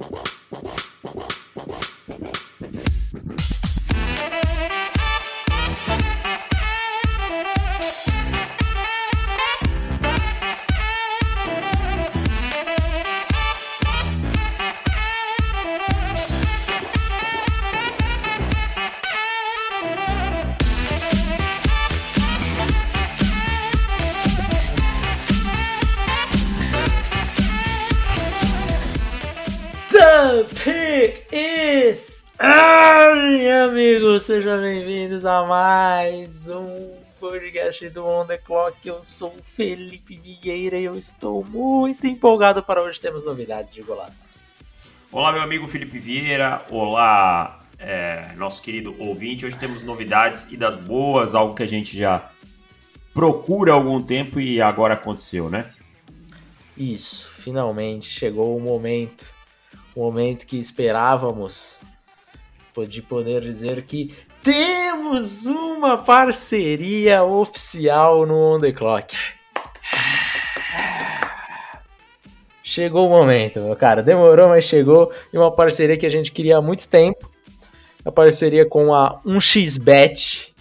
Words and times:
Wow. 0.00 0.39
Sejam 34.30 34.60
bem-vindos 34.60 35.24
a 35.24 35.44
mais 35.44 36.48
um 36.48 36.94
podcast 37.18 37.88
do 37.88 38.06
On 38.06 38.24
The 38.24 38.38
Clock. 38.38 38.76
Eu 38.86 39.04
sou 39.04 39.34
o 39.36 39.42
Felipe 39.42 40.16
Vieira 40.16 40.78
e 40.78 40.84
eu 40.84 40.96
estou 40.96 41.44
muito 41.44 42.06
empolgado 42.06 42.62
para 42.62 42.80
hoje 42.80 43.00
temos 43.00 43.24
novidades 43.24 43.74
de 43.74 43.82
Goladas. 43.82 44.60
Olá, 45.10 45.32
meu 45.32 45.42
amigo 45.42 45.66
Felipe 45.66 45.98
Vieira. 45.98 46.64
Olá, 46.70 47.60
é, 47.76 48.32
nosso 48.36 48.62
querido 48.62 48.94
ouvinte. 49.00 49.44
Hoje 49.46 49.56
temos 49.56 49.82
novidades 49.82 50.46
e 50.52 50.56
das 50.56 50.76
boas, 50.76 51.34
algo 51.34 51.56
que 51.56 51.64
a 51.64 51.66
gente 51.66 51.98
já 51.98 52.30
procura 53.12 53.72
há 53.72 53.74
algum 53.74 54.00
tempo 54.00 54.38
e 54.38 54.62
agora 54.62 54.94
aconteceu, 54.94 55.50
né? 55.50 55.72
Isso, 56.76 57.28
finalmente 57.28 58.06
chegou 58.06 58.56
o 58.56 58.60
momento, 58.60 59.34
o 59.92 60.04
momento 60.04 60.46
que 60.46 60.56
esperávamos 60.56 61.80
de 62.86 63.02
poder 63.02 63.40
dizer 63.40 63.82
que 63.82 64.14
temos 64.42 65.46
uma 65.46 65.98
parceria 65.98 67.22
oficial 67.22 68.26
no 68.26 68.54
On 68.54 68.60
The 68.60 68.72
Clock. 68.72 69.16
Chegou 72.62 73.06
o 73.06 73.10
momento, 73.10 73.60
meu 73.60 73.76
cara. 73.76 74.02
Demorou, 74.02 74.48
mas 74.48 74.64
chegou. 74.64 75.12
E 75.32 75.36
uma 75.36 75.50
parceria 75.50 75.96
que 75.96 76.06
a 76.06 76.10
gente 76.10 76.30
queria 76.32 76.58
há 76.58 76.62
muito 76.62 76.88
tempo. 76.88 77.30
A 78.04 78.12
parceria 78.12 78.64
com 78.64 78.94
a 78.94 79.20
1xBet. 79.26 80.52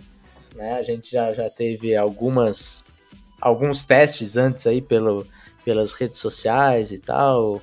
Né? 0.55 0.73
A 0.73 0.81
gente 0.81 1.11
já, 1.11 1.33
já 1.33 1.49
teve 1.49 1.95
algumas 1.95 2.83
alguns 3.39 3.83
testes 3.83 4.35
antes 4.35 4.67
aí 4.67 4.81
pelo, 4.81 5.25
pelas 5.63 5.93
redes 5.93 6.19
sociais 6.19 6.91
e 6.91 6.97
tal, 6.97 7.61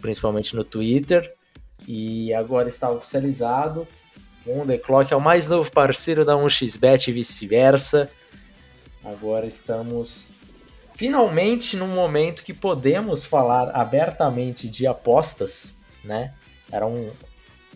principalmente 0.00 0.56
no 0.56 0.64
Twitter 0.64 1.33
e 1.86 2.32
agora 2.34 2.68
está 2.68 2.90
oficializado. 2.90 3.86
O 4.46 4.60
On 4.60 4.66
The 4.66 4.78
Clock 4.78 5.12
é 5.12 5.16
o 5.16 5.20
mais 5.20 5.48
novo 5.48 5.70
parceiro 5.70 6.24
da 6.24 6.34
1xBet 6.34 7.08
e 7.08 7.12
vice-versa. 7.12 8.10
Agora 9.04 9.46
estamos 9.46 10.34
finalmente 10.94 11.76
num 11.76 11.88
momento 11.88 12.44
que 12.44 12.54
podemos 12.54 13.24
falar 13.24 13.70
abertamente 13.74 14.68
de 14.68 14.86
apostas, 14.86 15.76
né? 16.02 16.32
Eram 16.70 17.10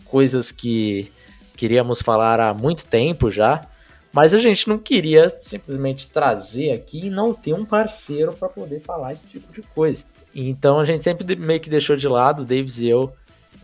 coisas 0.05 0.51
que 0.51 1.11
queríamos 1.55 2.01
falar 2.01 2.39
há 2.39 2.53
muito 2.53 2.85
tempo 2.85 3.29
já, 3.29 3.67
mas 4.11 4.33
a 4.33 4.39
gente 4.39 4.67
não 4.67 4.79
queria 4.79 5.35
simplesmente 5.43 6.09
trazer 6.09 6.71
aqui 6.71 7.07
e 7.07 7.09
não 7.09 7.33
ter 7.33 7.53
um 7.53 7.65
parceiro 7.65 8.33
para 8.33 8.49
poder 8.49 8.81
falar 8.81 9.13
esse 9.13 9.27
tipo 9.27 9.51
de 9.51 9.61
coisa. 9.61 10.05
Então 10.33 10.79
a 10.79 10.85
gente 10.85 11.03
sempre 11.03 11.35
meio 11.35 11.59
que 11.59 11.69
deixou 11.69 11.95
de 11.95 12.07
lado, 12.07 12.45
Davis 12.45 12.79
e 12.79 12.87
eu, 12.87 13.13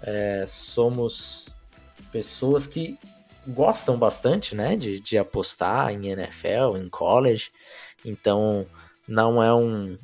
é, 0.05 0.45
somos 0.47 1.49
pessoas 2.11 2.67
que 2.67 2.97
gostam 3.47 3.97
bastante, 3.97 4.55
né, 4.55 4.75
de, 4.75 4.99
de 4.99 5.17
apostar 5.17 5.91
em 5.91 6.07
NFL, 6.07 6.77
em 6.77 6.87
college, 6.87 7.51
então 8.05 8.65
não 9.07 9.41
é 9.41 9.53
um, 9.53 9.97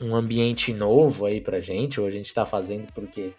um 0.00 0.14
ambiente 0.14 0.72
novo 0.72 1.26
aí 1.26 1.40
pra 1.40 1.60
gente, 1.60 2.00
ou 2.00 2.06
a 2.06 2.10
gente 2.10 2.34
tá 2.34 2.44
fazendo 2.44 2.92
porque 2.92 3.32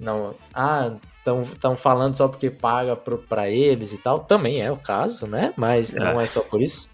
não, 0.00 0.34
ah, 0.52 0.96
estão 1.16 1.76
falando 1.76 2.16
só 2.16 2.26
porque 2.26 2.50
paga 2.50 2.96
para 2.96 3.48
eles 3.48 3.92
e 3.92 3.98
tal, 3.98 4.20
também 4.20 4.60
é 4.60 4.70
o 4.72 4.76
caso, 4.76 5.26
né, 5.26 5.52
mas 5.56 5.94
é. 5.94 5.98
não 5.98 6.20
é 6.20 6.26
só 6.26 6.40
por 6.40 6.60
isso, 6.60 6.88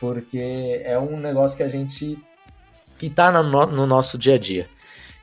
porque 0.00 0.80
é 0.84 0.98
um 0.98 1.18
negócio 1.18 1.56
que 1.56 1.62
a 1.62 1.68
gente, 1.68 2.18
que 2.98 3.10
tá 3.10 3.30
no, 3.30 3.66
no 3.66 3.86
nosso 3.86 4.16
dia 4.16 4.34
a 4.34 4.38
dia, 4.38 4.68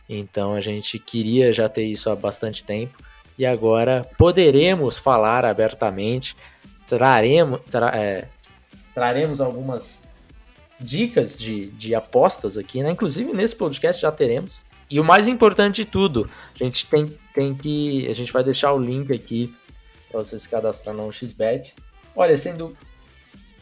então 0.08 0.54
a 0.54 0.62
gente 0.62 1.00
queria 1.00 1.52
já 1.52 1.68
ter 1.68 1.84
isso 1.84 2.10
há 2.10 2.16
bastante 2.16 2.64
tempo 2.64 2.98
e 3.38 3.46
agora 3.46 4.10
poderemos 4.18 4.98
falar 4.98 5.46
abertamente, 5.46 6.36
traremos, 6.88 7.60
tra, 7.70 7.90
é, 7.96 8.30
traremos 8.94 9.42
algumas 9.42 10.14
dicas 10.80 11.38
de, 11.38 11.68
de 11.72 11.94
apostas 11.94 12.58
aqui, 12.58 12.82
né? 12.82 12.92
Inclusive 12.92 13.34
nesse 13.34 13.56
podcast 13.56 14.02
já 14.02 14.12
teremos. 14.12 14.64
E 14.90 15.00
o 15.00 15.04
mais 15.04 15.28
importante 15.28 15.78
de 15.78 15.86
tudo, 15.86 16.30
a 16.54 16.64
gente 16.64 16.86
tem, 16.86 17.08
tem 17.34 17.56
que. 17.56 18.08
A 18.10 18.14
gente 18.14 18.32
vai 18.32 18.44
deixar 18.44 18.72
o 18.74 18.80
link 18.80 19.12
aqui 19.12 19.54
para 20.10 20.22
você 20.22 20.38
se 20.38 20.48
cadastrar 20.48 20.96
no 20.96 21.12
XBet. 21.12 21.74
Olha, 22.16 22.38
sendo 22.38 22.78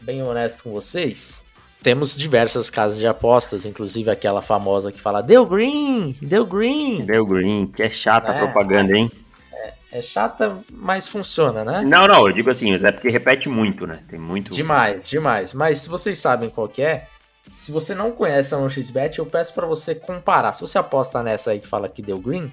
bem 0.00 0.22
honesto 0.22 0.62
com 0.62 0.70
vocês, 0.70 1.44
temos 1.84 2.16
diversas 2.16 2.70
casas 2.70 2.98
de 2.98 3.06
apostas, 3.06 3.66
inclusive 3.66 4.10
aquela 4.10 4.40
famosa 4.40 4.90
que 4.90 4.98
fala 4.98 5.22
Deu 5.22 5.44
Green, 5.44 6.16
Deu 6.20 6.46
Green. 6.46 7.04
Deu 7.04 7.26
Green, 7.26 7.66
que 7.66 7.82
é 7.82 7.90
chata 7.90 8.32
é, 8.32 8.36
a 8.36 8.38
propaganda, 8.38 8.96
hein? 8.96 9.12
É, 9.52 9.74
é, 9.92 10.00
chata, 10.02 10.60
mas 10.72 11.06
funciona, 11.06 11.62
né? 11.62 11.82
Não, 11.82 12.08
não, 12.08 12.26
eu 12.26 12.32
digo 12.32 12.48
assim, 12.48 12.72
mas 12.72 12.82
é 12.82 12.90
porque 12.90 13.10
repete 13.10 13.50
muito, 13.50 13.86
né? 13.86 14.00
Tem 14.08 14.18
muito. 14.18 14.50
Demais, 14.54 15.10
demais. 15.10 15.52
Mas 15.52 15.80
se 15.80 15.88
vocês 15.90 16.18
sabem 16.18 16.48
qual 16.48 16.66
que 16.66 16.80
é, 16.80 17.06
se 17.50 17.70
você 17.70 17.94
não 17.94 18.10
conhece 18.10 18.54
a 18.54 18.58
1xBet, 18.58 19.18
eu 19.18 19.26
peço 19.26 19.52
para 19.52 19.66
você 19.66 19.94
comparar. 19.94 20.54
Se 20.54 20.62
você 20.62 20.78
aposta 20.78 21.22
nessa 21.22 21.50
aí 21.50 21.60
que 21.60 21.68
fala 21.68 21.86
que 21.86 22.00
deu 22.00 22.16
green, 22.16 22.50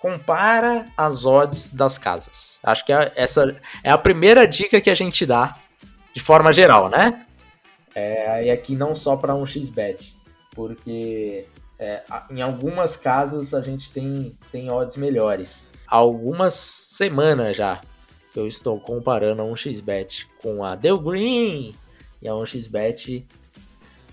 compara 0.00 0.86
as 0.96 1.26
odds 1.26 1.68
das 1.68 1.98
casas. 1.98 2.58
Acho 2.62 2.86
que 2.86 2.92
é, 2.94 3.12
essa 3.16 3.54
é 3.84 3.90
a 3.90 3.98
primeira 3.98 4.48
dica 4.48 4.80
que 4.80 4.88
a 4.88 4.94
gente 4.94 5.26
dá 5.26 5.54
de 6.14 6.22
forma 6.22 6.54
geral, 6.54 6.88
né? 6.88 7.26
É, 7.94 8.46
e 8.46 8.50
aqui 8.50 8.74
não 8.74 8.94
só 8.94 9.16
para 9.16 9.34
um 9.34 9.44
xbet, 9.44 10.16
porque 10.54 11.46
é, 11.78 12.02
em 12.30 12.40
algumas 12.40 12.96
casas 12.96 13.52
a 13.52 13.60
gente 13.60 13.90
tem, 13.92 14.36
tem 14.50 14.70
odds 14.70 14.96
melhores. 14.96 15.68
Há 15.86 15.96
algumas 15.96 16.54
semanas 16.54 17.56
já 17.56 17.80
que 18.32 18.38
eu 18.38 18.48
estou 18.48 18.80
comparando 18.80 19.42
a 19.42 19.44
um 19.44 19.54
xbet 19.54 20.26
com 20.40 20.64
a 20.64 20.74
Del 20.74 20.98
Green 20.98 21.74
e 22.20 22.28
a 22.28 22.34
um 22.34 22.46
xbet 22.46 23.26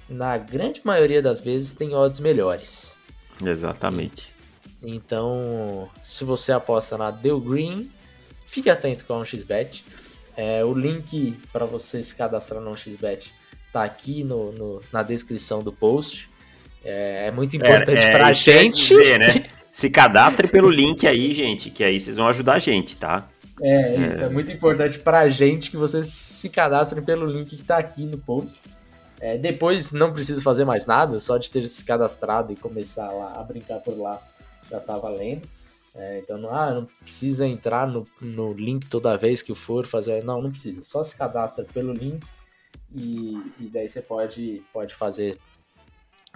na 0.09 0.37
grande 0.37 0.81
maioria 0.83 1.21
das 1.21 1.39
vezes 1.39 1.73
tem 1.73 1.93
odds 1.93 2.19
melhores. 2.19 2.97
Exatamente. 3.41 4.33
Então, 4.81 5.89
se 6.03 6.23
você 6.23 6.51
aposta 6.51 6.97
na 6.97 7.11
Del 7.11 7.39
Green, 7.39 7.91
fique 8.45 8.69
atento 8.69 9.05
com 9.05 9.13
a 9.13 9.23
1xBet. 9.23 9.83
É, 10.35 10.63
o 10.63 10.73
link 10.73 11.37
para 11.51 11.65
você 11.65 12.01
se 12.01 12.15
cadastrar 12.15 12.61
no 12.61 12.71
1xBet 12.71 13.31
tá 13.71 13.83
aqui 13.83 14.23
no, 14.23 14.51
no 14.51 14.81
na 14.91 15.03
descrição 15.03 15.61
do 15.61 15.71
post. 15.71 16.29
É, 16.83 17.27
é 17.27 17.31
muito 17.31 17.55
importante 17.55 17.97
é, 17.97 18.09
é, 18.09 18.11
pra 18.11 18.31
gente. 18.31 18.95
Dizer, 18.95 19.19
né? 19.19 19.49
Se 19.69 19.89
cadastre 19.89 20.47
pelo 20.47 20.69
link 20.69 21.05
aí, 21.05 21.31
gente, 21.31 21.69
que 21.69 21.83
aí 21.83 21.99
vocês 21.99 22.15
vão 22.15 22.27
ajudar 22.27 22.53
a 22.53 22.59
gente, 22.59 22.97
tá? 22.97 23.27
É, 23.61 23.95
isso. 24.07 24.21
É, 24.21 24.25
é 24.25 24.29
muito 24.29 24.51
importante 24.51 24.97
pra 24.99 25.29
gente 25.29 25.69
que 25.69 25.77
vocês 25.77 26.07
se 26.07 26.49
cadastrem 26.49 27.03
pelo 27.03 27.25
link 27.25 27.55
que 27.55 27.63
tá 27.63 27.77
aqui 27.77 28.05
no 28.05 28.17
post. 28.17 28.59
É, 29.19 29.37
depois 29.37 29.91
não 29.91 30.13
precisa 30.13 30.41
fazer 30.41 30.63
mais 30.63 30.85
nada, 30.85 31.19
só 31.19 31.37
de 31.37 31.51
ter 31.51 31.67
se 31.67 31.83
cadastrado 31.83 32.53
e 32.53 32.55
começar 32.55 33.11
lá 33.11 33.33
a 33.35 33.43
brincar 33.43 33.79
por 33.79 33.97
lá 33.97 34.21
já 34.71 34.79
tá 34.79 34.97
valendo. 34.97 35.47
É, 35.93 36.19
então 36.19 36.37
não, 36.37 36.55
ah, 36.55 36.71
não 36.71 36.87
precisa 37.01 37.45
entrar 37.45 37.87
no, 37.87 38.07
no 38.21 38.53
link 38.53 38.87
toda 38.87 39.17
vez 39.17 39.41
que 39.41 39.53
for 39.53 39.85
fazer. 39.85 40.23
Não, 40.23 40.41
não 40.41 40.49
precisa. 40.49 40.83
Só 40.83 41.03
se 41.03 41.17
cadastra 41.17 41.65
pelo 41.65 41.91
link 41.91 42.25
e, 42.95 43.37
e 43.59 43.67
daí 43.67 43.87
você 43.87 44.01
pode, 44.01 44.63
pode 44.73 44.95
fazer 44.95 45.37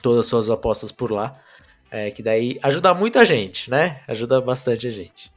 todas 0.02 0.22
as 0.22 0.28
suas 0.28 0.50
apostas 0.50 0.92
por 0.92 1.12
lá. 1.12 1.40
É, 1.90 2.10
que 2.10 2.24
daí 2.24 2.60
ajuda 2.64 2.94
muita 2.94 3.24
gente, 3.24 3.70
né? 3.70 4.02
Ajuda 4.08 4.42
bastante 4.42 4.88
a 4.88 4.92
gente. 4.92 5.32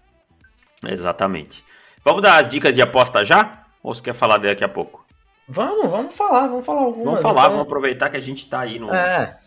Exatamente. 0.84 1.62
Vamos 2.02 2.22
dar 2.22 2.38
as 2.38 2.48
dicas 2.48 2.74
de 2.74 2.80
aposta 2.80 3.24
já? 3.24 3.66
Ou 3.82 3.94
você 3.94 4.02
quer 4.02 4.14
falar 4.14 4.38
daqui 4.38 4.64
a 4.64 4.68
pouco? 4.68 5.04
Vamos, 5.48 5.90
vamos 5.90 6.16
falar, 6.16 6.46
vamos 6.48 6.64
falar 6.64 6.80
algumas. 6.80 7.04
Vamos 7.04 7.22
falar, 7.22 7.42
então... 7.42 7.50
vamos 7.52 7.66
aproveitar 7.66 8.10
que 8.10 8.16
a 8.16 8.20
gente 8.20 8.46
tá 8.48 8.60
aí 8.60 8.78
no, 8.78 8.92
é. 8.92 9.38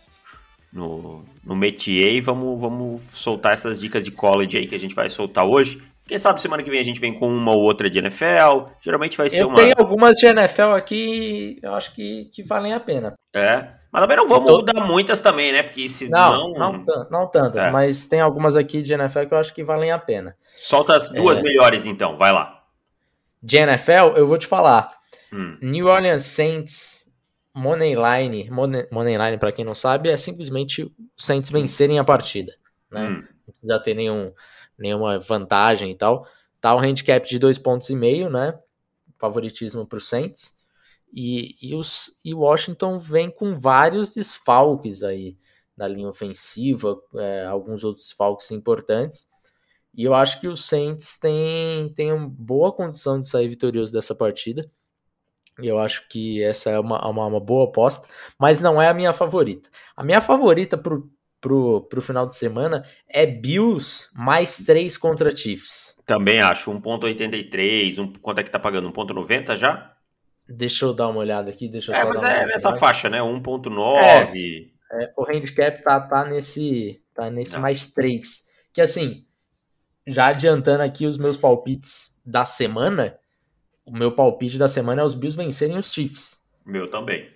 no, 0.72 1.26
no 1.44 1.56
métier 1.56 2.14
e 2.14 2.22
vamos, 2.22 2.60
vamos 2.60 3.02
soltar 3.14 3.54
essas 3.54 3.80
dicas 3.80 4.06
de 4.06 4.12
college 4.12 4.58
aí 4.58 4.68
que 4.68 4.76
a 4.76 4.80
gente 4.80 4.96
vai 4.96 5.10
soltar 5.10 5.46
hoje. 5.46 5.82
Quem 6.10 6.18
sabe 6.18 6.42
semana 6.42 6.64
que 6.64 6.72
vem 6.72 6.80
a 6.80 6.84
gente 6.84 7.00
vem 7.00 7.14
com 7.14 7.28
uma 7.28 7.54
ou 7.54 7.62
outra 7.62 7.88
de 7.88 8.00
NFL. 8.00 8.72
Geralmente 8.82 9.16
vai 9.16 9.30
ser 9.30 9.44
eu 9.44 9.50
uma. 9.50 9.56
Tem 9.56 9.72
algumas 9.78 10.18
de 10.18 10.26
NFL 10.26 10.72
aqui, 10.72 11.60
eu 11.62 11.76
acho 11.76 11.94
que, 11.94 12.26
que 12.34 12.42
valem 12.42 12.74
a 12.74 12.80
pena. 12.80 13.14
É. 13.32 13.68
Mas 13.92 14.02
também 14.02 14.18
não 14.18 14.28
vamos 14.28 14.50
tô... 14.50 14.62
dar 14.64 14.88
muitas 14.88 15.22
também, 15.22 15.52
né? 15.52 15.62
Porque 15.62 15.88
se 15.88 16.10
não. 16.10 16.52
Não, 16.52 16.74
não, 16.74 17.10
não 17.12 17.28
tantas, 17.28 17.66
é. 17.66 17.70
mas 17.70 18.06
tem 18.06 18.22
algumas 18.22 18.56
aqui 18.56 18.82
de 18.82 18.92
NFL 18.92 19.26
que 19.26 19.34
eu 19.36 19.38
acho 19.38 19.54
que 19.54 19.64
valem 19.64 19.92
a 19.92 20.00
pena. 20.00 20.36
Solta 20.58 20.96
as 20.96 21.10
duas 21.10 21.38
é... 21.38 21.44
melhores 21.44 21.86
então, 21.86 22.18
vai 22.18 22.32
lá. 22.32 22.64
De 23.40 23.58
NFL, 23.58 24.16
eu 24.16 24.26
vou 24.26 24.40
te 24.40 24.48
falar. 24.48 24.98
Hum. 25.32 25.60
New 25.62 25.86
Orleans 25.86 26.24
Saints 26.24 27.08
Moneyline, 27.54 28.50
money, 28.50 28.88
moneyline 28.92 29.38
para 29.38 29.52
quem 29.52 29.64
não 29.64 29.76
sabe, 29.76 30.10
é 30.10 30.18
simplesmente 30.18 30.84
os 30.84 31.26
Saints 31.26 31.52
vencerem 31.52 32.00
a 32.00 32.04
partida, 32.04 32.56
né? 32.92 33.08
Hum. 33.08 33.24
Não 33.46 33.54
precisa 33.54 33.80
ter 33.80 33.94
nenhum, 33.94 34.32
nenhuma 34.80 35.20
vantagem 35.20 35.92
e 35.92 35.96
tal. 35.96 36.28
Tá 36.62 36.76
um 36.76 36.80
handicap 36.80 37.28
de 37.28 37.38
dois 37.40 37.58
pontos 37.58 37.90
e 37.90 37.96
meio, 37.96 38.30
né? 38.30 38.58
Favoritismo 39.18 39.86
para 39.86 39.98
os 39.98 40.08
Saints. 40.08 40.58
E, 41.14 41.56
e, 41.62 41.76
os, 41.76 42.18
e 42.24 42.34
Washington 42.34 43.00
vem 43.00 43.30
com 43.32 43.58
vários 43.58 44.14
desfalques 44.14 45.04
aí 45.04 45.38
na 45.76 45.88
linha 45.88 46.10
ofensiva, 46.10 47.00
é, 47.16 47.46
alguns 47.46 47.84
outros 47.84 48.08
desfalques 48.08 48.52
importantes. 48.52 49.28
E 49.96 50.04
eu 50.04 50.14
acho 50.14 50.40
que 50.40 50.48
os 50.48 50.66
Saints 50.66 51.18
têm, 51.18 51.92
têm 51.94 52.12
uma 52.12 52.28
boa 52.30 52.72
condição 52.72 53.20
de 53.20 53.28
sair 53.28 53.48
vitorioso 53.48 53.92
dessa 53.92 54.14
partida. 54.14 54.70
Eu 55.58 55.80
acho 55.80 56.08
que 56.10 56.42
essa 56.44 56.70
é 56.70 56.80
uma, 56.80 57.06
uma, 57.08 57.26
uma, 57.26 57.40
boa 57.40 57.66
aposta, 57.66 58.08
mas 58.38 58.60
não 58.60 58.82
é 58.82 58.88
a 58.88 58.94
minha 58.94 59.12
favorita. 59.12 59.70
A 59.96 60.04
minha 60.04 60.22
favorita 60.22 60.78
pro, 60.78 61.10
pro, 61.42 61.82
pro 61.82 62.02
final 62.02 62.28
de 62.28 62.36
semana 62.36 62.84
é 63.08 63.26
Bills 63.26 64.10
mais 64.14 64.58
3 64.58 64.98
contra 64.98 65.36
Chiefs. 65.36 66.00
Também 66.06 66.40
acho, 66.40 66.72
1.83, 66.72 68.00
um, 68.00 68.14
quanto 68.14 68.40
é 68.40 68.44
que 68.44 68.52
tá 68.52 68.60
pagando? 68.60 68.92
1.90 68.92 69.56
já? 69.58 69.96
Deixa 70.48 70.86
eu 70.86 70.94
dar 70.94 71.08
uma 71.08 71.20
olhada 71.20 71.50
aqui, 71.52 71.68
deixa 71.68 71.92
eu 71.92 71.96
É, 71.96 72.04
mas 72.06 72.24
é 72.24 72.46
nessa 72.46 72.76
faixa, 72.76 73.10
né? 73.10 73.20
1.9. 73.20 74.72
É, 74.92 75.04
é, 75.04 75.14
o 75.16 75.24
handicap 75.24 75.84
tá, 75.84 76.00
tá 76.00 76.26
nesse, 76.26 77.02
tá 77.14 77.30
nesse 77.30 77.54
não. 77.54 77.62
mais 77.62 77.94
3. 77.94 78.50
Que 78.74 78.82
assim, 78.82 79.26
já 80.08 80.28
adiantando 80.28 80.82
aqui 80.82 81.06
os 81.06 81.18
meus 81.18 81.38
palpites 81.38 82.20
da 82.26 82.46
semana, 82.46 83.18
o 83.86 83.92
meu 83.92 84.12
palpite 84.12 84.58
da 84.58 84.68
semana 84.68 85.04
é 85.04 85.06
os 85.06 85.14
Bills 85.14 85.38
vencerem 85.38 85.78
os 85.78 85.94
Chiefs. 85.94 86.42
Meu 86.66 86.90
também. 86.90 87.30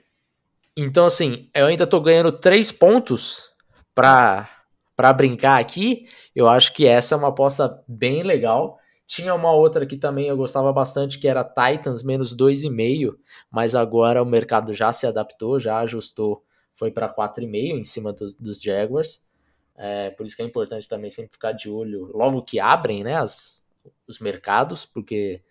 Então, 0.76 1.06
assim, 1.06 1.50
eu 1.54 1.68
ainda 1.68 1.86
tô 1.86 2.02
ganhando 2.02 2.32
três 2.32 2.72
pontos 2.72 3.53
pra 3.94 5.14
brincar 5.16 5.60
aqui. 5.60 6.08
Eu 6.36 6.50
acho 6.50 6.74
que 6.74 6.88
essa 6.88 7.16
é 7.16 7.18
uma 7.18 7.30
aposta 7.30 7.82
bem 7.88 8.24
legal. 8.24 8.78
Tinha 9.06 9.34
uma 9.36 9.52
outra 9.52 9.86
que 9.86 9.98
também 9.98 10.28
eu 10.28 10.38
gostava 10.38 10.72
bastante, 10.72 11.20
que 11.20 11.28
era 11.28 11.44
Titans 11.44 12.04
menos 12.04 12.36
2,5, 12.36 13.16
mas 13.52 13.76
agora 13.76 14.24
o 14.24 14.26
mercado 14.26 14.74
já 14.74 14.92
se 14.92 15.06
adaptou, 15.06 15.60
já 15.60 15.80
ajustou, 15.80 16.44
foi 16.74 16.90
para 16.90 17.14
4,5 17.14 17.80
em 17.80 17.84
cima 17.84 18.14
dos, 18.14 18.34
dos 18.34 18.62
Jaguars. 18.62 19.26
É, 19.76 20.12
por 20.12 20.26
isso 20.26 20.36
que 20.36 20.42
é 20.42 20.46
importante 20.46 20.88
também 20.88 21.10
sempre 21.10 21.34
ficar 21.34 21.52
de 21.52 21.70
olho 21.70 22.10
logo 22.14 22.44
que 22.44 22.60
abrem 22.60 23.04
né, 23.04 23.16
as, 23.16 23.64
os 24.08 24.20
mercados, 24.20 24.86
porque 24.86 25.42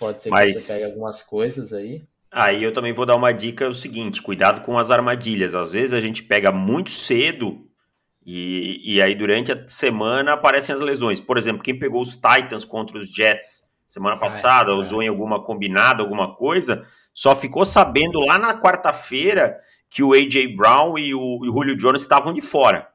Pode 0.00 0.22
ser 0.22 0.30
Mas... 0.30 0.52
que 0.52 0.58
você 0.58 0.72
pegue 0.72 0.84
algumas 0.86 1.22
coisas 1.22 1.74
aí. 1.74 2.02
Aí 2.32 2.64
eu 2.64 2.72
também 2.72 2.92
vou 2.92 3.04
dar 3.04 3.16
uma 3.16 3.32
dica: 3.32 3.66
é 3.66 3.68
o 3.68 3.74
seguinte, 3.74 4.22
cuidado 4.22 4.62
com 4.62 4.78
as 4.78 4.90
armadilhas. 4.90 5.54
Às 5.54 5.72
vezes 5.72 5.92
a 5.92 6.00
gente 6.00 6.22
pega 6.22 6.50
muito 6.50 6.90
cedo 6.90 7.69
e, 8.24 8.96
e 8.96 9.02
aí 9.02 9.14
durante 9.14 9.52
a 9.52 9.68
semana 9.68 10.34
aparecem 10.34 10.74
as 10.74 10.80
lesões. 10.80 11.20
Por 11.20 11.38
exemplo, 11.38 11.62
quem 11.62 11.78
pegou 11.78 12.00
os 12.00 12.16
Titans 12.16 12.64
contra 12.64 12.98
os 12.98 13.12
Jets 13.12 13.70
semana 13.90 14.16
passada, 14.16 14.70
é, 14.70 14.74
é. 14.74 14.76
usou 14.76 15.02
em 15.02 15.08
alguma 15.08 15.42
combinada, 15.42 16.00
alguma 16.00 16.36
coisa, 16.36 16.86
só 17.12 17.34
ficou 17.34 17.64
sabendo 17.64 18.20
lá 18.20 18.38
na 18.38 18.60
quarta-feira 18.60 19.58
que 19.88 20.02
o 20.02 20.12
A.J. 20.12 20.54
Brown 20.56 20.96
e 20.96 21.12
o, 21.12 21.40
e 21.44 21.48
o 21.48 21.52
Julio 21.52 21.76
Jones 21.76 22.02
estavam 22.02 22.32
de 22.32 22.40
fora. 22.40 22.88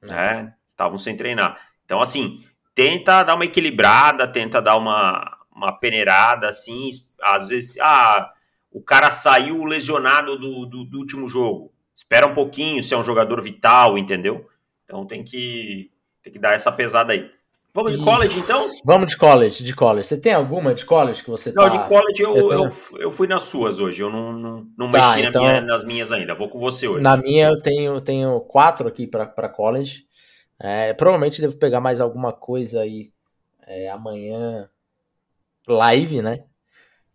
Né? 0.00 0.54
Estavam 0.66 0.98
sem 0.98 1.14
treinar. 1.14 1.60
Então, 1.84 2.00
assim, 2.00 2.42
tenta 2.74 3.22
dar 3.22 3.34
uma 3.34 3.44
equilibrada, 3.44 4.26
tenta 4.26 4.62
dar 4.62 4.76
uma, 4.76 5.36
uma 5.54 5.78
peneirada 5.78 6.48
assim, 6.48 6.88
às 7.20 7.50
vezes, 7.50 7.78
ah, 7.80 8.32
o 8.72 8.80
cara 8.80 9.10
saiu 9.10 9.64
lesionado 9.64 10.38
do, 10.38 10.64
do, 10.64 10.84
do, 10.84 10.98
último 10.98 11.28
jogo. 11.28 11.72
Espera 11.94 12.26
um 12.26 12.34
pouquinho, 12.34 12.82
se 12.82 12.94
é 12.94 12.96
um 12.96 13.04
jogador 13.04 13.42
vital, 13.42 13.98
entendeu? 13.98 14.48
Então 14.88 15.04
tem 15.04 15.22
que, 15.22 15.90
tem 16.22 16.32
que 16.32 16.38
dar 16.38 16.54
essa 16.54 16.72
pesada 16.72 17.12
aí. 17.12 17.30
Vamos 17.74 17.92
de 17.92 18.02
college, 18.02 18.38
então? 18.38 18.70
Vamos 18.82 19.08
de 19.08 19.16
college, 19.18 19.62
de 19.62 19.76
college. 19.76 20.08
Você 20.08 20.18
tem 20.18 20.32
alguma 20.32 20.72
de 20.72 20.86
college 20.86 21.22
que 21.22 21.28
você 21.28 21.52
Não, 21.52 21.64
tá... 21.64 21.76
de 21.76 21.86
college 21.86 22.22
eu, 22.22 22.34
eu, 22.34 22.52
eu, 22.52 22.68
eu, 22.98 23.10
fui 23.10 23.28
nas 23.28 23.42
suas 23.42 23.78
hoje. 23.78 24.00
Eu 24.00 24.10
não, 24.10 24.32
não, 24.32 24.66
não 24.76 24.90
tá, 24.90 25.16
mexi 25.16 25.28
então, 25.28 25.44
na 25.44 25.48
minha, 25.50 25.60
nas 25.60 25.84
minhas 25.84 26.10
ainda. 26.10 26.34
Vou 26.34 26.48
com 26.48 26.58
você 26.58 26.88
hoje. 26.88 27.02
Na 27.02 27.16
minha 27.18 27.48
eu 27.48 27.60
tenho, 27.60 28.00
tenho 28.00 28.40
quatro 28.40 28.88
aqui 28.88 29.06
para 29.06 29.48
college. 29.50 30.06
É, 30.58 30.94
provavelmente 30.94 31.42
devo 31.42 31.56
pegar 31.56 31.80
mais 31.80 32.00
alguma 32.00 32.32
coisa 32.32 32.80
aí 32.80 33.12
é, 33.66 33.90
amanhã 33.90 34.68
live, 35.68 36.22
né? 36.22 36.44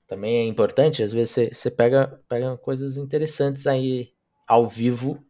Também 0.08 0.38
é 0.38 0.46
importante, 0.46 1.02
às 1.02 1.12
vezes 1.12 1.32
você, 1.32 1.50
você 1.52 1.72
pega, 1.72 2.22
pega 2.30 2.56
coisas 2.58 2.98
interessantes 2.98 3.66
aí 3.66 4.14
ao 4.48 4.68
vivo. 4.68 5.26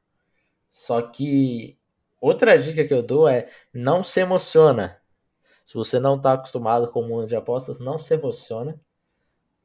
Só 0.69 1.01
que 1.01 1.77
outra 2.23 2.57
dica 2.57 2.85
que 2.85 2.93
eu 2.93 3.03
dou 3.03 3.27
é 3.27 3.49
não 3.73 4.03
se 4.03 4.21
emociona. 4.21 4.97
Se 5.65 5.73
você 5.75 5.99
não 5.99 6.15
está 6.15 6.33
acostumado 6.33 6.87
com 6.89 7.01
o 7.01 7.07
mundo 7.07 7.27
de 7.27 7.35
apostas, 7.35 7.79
não 7.79 7.99
se 7.99 8.13
emociona. 8.13 8.79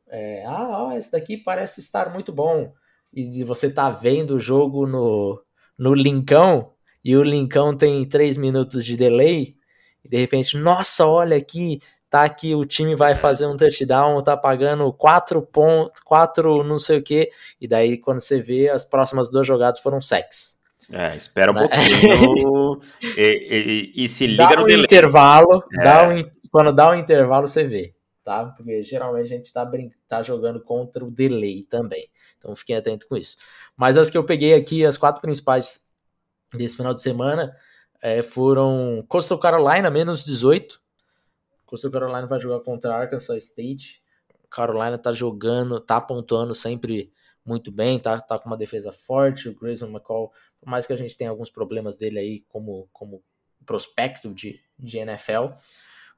É, 0.08 0.44
ah, 0.44 0.86
ó, 0.86 0.92
esse 0.92 1.12
daqui 1.12 1.36
parece 1.36 1.80
estar 1.80 2.12
muito 2.12 2.32
bom. 2.32 2.72
E 3.12 3.44
você 3.44 3.70
tá 3.70 3.90
vendo 3.90 4.36
o 4.36 4.40
jogo 4.40 4.86
no, 4.86 5.42
no 5.78 5.94
linkão 5.94 6.72
e 7.04 7.16
o 7.16 7.22
linkão 7.22 7.76
tem 7.76 8.06
3 8.08 8.36
minutos 8.36 8.84
de 8.84 8.96
delay. 8.96 9.56
E 10.04 10.08
de 10.08 10.16
repente, 10.16 10.56
nossa, 10.56 11.06
olha 11.06 11.36
aqui, 11.36 11.80
tá 12.10 12.28
que 12.28 12.54
o 12.54 12.64
time 12.64 12.94
vai 12.96 13.14
fazer 13.14 13.46
um 13.46 13.56
touchdown, 13.56 14.22
tá 14.22 14.36
pagando 14.36 14.92
quatro 14.92 15.42
pontos, 15.42 16.00
quatro 16.04 16.64
não 16.64 16.78
sei 16.78 16.98
o 16.98 17.02
que, 17.02 17.30
e 17.60 17.68
daí 17.68 17.98
quando 17.98 18.20
você 18.20 18.40
vê, 18.40 18.68
as 18.68 18.84
próximas 18.84 19.30
duas 19.30 19.46
jogadas 19.46 19.80
foram 19.80 20.00
sex. 20.00 20.57
É, 20.92 21.16
espera 21.16 21.52
um 21.52 21.54
pouquinho 21.54 22.80
e, 23.16 23.92
e, 23.94 24.04
e, 24.04 24.08
se 24.08 24.26
liga 24.26 24.48
dá 24.48 24.56
no 24.56 24.62
um 24.62 24.66
delay. 24.66 24.84
intervalo, 24.84 25.62
é. 25.78 25.84
dá 25.84 26.08
um, 26.08 26.30
quando 26.50 26.72
dá 26.72 26.90
um 26.90 26.94
intervalo 26.94 27.46
você 27.46 27.64
vê, 27.64 27.94
tá? 28.24 28.46
Porque 28.46 28.82
geralmente 28.82 29.24
a 29.24 29.36
gente 29.36 29.52
tá, 29.52 29.64
brin 29.66 29.90
tá 30.08 30.22
jogando 30.22 30.60
contra 30.60 31.04
o 31.04 31.10
delay 31.10 31.62
também, 31.64 32.08
então 32.38 32.56
fiquem 32.56 32.74
atentos 32.74 33.06
com 33.06 33.16
isso. 33.16 33.36
Mas 33.76 33.98
as 33.98 34.08
que 34.08 34.16
eu 34.16 34.24
peguei 34.24 34.54
aqui, 34.54 34.86
as 34.86 34.96
quatro 34.96 35.20
principais 35.20 35.86
desse 36.54 36.78
final 36.78 36.94
de 36.94 37.02
semana, 37.02 37.54
é, 38.00 38.22
foram 38.22 39.04
Coastal 39.08 39.38
Carolina, 39.38 39.90
menos 39.90 40.24
18, 40.24 40.80
Coastal 41.66 41.90
Carolina 41.90 42.26
vai 42.26 42.40
jogar 42.40 42.60
contra 42.60 42.94
Arkansas 42.94 43.44
State. 43.44 44.02
Carolina 44.50 44.96
tá 44.96 45.12
jogando, 45.12 45.78
tá 45.78 46.00
pontuando 46.00 46.54
sempre 46.54 47.12
muito 47.44 47.70
bem, 47.70 47.98
tá, 47.98 48.18
tá 48.20 48.38
com 48.38 48.46
uma 48.48 48.56
defesa 48.56 48.90
forte. 48.90 49.48
O 49.48 49.54
Grayson 49.54 49.88
McCall, 49.88 50.32
por 50.60 50.68
mais 50.68 50.86
que 50.86 50.92
a 50.92 50.96
gente 50.96 51.16
tenha 51.16 51.30
alguns 51.30 51.50
problemas 51.50 51.96
dele 51.96 52.18
aí 52.18 52.40
como, 52.48 52.88
como 52.92 53.22
prospecto 53.64 54.32
de, 54.32 54.60
de 54.78 54.98
NFL, 54.98 55.54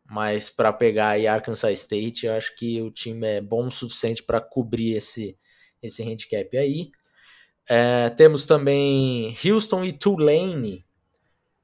mas 0.04 0.50
para 0.50 0.72
pegar 0.72 1.10
aí 1.10 1.26
Arkansas 1.26 1.80
State, 1.80 2.26
eu 2.26 2.34
acho 2.34 2.56
que 2.56 2.80
o 2.82 2.90
time 2.90 3.26
é 3.26 3.40
bom 3.40 3.68
o 3.68 3.72
suficiente 3.72 4.22
para 4.22 4.40
cobrir 4.40 4.94
esse, 4.94 5.38
esse 5.82 6.02
handicap 6.02 6.56
aí. 6.56 6.90
É, 7.68 8.10
temos 8.10 8.46
também 8.46 9.36
Houston 9.44 9.84
e 9.84 9.92
Tulane 9.92 10.84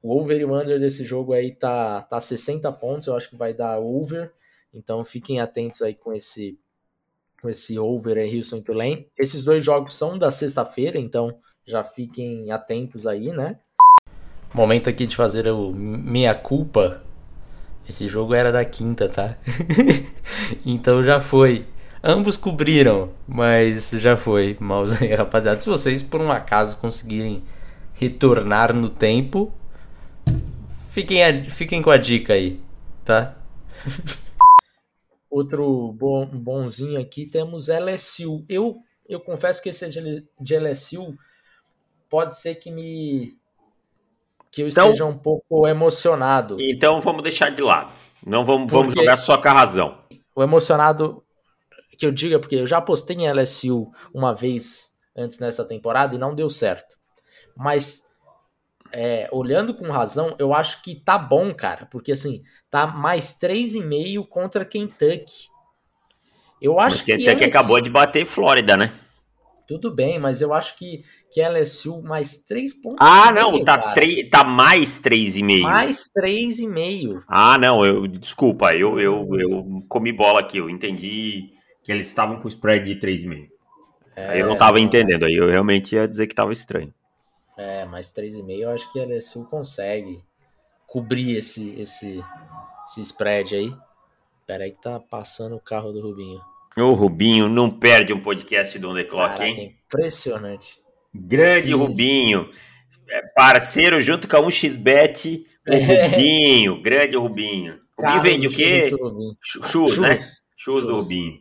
o 0.01 0.17
over 0.17 0.39
e 0.39 0.45
o 0.45 0.55
under 0.55 0.79
desse 0.79 1.03
jogo 1.03 1.33
aí 1.33 1.53
tá, 1.53 2.01
tá 2.03 2.19
60 2.19 2.71
pontos, 2.73 3.07
eu 3.07 3.15
acho 3.15 3.29
que 3.29 3.35
vai 3.35 3.53
dar 3.53 3.79
over. 3.79 4.33
Então 4.73 5.03
fiquem 5.03 5.39
atentos 5.39 5.81
aí 5.81 5.93
com 5.93 6.13
esse 6.13 6.59
com 7.41 7.49
esse 7.49 7.77
over 7.77 8.17
aí, 8.17 8.39
Houston 8.39 8.57
e 8.57 8.63
Tulane. 8.63 9.11
Esses 9.17 9.43
dois 9.43 9.63
jogos 9.63 9.93
são 9.93 10.17
da 10.17 10.31
sexta-feira, 10.31 10.97
então 10.97 11.39
já 11.67 11.83
fiquem 11.83 12.51
atentos 12.51 13.05
aí, 13.05 13.31
né? 13.31 13.57
Momento 14.53 14.89
aqui 14.89 15.05
de 15.05 15.15
fazer 15.15 15.47
o 15.49 15.71
minha 15.71 16.33
culpa. 16.33 17.03
Esse 17.87 18.07
jogo 18.07 18.33
era 18.33 18.51
da 18.51 18.65
quinta, 18.65 19.07
tá? 19.07 19.37
então 20.65 21.03
já 21.03 21.19
foi. 21.19 21.65
Ambos 22.03 22.37
cobriram, 22.37 23.11
mas 23.27 23.91
já 23.91 24.15
foi. 24.15 24.57
Mas 24.59 25.01
aí, 25.01 25.13
rapaziada, 25.13 25.59
se 25.59 25.69
vocês 25.69 26.01
por 26.01 26.21
um 26.21 26.31
acaso 26.31 26.77
conseguirem 26.77 27.43
retornar 27.93 28.73
no 28.73 28.89
tempo, 28.89 29.53
Fiquem, 30.97 31.23
a, 31.23 31.45
fiquem 31.51 31.79
com 31.79 31.91
a 31.91 31.97
dica 31.97 32.33
aí, 32.33 32.59
tá? 33.05 33.37
Outro 35.29 35.93
bom, 35.93 36.25
bonzinho 36.25 36.99
aqui 36.99 37.27
temos 37.27 37.67
LSU. 37.67 38.43
Eu, 38.49 38.79
eu 39.07 39.19
confesso 39.19 39.61
que 39.61 39.69
esse 39.69 39.87
de, 39.89 40.25
de 40.41 40.57
LSU 40.57 41.15
pode 42.09 42.37
ser 42.39 42.55
que 42.55 42.71
me 42.71 43.37
que 44.51 44.61
eu 44.61 44.67
então, 44.67 44.87
esteja 44.87 45.05
um 45.05 45.17
pouco 45.17 45.67
emocionado. 45.67 46.57
Então 46.59 46.99
vamos 47.01 47.23
deixar 47.23 47.49
de 47.51 47.61
lado. 47.61 47.91
Não 48.25 48.43
vamos, 48.43 48.71
vamos 48.71 48.93
jogar 48.93 49.17
só 49.17 49.37
com 49.37 49.47
a 49.47 49.53
razão. 49.53 49.97
O 50.35 50.41
emocionado 50.41 51.23
que 51.97 52.05
eu 52.05 52.11
diga, 52.11 52.39
porque 52.39 52.55
eu 52.55 52.67
já 52.67 52.77
apostei 52.77 53.17
em 53.17 53.31
LSU 53.31 53.91
uma 54.13 54.33
vez 54.33 54.97
antes 55.15 55.39
nessa 55.39 55.65
temporada 55.65 56.15
e 56.15 56.19
não 56.19 56.35
deu 56.35 56.49
certo. 56.49 56.95
Mas 57.55 58.03
é, 58.91 59.27
olhando 59.31 59.73
com 59.73 59.91
razão, 59.91 60.35
eu 60.37 60.53
acho 60.53 60.81
que 60.81 60.95
tá 60.95 61.17
bom, 61.17 61.53
cara, 61.53 61.85
porque 61.87 62.11
assim, 62.11 62.43
tá 62.69 62.87
mais 62.87 63.37
3,5 63.37 64.27
contra 64.27 64.63
Kentucky. 64.65 65.49
Eu 66.61 66.79
acho 66.79 66.97
mas 66.97 67.03
que 67.03 67.17
Kentucky 67.17 67.45
LSU... 67.45 67.49
acabou 67.49 67.81
de 67.81 67.89
bater 67.89 68.25
Flórida, 68.25 68.77
né? 68.77 68.93
Tudo 69.67 69.93
bem, 69.93 70.17
mas 70.17 70.41
eu 70.41 70.53
acho 70.53 70.77
que, 70.77 71.03
que 71.31 71.41
LSU 71.41 72.01
mais 72.01 72.43
3 72.45 72.73
pontos. 72.81 72.97
Ah, 72.99 73.31
não, 73.31 73.63
tá, 73.63 73.91
3, 73.93 74.29
tá 74.29 74.43
mais 74.43 74.99
3,5. 75.01 75.61
Mais 75.61 76.03
3,5. 76.17 77.23
Ah, 77.27 77.57
não, 77.57 77.85
eu 77.85 78.07
desculpa, 78.07 78.73
eu, 78.75 78.99
eu, 78.99 79.27
eu 79.39 79.83
comi 79.87 80.11
bola 80.11 80.39
aqui, 80.39 80.57
eu 80.57 80.69
entendi 80.69 81.51
que 81.83 81.91
eles 81.91 82.07
estavam 82.07 82.39
com 82.39 82.47
spread 82.47 82.93
de 82.93 82.99
3,5. 82.99 83.49
É, 84.15 84.29
aí 84.29 84.39
eu 84.39 84.47
não 84.47 84.57
tava 84.57 84.79
entendendo, 84.79 85.25
aí 85.25 85.35
eu 85.35 85.49
realmente 85.49 85.95
ia 85.95 86.07
dizer 86.07 86.27
que 86.27 86.35
tava 86.35 86.51
estranho. 86.51 86.93
É, 87.57 87.85
mas 87.85 88.13
3,5 88.13 88.59
eu 88.59 88.69
acho 88.71 88.91
que 88.91 88.99
a 88.99 89.05
LSU 89.05 89.45
consegue 89.45 90.23
cobrir 90.87 91.37
esse, 91.37 91.73
esse, 91.79 92.23
esse 92.85 93.01
spread 93.01 93.55
aí. 93.55 93.73
Pera 94.45 94.63
aí 94.63 94.71
que 94.71 94.81
tá 94.81 94.99
passando 94.99 95.55
o 95.55 95.59
carro 95.59 95.91
do 95.91 96.01
Rubinho. 96.01 96.39
O 96.77 96.93
Rubinho 96.93 97.49
não 97.49 97.69
perde 97.69 98.13
um 98.13 98.21
podcast 98.21 98.77
do 98.79 98.89
On 98.89 98.93
The 98.93 99.03
Clock, 99.03 99.37
Caraca, 99.37 99.45
hein? 99.45 99.75
Impressionante. 99.85 100.79
Grande 101.17 101.67
Sim, 101.67 101.73
Rubinho. 101.73 102.49
É 103.09 103.21
parceiro 103.35 103.99
junto 104.01 104.27
com 104.27 104.37
a 104.37 104.41
1xBet, 104.41 105.45
o 105.67 105.73
é. 105.73 106.07
Rubinho. 106.07 106.81
Grande 106.81 107.17
Rubinho. 107.17 107.79
O 107.97 108.01
Rubinho 108.01 108.21
vende 108.21 108.47
o 108.47 108.51
quê? 108.51 108.89
Chus, 109.41 109.97
né? 109.97 110.17
Chus 110.55 110.83
do 110.83 110.97
Rubinho. 110.97 111.39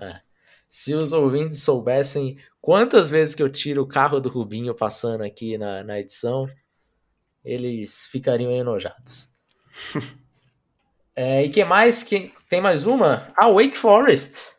É. 0.00 0.20
Se 0.68 0.94
os 0.94 1.12
ouvintes 1.12 1.62
soubessem 1.62 2.36
quantas 2.60 3.08
vezes 3.08 3.34
que 3.34 3.42
eu 3.42 3.48
tiro 3.48 3.82
o 3.82 3.88
carro 3.88 4.20
do 4.20 4.28
Rubinho 4.28 4.74
passando 4.74 5.22
aqui 5.22 5.56
na, 5.56 5.82
na 5.82 6.00
edição, 6.00 6.48
eles 7.44 8.06
ficariam 8.06 8.50
enojados. 8.50 9.30
é, 11.14 11.44
e 11.44 11.50
que 11.50 11.64
mais? 11.64 12.02
Que, 12.02 12.32
tem 12.48 12.60
mais 12.60 12.86
uma? 12.86 13.32
Ah, 13.36 13.48
Wake 13.48 13.78
Forest. 13.78 14.50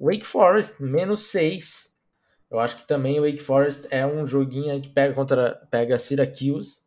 Wake 0.00 0.24
Forest, 0.24 0.80
menos 0.80 1.24
6. 1.24 1.95
Eu 2.50 2.60
acho 2.60 2.78
que 2.78 2.86
também 2.86 3.18
o 3.18 3.24
Wake 3.24 3.40
Forest 3.42 3.88
é 3.90 4.06
um 4.06 4.24
joguinho 4.26 4.80
que 4.80 4.88
pega 4.88 5.14
contra 5.14 5.54
pega 5.70 5.98
Syracuse. 5.98 6.86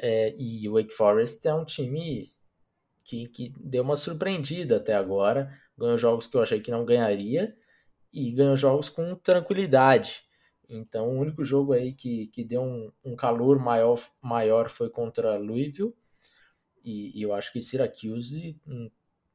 É, 0.00 0.34
e 0.38 0.68
o 0.68 0.74
Wake 0.74 0.92
Forest 0.92 1.46
é 1.46 1.54
um 1.54 1.64
time 1.64 2.32
que, 3.02 3.26
que 3.28 3.52
deu 3.58 3.82
uma 3.82 3.96
surpreendida 3.96 4.76
até 4.76 4.94
agora 4.94 5.50
ganhou 5.78 5.96
jogos 5.96 6.26
que 6.26 6.36
eu 6.36 6.42
achei 6.42 6.60
que 6.60 6.72
não 6.72 6.84
ganharia 6.84 7.56
e 8.12 8.32
ganhou 8.32 8.56
jogos 8.56 8.88
com 8.88 9.14
tranquilidade. 9.14 10.24
Então, 10.68 11.08
o 11.08 11.20
único 11.20 11.44
jogo 11.44 11.72
aí 11.72 11.94
que, 11.94 12.26
que 12.26 12.44
deu 12.44 12.62
um, 12.62 12.92
um 13.04 13.16
calor 13.16 13.58
maior, 13.58 13.98
maior 14.20 14.68
foi 14.68 14.90
contra 14.90 15.38
Louisville. 15.38 15.94
E, 16.84 17.18
e, 17.18 17.22
eu 17.22 17.32
acho 17.32 17.52
que 17.52 17.62
Syracuse 17.62 18.60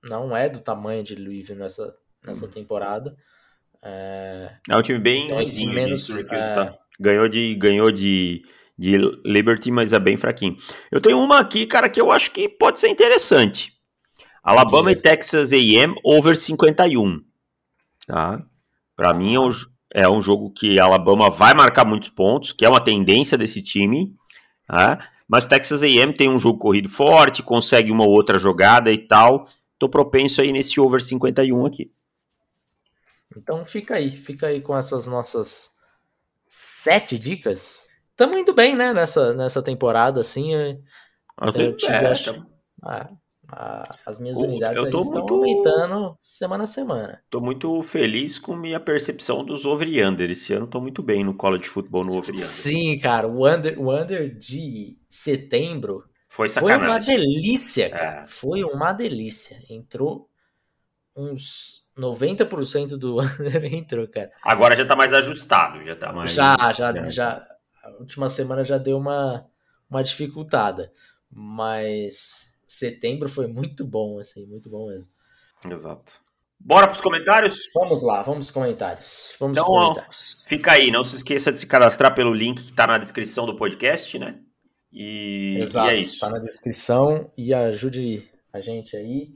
não 0.04 0.36
é 0.36 0.50
do 0.50 0.60
tamanho 0.60 1.04
de 1.04 1.16
Louisville 1.16 1.60
nessa, 1.60 1.98
nessa 2.24 2.46
uhum. 2.46 2.52
temporada. 2.52 3.18
É, 3.84 4.50
é 4.70 4.78
um 4.78 4.82
time 4.82 5.00
bem 5.00 5.26
então, 5.26 5.40
assim, 5.40 5.74
menos, 5.74 6.06
Syracuse, 6.06 6.50
é... 6.50 6.54
tá? 6.54 6.78
Ganhou 7.00 7.28
de, 7.28 7.56
ganhou 7.56 7.92
de, 7.92 8.44
de 8.78 8.98
Liberty, 9.26 9.70
mas 9.72 9.92
é 9.92 10.00
bem 10.00 10.16
fraquinho. 10.16 10.56
Eu 10.90 11.02
tenho 11.02 11.20
uma 11.20 11.40
aqui, 11.40 11.66
cara, 11.66 11.90
que 11.90 12.00
eu 12.00 12.12
acho 12.12 12.32
que 12.32 12.48
pode 12.48 12.80
ser 12.80 12.88
interessante. 12.88 13.74
Alabama 14.42 14.92
e 14.92 14.96
Texas 14.96 15.52
A&M 15.52 15.96
over 16.04 16.36
51. 16.36 17.22
Tá? 18.08 18.44
Para 18.96 19.14
mim 19.14 19.36
é 19.36 19.40
um, 19.40 19.52
é 19.94 20.10
um 20.10 20.22
jogo 20.22 20.52
que 20.52 20.80
Alabama 20.80 21.30
vai 21.30 21.54
marcar 21.54 21.86
muitos 21.86 22.10
pontos, 22.10 22.52
que 22.52 22.66
é 22.66 22.70
uma 22.70 22.84
tendência 22.84 23.38
desse 23.38 23.62
time. 23.62 24.14
Tá? 24.68 25.10
Mas 25.28 25.48
Texas 25.48 25.82
A&M 25.82 26.14
tem 26.14 26.30
um 26.30 26.38
jogo 26.38 26.60
corrido 26.60 26.90
forte, 26.90 27.42
consegue 27.42 27.92
uma 27.92 28.06
outra 28.06 28.38
jogada 28.38 28.92
e 28.92 28.98
tal. 28.98 29.48
Tô 29.80 29.90
propenso 29.90 30.42
aí 30.42 30.52
nesse 30.52 30.80
over 30.80 31.02
51 31.02 31.66
aqui. 31.66 31.92
Então 33.40 33.66
fica 33.66 33.96
aí, 33.96 34.12
fica 34.12 34.48
aí 34.48 34.62
com 34.62 34.78
essas 34.78 35.08
nossas 35.08 35.72
sete 36.42 37.18
dicas. 37.18 37.88
Tamo 38.16 38.38
indo 38.38 38.54
bem, 38.54 38.76
né, 38.76 38.94
nessa, 38.94 39.34
nessa 39.34 39.62
temporada, 39.62 40.22
assim. 40.22 40.54
Eu, 40.54 41.52
eu 41.56 41.76
tive, 41.76 41.94
é, 41.94 42.08
acho, 42.08 42.46
ah, 43.56 43.96
as 44.06 44.20
minhas 44.20 44.38
unidades 44.38 44.84
eu 44.84 44.90
tô 44.90 45.00
estão 45.00 45.20
muito... 45.20 45.34
aumentando 45.34 46.18
semana 46.20 46.64
a 46.64 46.68
semana. 46.68 47.24
Tô 47.30 47.40
muito 47.40 47.82
feliz 47.84 48.40
com 48.40 48.56
minha 48.56 48.80
percepção 48.80 49.44
dos 49.44 49.66
over 49.66 49.88
e 49.88 50.04
under. 50.04 50.30
Esse 50.30 50.54
ano 50.54 50.68
tô 50.68 50.82
muito 50.82 51.04
bem 51.04 51.24
no 51.24 51.36
college 51.36 51.68
football 51.68 52.04
no 52.04 52.18
over 52.18 52.30
e 52.30 52.34
under. 52.34 52.46
Sim, 52.46 53.00
cara, 53.00 53.28
o 53.28 53.48
under, 53.48 53.80
o 53.80 53.92
under 53.92 54.36
de 54.36 54.98
setembro 55.08 56.04
foi, 56.28 56.50
foi 56.50 56.76
uma 56.76 57.00
delícia, 57.00 57.90
cara. 57.90 58.24
É. 58.24 58.26
Foi 58.26 58.64
uma 58.64 58.92
delícia. 58.92 59.60
Entrou 59.70 60.30
uns 61.16 61.83
90% 61.98 62.98
do 62.98 63.20
under 63.22 63.66
entrou, 63.74 64.08
cara. 64.08 64.32
Agora 64.44 64.76
já 64.76 64.86
tá 64.86 64.96
mais 64.96 65.14
ajustado, 65.14 65.82
já 65.84 65.96
tá 65.96 66.12
mais. 66.12 66.32
Já, 66.34 66.56
já, 66.76 66.94
já. 66.94 67.06
já 67.06 67.48
a 67.84 67.90
última 68.00 68.30
semana 68.30 68.64
já 68.64 68.78
deu 68.78 68.98
uma, 68.98 69.46
uma 69.90 70.04
dificultada. 70.04 70.92
Mas 71.30 72.60
setembro 72.66 73.28
foi 73.28 73.48
muito 73.48 73.86
bom, 73.86 74.20
assim, 74.20 74.46
muito 74.46 74.70
bom 74.70 74.88
mesmo. 74.90 75.12
Exato. 75.70 76.22
Bora 76.60 76.88
para 76.88 76.96
os 76.96 77.02
comentários? 77.02 77.70
Vamos 77.74 78.02
lá, 78.02 78.22
vamos 78.22 78.50
para 78.50 78.54
comentários. 78.62 79.36
Vamos 79.38 79.58
então, 79.58 79.66
comentários. 79.68 80.38
fica 80.46 80.72
aí, 80.72 80.92
não 80.92 81.04
se 81.04 81.18
esqueça 81.18 81.52
de 81.52 81.60
se 81.60 81.68
cadastrar 81.68 82.16
pelo 82.16 82.34
link 82.34 82.62
que 82.62 82.70
está 82.70 82.88
na 82.88 82.98
descrição 82.98 83.46
do 83.46 83.56
podcast, 83.56 84.18
né? 84.18 84.40
E, 84.92 85.58
Exato, 85.62 85.90
e 85.90 85.92
é 85.92 85.96
isso. 85.98 86.14
Está 86.14 86.30
na 86.30 86.40
descrição 86.40 87.32
e 87.38 87.54
ajude 87.54 88.30
a 88.54 88.62
gente 88.62 88.96
aí. 88.96 89.32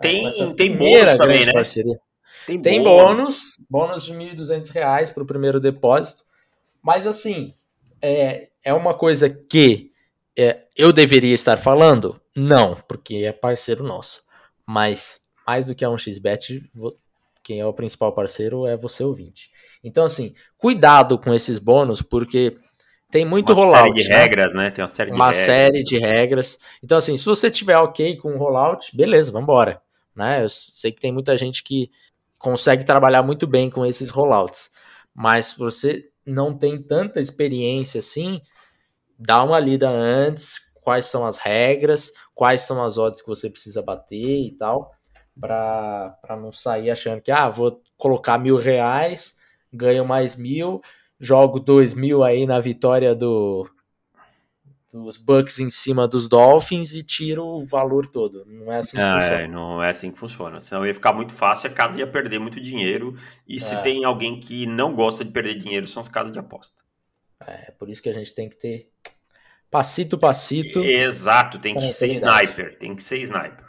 Tem, 0.00 0.54
tem 0.54 0.76
bônus 0.76 1.16
também, 1.16 1.46
né? 1.46 1.52
Parceria. 1.52 2.00
Tem, 2.46 2.60
tem 2.60 2.82
bônus, 2.82 3.58
bônus 3.68 4.04
de 4.04 4.12
R$ 4.12 4.34
1.200 4.34 5.12
para 5.12 5.22
o 5.22 5.26
primeiro 5.26 5.60
depósito. 5.60 6.24
Mas 6.82 7.06
assim, 7.06 7.54
é, 8.00 8.48
é 8.64 8.72
uma 8.72 8.94
coisa 8.94 9.28
que 9.28 9.90
é, 10.36 10.64
eu 10.76 10.92
deveria 10.92 11.34
estar 11.34 11.58
falando? 11.58 12.20
Não, 12.34 12.76
porque 12.88 13.16
é 13.16 13.32
parceiro 13.32 13.84
nosso. 13.84 14.22
Mas 14.66 15.26
mais 15.46 15.66
do 15.66 15.74
que 15.74 15.84
a 15.84 15.88
1xBet, 15.88 16.62
quem 17.42 17.60
é 17.60 17.66
o 17.66 17.72
principal 17.72 18.12
parceiro 18.12 18.66
é 18.66 18.76
você 18.76 19.02
ouvinte. 19.02 19.50
Então, 19.82 20.04
assim, 20.04 20.34
cuidado 20.56 21.18
com 21.18 21.34
esses 21.34 21.58
bônus, 21.58 22.00
porque 22.00 22.56
tem 23.10 23.24
muito 23.24 23.52
uma 23.52 23.64
rollout. 23.64 23.88
Uma 23.88 23.92
série 23.92 24.02
de 24.02 24.08
né? 24.08 24.16
regras, 24.16 24.54
né? 24.54 24.70
Tem 24.70 24.82
uma 24.82 24.88
série 24.88 25.10
de 25.10 25.16
uma 25.16 25.26
regras. 25.26 25.46
série 25.46 25.82
de 25.82 25.98
regras. 25.98 26.58
Então, 26.82 26.98
assim, 26.98 27.16
se 27.16 27.24
você 27.24 27.50
tiver 27.50 27.76
ok 27.76 28.16
com 28.16 28.34
o 28.34 28.38
rollout, 28.38 28.96
beleza, 28.96 29.32
vambora. 29.32 29.80
Né? 30.14 30.44
Eu 30.44 30.48
sei 30.48 30.92
que 30.92 31.00
tem 31.00 31.12
muita 31.12 31.36
gente 31.36 31.62
que 31.62 31.90
consegue 32.38 32.84
trabalhar 32.84 33.22
muito 33.22 33.46
bem 33.46 33.68
com 33.68 33.84
esses 33.84 34.10
rollouts. 34.10 34.70
Mas 35.14 35.46
se 35.46 35.58
você 35.58 36.08
não 36.24 36.56
tem 36.56 36.80
tanta 36.80 37.20
experiência 37.20 37.98
assim, 37.98 38.40
dá 39.18 39.42
uma 39.42 39.58
lida 39.58 39.88
antes, 39.88 40.70
quais 40.80 41.06
são 41.06 41.26
as 41.26 41.38
regras, 41.38 42.12
quais 42.34 42.62
são 42.62 42.82
as 42.82 42.96
odds 42.96 43.20
que 43.20 43.28
você 43.28 43.50
precisa 43.50 43.82
bater 43.82 44.46
e 44.46 44.56
tal, 44.56 44.92
para 45.38 46.36
não 46.40 46.52
sair 46.52 46.90
achando 46.90 47.20
que, 47.20 47.30
ah, 47.30 47.48
vou 47.48 47.82
colocar 47.96 48.38
mil 48.38 48.56
reais, 48.56 49.38
ganho 49.72 50.04
mais 50.04 50.36
mil, 50.36 50.80
jogo 51.20 51.60
dois 51.60 51.92
mil 51.92 52.24
aí 52.24 52.46
na 52.46 52.58
vitória 52.58 53.14
do, 53.14 53.68
dos 54.92 55.16
Bucks 55.16 55.58
em 55.58 55.70
cima 55.70 56.08
dos 56.08 56.28
Dolphins 56.28 56.92
e 56.92 57.02
tiro 57.02 57.44
o 57.44 57.64
valor 57.64 58.06
todo. 58.06 58.44
Não 58.46 58.72
é 58.72 58.78
assim 58.78 58.96
que 58.96 59.02
é, 59.02 59.12
funciona. 59.12 59.48
Não 59.48 59.82
é 59.82 59.90
assim 59.90 60.10
que 60.10 60.18
funciona. 60.18 60.60
Senão 60.60 60.86
ia 60.86 60.94
ficar 60.94 61.12
muito 61.12 61.32
fácil 61.32 61.70
a 61.70 61.72
casa 61.72 61.98
ia 62.00 62.06
perder 62.06 62.38
muito 62.38 62.60
dinheiro. 62.60 63.16
E 63.46 63.56
é. 63.56 63.58
se 63.58 63.80
tem 63.82 64.04
alguém 64.04 64.40
que 64.40 64.66
não 64.66 64.94
gosta 64.94 65.24
de 65.24 65.30
perder 65.30 65.56
dinheiro, 65.56 65.86
são 65.86 66.00
as 66.00 66.08
casas 66.08 66.32
de 66.32 66.38
aposta. 66.38 66.80
É, 67.46 67.70
por 67.72 67.88
isso 67.88 68.02
que 68.02 68.08
a 68.08 68.12
gente 68.12 68.34
tem 68.34 68.48
que 68.48 68.56
ter 68.56 68.90
passito 69.70 70.18
passito. 70.18 70.80
Exato, 70.82 71.58
tem 71.58 71.74
que 71.74 71.92
ser 71.92 72.08
sniper, 72.12 72.76
tem 72.78 72.94
que 72.94 73.02
ser 73.02 73.18
sniper. 73.18 73.66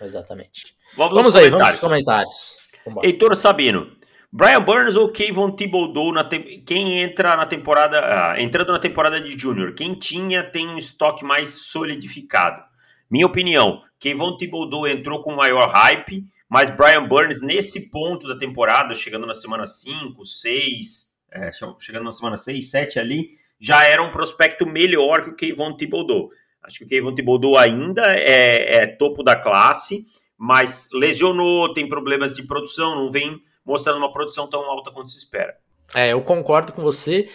Exatamente. 0.00 0.74
Vamos, 0.96 1.14
vamos 1.14 1.36
aí, 1.36 1.48
vamos 1.48 1.66
aos 1.66 1.78
comentários. 1.78 2.56
Vambora. 2.84 3.06
Heitor 3.06 3.36
Sabino. 3.36 3.94
Brian 4.32 4.62
Burns 4.62 4.94
ou 4.94 5.10
Kayvon 5.10 5.50
Thibodeau 5.50 6.12
na 6.12 6.22
te... 6.22 6.38
quem 6.64 7.00
entra 7.00 7.36
na 7.36 7.46
temporada, 7.46 8.00
ah, 8.00 8.40
entrando 8.40 8.70
na 8.70 8.78
temporada 8.78 9.20
de 9.20 9.36
Júnior, 9.36 9.74
quem 9.74 9.94
tinha 9.94 10.44
tem 10.44 10.68
um 10.68 10.78
estoque 10.78 11.24
mais 11.24 11.50
solidificado. 11.66 12.62
Minha 13.10 13.26
opinião, 13.26 13.82
Kayvon 13.98 14.36
Thibodeau 14.36 14.86
entrou 14.86 15.20
com 15.20 15.34
maior 15.34 15.68
hype, 15.70 16.24
mas 16.48 16.70
Brian 16.70 17.08
Burns 17.08 17.40
nesse 17.40 17.90
ponto 17.90 18.28
da 18.28 18.38
temporada, 18.38 18.94
chegando 18.94 19.26
na 19.26 19.34
semana 19.34 19.66
5, 19.66 20.24
6, 20.24 21.16
é, 21.32 21.50
chegando 21.80 22.04
na 22.04 22.12
semana 22.12 22.36
6, 22.36 22.70
7 22.70 23.00
ali, 23.00 23.30
já 23.58 23.84
era 23.84 24.00
um 24.00 24.12
prospecto 24.12 24.64
melhor 24.64 25.24
que 25.24 25.30
o 25.30 25.36
Kayvon 25.36 25.76
Thibodeau. 25.76 26.30
Acho 26.62 26.78
que 26.78 26.84
o 26.84 26.88
Kevin 26.88 27.14
Thibodeau 27.14 27.58
ainda 27.58 28.14
é, 28.16 28.82
é 28.82 28.86
topo 28.86 29.24
da 29.24 29.34
classe, 29.34 30.04
mas 30.38 30.88
lesionou, 30.92 31.72
tem 31.72 31.88
problemas 31.88 32.36
de 32.36 32.44
produção, 32.44 32.94
não 32.94 33.10
vem 33.10 33.42
mostrando 33.64 33.98
uma 33.98 34.12
produção 34.12 34.48
tão 34.48 34.62
alta 34.62 34.90
quanto 34.90 35.10
se 35.10 35.18
espera. 35.18 35.56
É, 35.94 36.12
eu 36.12 36.22
concordo 36.22 36.72
com 36.72 36.82
você, 36.82 37.28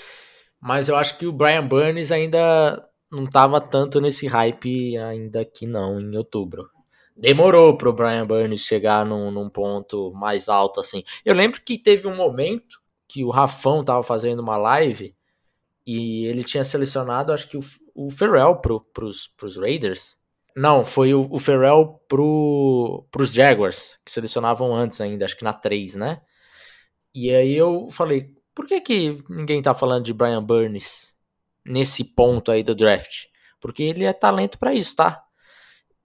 mas 0.62 0.88
eu 0.88 0.96
acho 0.96 1.18
que 1.18 1.28
o 1.28 1.34
Brian 1.34 1.66
Burns 1.66 2.12
ainda 2.12 2.88
não 3.12 3.26
estava 3.26 3.60
tanto 3.62 4.02
nesse 4.02 4.28
hype 4.28 4.98
ainda 4.98 5.42
aqui 5.42 5.66
não, 5.66 6.00
em 6.00 6.16
outubro. 6.18 6.70
Demorou 7.16 7.78
para 7.78 7.90
o 7.90 7.94
Brian 7.94 8.26
Burns 8.26 8.62
chegar 8.62 9.06
num, 9.06 9.32
num, 9.32 9.50
ponto 9.50 10.12
mais 10.14 10.50
alto 10.50 10.82
assim. 10.82 11.04
Eu 11.24 11.34
lembro 11.34 11.62
que 11.62 11.78
teve 11.78 12.08
um 12.08 12.16
momento 12.16 12.82
que 13.08 13.24
o 13.24 13.30
Rafão 13.30 13.82
estava 13.82 14.04
fazendo 14.04 14.42
uma 14.42 14.58
live 14.58 15.16
e 15.88 16.26
ele 16.26 16.44
tinha 16.44 16.66
selecionado, 16.66 17.32
acho 17.32 17.48
que 17.48 17.58
o, 17.58 17.62
o 17.94 18.10
Ferrell 18.10 18.58
pros, 18.58 19.28
pros 19.38 19.56
Raiders. 19.56 20.18
Não, 20.56 20.86
foi 20.86 21.14
o, 21.14 21.28
o 21.30 21.38
Ferrell 21.38 22.02
pro, 22.08 23.06
pros 23.12 23.34
Jaguars, 23.34 24.00
que 24.06 24.12
selecionavam 24.12 24.74
antes 24.74 25.02
ainda, 25.02 25.26
acho 25.26 25.38
que 25.38 25.44
na 25.44 25.52
3, 25.52 25.96
né? 25.96 26.22
E 27.14 27.34
aí 27.34 27.54
eu 27.54 27.90
falei, 27.92 28.34
por 28.54 28.66
que, 28.66 28.80
que 28.80 29.24
ninguém 29.30 29.62
tá 29.62 29.76
falando 29.76 30.06
de 30.06 30.14
Brian 30.14 30.42
Burns 30.42 31.14
nesse 31.66 32.06
ponto 32.06 32.52
aí 32.52 32.64
do 32.64 32.74
draft? 32.74 33.26
Porque 33.60 33.84
ele 33.84 34.06
é 34.06 34.14
talento 34.14 34.58
para 34.58 34.74
isso, 34.74 34.96
tá? 34.96 35.26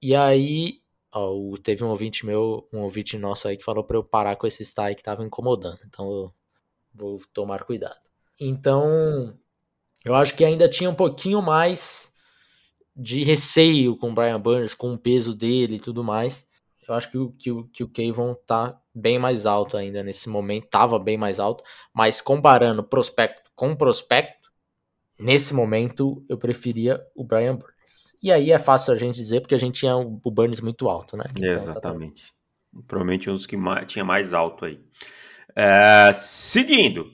E 0.03 0.15
aí, 0.17 0.81
ó, 1.13 1.33
teve 1.63 1.85
um 1.85 1.89
ouvinte 1.91 2.27
meu, 2.27 2.69
um 2.73 2.81
ouvinte 2.81 3.17
nosso 3.19 3.47
aí 3.47 3.57
que 3.57 3.65
falou 3.65 3.85
para 3.85 3.97
eu 3.97 4.05
parar 4.05 4.35
com 4.37 4.47
esse 4.47 4.65
style 4.65 4.97
que 4.97 5.03
tava 5.03 5.25
incomodando. 5.25 5.79
Então 5.87 6.11
eu 6.11 6.35
vou 6.93 7.21
tomar 7.33 7.63
cuidado. 7.65 8.01
Então, 8.41 9.39
eu 10.05 10.15
acho 10.15 10.35
que 10.35 10.45
ainda 10.45 10.69
tinha 10.69 10.91
um 10.91 10.95
pouquinho 10.95 11.41
mais 11.43 12.10
de 12.97 13.23
receio 13.25 13.97
com 13.97 14.11
o 14.11 14.15
Brian 14.15 14.41
Burns, 14.41 14.75
com 14.75 14.93
o 14.93 14.99
peso 14.99 15.35
dele 15.35 15.77
e 15.77 15.81
tudo 15.81 16.05
mais. 16.05 16.49
Eu 16.87 16.95
acho 16.95 17.11
que 17.11 17.19
o, 17.19 17.33
que, 17.33 17.51
o, 17.51 17.65
que 17.65 17.85
o 17.85 17.89
Kayvon 17.89 18.35
tá 18.47 18.81
bem 18.95 19.19
mais 19.19 19.47
alto 19.47 19.77
ainda 19.77 20.03
nesse 20.03 20.29
momento, 20.29 20.69
tava 20.69 20.99
bem 20.99 21.17
mais 21.17 21.39
alto, 21.39 21.63
mas 21.95 22.21
comparando 22.21 22.83
prospecto 22.83 23.51
com 23.55 23.77
prospecto, 23.77 24.51
nesse 25.19 25.55
momento 25.55 26.25
eu 26.29 26.37
preferia 26.37 27.01
o 27.15 27.23
Brian 27.23 27.55
Burns. 27.55 28.17
E 28.23 28.33
aí 28.33 28.51
é 28.51 28.59
fácil 28.59 28.93
a 28.93 28.97
gente 28.97 29.15
dizer 29.15 29.41
porque 29.41 29.55
a 29.55 29.59
gente 29.59 29.81
tinha 29.81 29.97
o 29.97 30.31
Burns 30.31 30.61
muito 30.61 30.89
alto, 30.89 31.17
né? 31.17 31.25
Então, 31.31 31.43
tá 31.43 31.51
Exatamente. 31.51 32.27
Tá 32.27 32.81
Provavelmente 32.87 33.29
um 33.29 33.35
dos 33.35 33.47
que 33.47 33.57
mais, 33.57 33.87
tinha 33.87 34.05
mais 34.05 34.33
alto 34.33 34.65
aí. 34.65 34.81
É, 35.55 36.13
seguindo, 36.13 37.13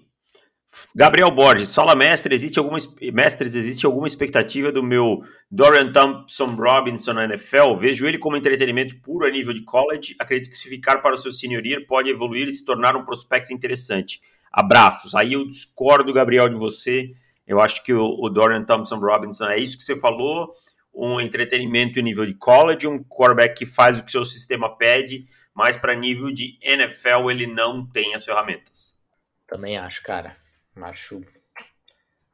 Gabriel 0.94 1.30
Borges, 1.30 1.74
fala 1.74 1.94
mestre, 1.94 2.34
existe 2.34 2.58
alguma 2.58 2.78
mestres, 3.12 3.54
existe 3.54 3.86
alguma 3.86 4.06
expectativa 4.06 4.72
do 4.72 4.82
meu 4.82 5.22
Dorian 5.50 5.92
Thompson 5.92 6.54
Robinson 6.54 7.14
na 7.14 7.24
NFL? 7.24 7.76
Vejo 7.78 8.06
ele 8.06 8.18
como 8.18 8.36
entretenimento 8.36 8.96
puro 9.00 9.26
a 9.26 9.30
nível 9.30 9.52
de 9.52 9.62
college. 9.62 10.16
Acredito 10.18 10.50
que 10.50 10.56
se 10.56 10.68
ficar 10.68 10.98
para 10.98 11.14
o 11.14 11.18
seu 11.18 11.32
senior 11.32 11.64
year 11.64 11.86
pode 11.86 12.10
evoluir 12.10 12.48
e 12.48 12.52
se 12.52 12.64
tornar 12.64 12.96
um 12.96 13.04
prospecto 13.04 13.52
interessante. 13.52 14.20
Abraços. 14.52 15.14
Aí 15.14 15.34
eu 15.34 15.46
discordo, 15.46 16.12
Gabriel, 16.12 16.48
de 16.48 16.56
você. 16.56 17.10
Eu 17.46 17.60
acho 17.60 17.82
que 17.82 17.92
o, 17.92 18.04
o 18.04 18.28
Dorian 18.28 18.64
Thompson 18.64 18.98
Robinson 18.98 19.46
é 19.46 19.58
isso 19.58 19.76
que 19.76 19.84
você 19.84 19.96
falou, 19.96 20.50
um 20.92 21.20
entretenimento 21.20 21.98
em 22.00 22.02
nível 22.02 22.26
de 22.26 22.34
college, 22.34 22.88
um 22.88 23.04
quarterback 23.04 23.54
que 23.54 23.66
faz 23.66 23.98
o 23.98 24.02
que 24.02 24.10
seu 24.10 24.24
sistema 24.24 24.76
pede, 24.76 25.26
mas 25.54 25.76
para 25.76 25.94
nível 25.94 26.32
de 26.32 26.58
NFL 26.62 27.30
ele 27.30 27.46
não 27.46 27.86
tem 27.86 28.14
as 28.14 28.24
ferramentas. 28.24 28.98
Também 29.46 29.78
acho, 29.78 30.02
cara. 30.02 30.36
Acho, 30.82 31.22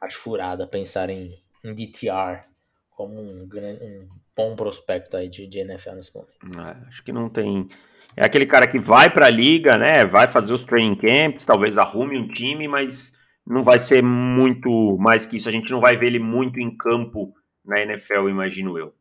acho 0.00 0.18
furada 0.18 0.66
pensar 0.66 1.10
em, 1.10 1.42
em 1.64 1.74
DTR 1.74 2.44
como 2.90 3.20
um, 3.20 3.42
um 3.44 4.08
bom 4.36 4.56
prospecto 4.56 5.16
aí 5.16 5.28
de, 5.28 5.46
de 5.46 5.58
NFL 5.58 5.92
nesse 5.92 6.14
momento. 6.14 6.34
É, 6.58 6.86
acho 6.88 7.02
que 7.02 7.12
não 7.12 7.28
tem. 7.28 7.68
É 8.16 8.24
aquele 8.24 8.46
cara 8.46 8.66
que 8.66 8.78
vai 8.78 9.10
para 9.10 9.26
a 9.26 9.30
liga, 9.30 9.78
né? 9.78 10.04
Vai 10.04 10.28
fazer 10.28 10.52
os 10.52 10.64
training 10.64 10.96
camps, 10.96 11.44
talvez 11.44 11.78
arrume 11.78 12.18
um 12.18 12.28
time, 12.28 12.68
mas 12.68 13.16
não 13.46 13.62
vai 13.62 13.78
ser 13.78 14.02
muito 14.02 14.96
mais 14.98 15.24
que 15.26 15.36
isso. 15.36 15.48
A 15.48 15.52
gente 15.52 15.70
não 15.70 15.80
vai 15.80 15.96
ver 15.96 16.06
ele 16.06 16.18
muito 16.18 16.60
em 16.60 16.76
campo 16.76 17.32
na 17.64 17.80
NFL, 17.80 18.28
imagino 18.28 18.78
eu. 18.78 18.94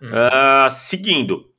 Hum. 0.00 0.10
Uh, 0.10 0.70
seguindo, 0.70 1.52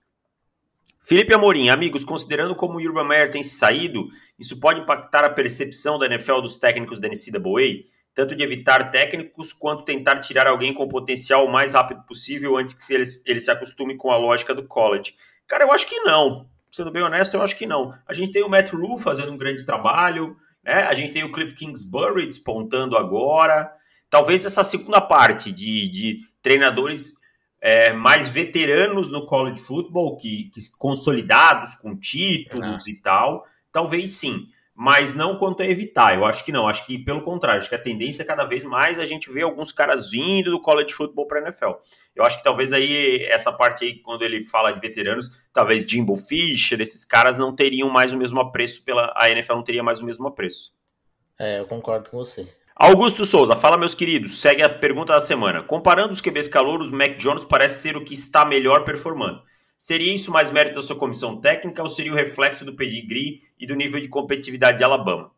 Felipe 1.10 1.34
Amorim, 1.34 1.70
amigos, 1.70 2.06
considerando 2.06 2.54
como 2.54 2.78
o 2.78 2.82
Urban 2.84 3.04
Meyer 3.04 3.32
tem 3.32 3.42
saído, 3.42 4.10
isso 4.38 4.60
pode 4.60 4.82
impactar 4.82 5.26
a 5.26 5.30
percepção 5.32 5.98
da 5.98 6.06
NFL 6.06 6.42
dos 6.42 6.56
técnicos 6.56 7.00
da 7.00 7.08
NCAA, 7.08 7.86
tanto 8.14 8.36
de 8.36 8.44
evitar 8.44 8.92
técnicos 8.92 9.52
quanto 9.52 9.84
tentar 9.84 10.20
tirar 10.20 10.46
alguém 10.46 10.72
com 10.72 10.88
potencial 10.88 11.48
o 11.48 11.52
mais 11.52 11.74
rápido 11.74 12.04
possível 12.04 12.58
antes 12.58 12.76
que 12.76 12.94
ele, 12.94 13.06
ele 13.26 13.40
se 13.40 13.50
acostume 13.50 13.98
com 13.98 14.12
a 14.12 14.18
lógica 14.18 14.54
do 14.54 14.68
college. 14.68 15.16
Cara, 15.48 15.64
eu 15.64 15.72
acho 15.72 15.88
que 15.88 16.00
não. 16.02 16.48
Sendo 16.72 16.92
bem 16.92 17.02
honesto, 17.02 17.34
eu 17.34 17.42
acho 17.42 17.58
que 17.58 17.66
não. 17.66 17.92
A 18.06 18.14
gente 18.14 18.32
tem 18.32 18.44
o 18.44 18.50
Matt 18.50 18.72
Rule 18.72 19.02
fazendo 19.02 19.32
um 19.32 19.38
grande 19.38 19.66
trabalho, 19.66 20.38
né? 20.64 20.84
a 20.84 20.94
gente 20.94 21.12
tem 21.12 21.24
o 21.24 21.32
Cliff 21.32 21.56
Kingsbury 21.56 22.28
despontando 22.28 22.96
agora. 22.96 23.74
Talvez 24.12 24.46
essa 24.46 24.64
segunda 24.64 25.02
parte 25.02 25.52
de, 25.52 25.90
de 25.90 26.20
treinadores 26.44 27.16
é, 27.62 27.92
mais 27.92 28.30
veteranos 28.30 29.12
no 29.12 29.26
college 29.26 29.62
football, 29.62 30.16
que, 30.18 30.50
que 30.54 30.62
consolidados 30.78 31.76
com 31.76 31.98
títulos 31.98 32.88
é. 32.88 32.92
e 32.92 33.02
tal, 33.02 33.46
talvez 33.72 34.14
sim, 34.14 34.48
mas 34.74 35.14
não 35.14 35.38
quanto 35.38 35.62
a 35.62 35.66
evitar. 35.66 36.16
Eu 36.16 36.24
acho 36.24 36.46
que 36.46 36.54
não, 36.54 36.68
acho 36.68 36.86
que 36.86 36.98
pelo 36.98 37.22
contrário, 37.22 37.60
acho 37.60 37.68
que 37.68 37.76
a 37.76 37.82
tendência 37.82 38.24
é 38.24 38.26
cada 38.26 38.46
vez 38.46 38.64
mais 38.64 38.98
a 38.98 39.06
gente 39.06 39.30
ver 39.30 39.42
alguns 39.42 39.74
caras 39.74 40.10
vindo 40.10 40.52
do 40.52 40.62
college 40.62 40.94
football 40.94 41.28
para 41.28 41.42
NFL. 41.42 41.72
Eu 42.16 42.24
acho 42.24 42.38
que 42.38 42.44
talvez 42.44 42.72
aí 42.72 43.26
essa 43.26 43.52
parte 43.52 43.84
aí 43.84 44.00
quando 44.00 44.24
ele 44.24 44.44
fala 44.44 44.72
de 44.72 44.80
veteranos, 44.80 45.30
talvez 45.52 45.84
Jimbo 45.84 46.16
Fisher, 46.16 46.80
esses 46.80 47.04
caras 47.04 47.38
não 47.38 47.54
teriam 47.54 47.90
mais 47.90 48.14
o 48.14 48.18
mesmo 48.18 48.40
apreço 48.40 48.84
pela 48.86 49.14
a 49.18 49.30
NFL 49.30 49.56
não 49.56 49.64
teria 49.64 49.84
mais 49.84 50.00
o 50.00 50.06
mesmo 50.06 50.26
apreço. 50.26 50.74
É, 51.38 51.60
eu 51.60 51.66
concordo 51.66 52.10
com 52.10 52.18
você. 52.18 52.48
Augusto 52.82 53.26
Souza, 53.26 53.58
fala 53.58 53.78
meus 53.78 53.94
queridos, 53.94 54.40
segue 54.40 54.64
a 54.64 54.70
pergunta 54.70 55.12
da 55.12 55.20
semana. 55.20 55.62
Comparando 55.62 56.14
os 56.14 56.22
QBs 56.22 56.48
calouros, 56.48 56.90
Mac 56.90 57.18
Jones 57.18 57.44
parece 57.44 57.82
ser 57.82 57.98
o 57.98 58.04
que 58.06 58.14
está 58.14 58.46
melhor 58.46 58.86
performando. 58.86 59.44
Seria 59.78 60.16
isso 60.16 60.32
mais 60.32 60.50
mérito 60.50 60.76
da 60.76 60.82
sua 60.82 60.96
comissão 60.96 61.42
técnica 61.42 61.84
ou 61.84 61.90
seria 61.90 62.14
o 62.14 62.16
reflexo 62.16 62.64
do 62.64 62.78
pedigree 62.78 63.42
e 63.60 63.68
do 63.68 63.76
nível 63.76 64.00
de 64.00 64.08
competitividade 64.08 64.78
de 64.78 64.86
Alabama? 64.86 65.30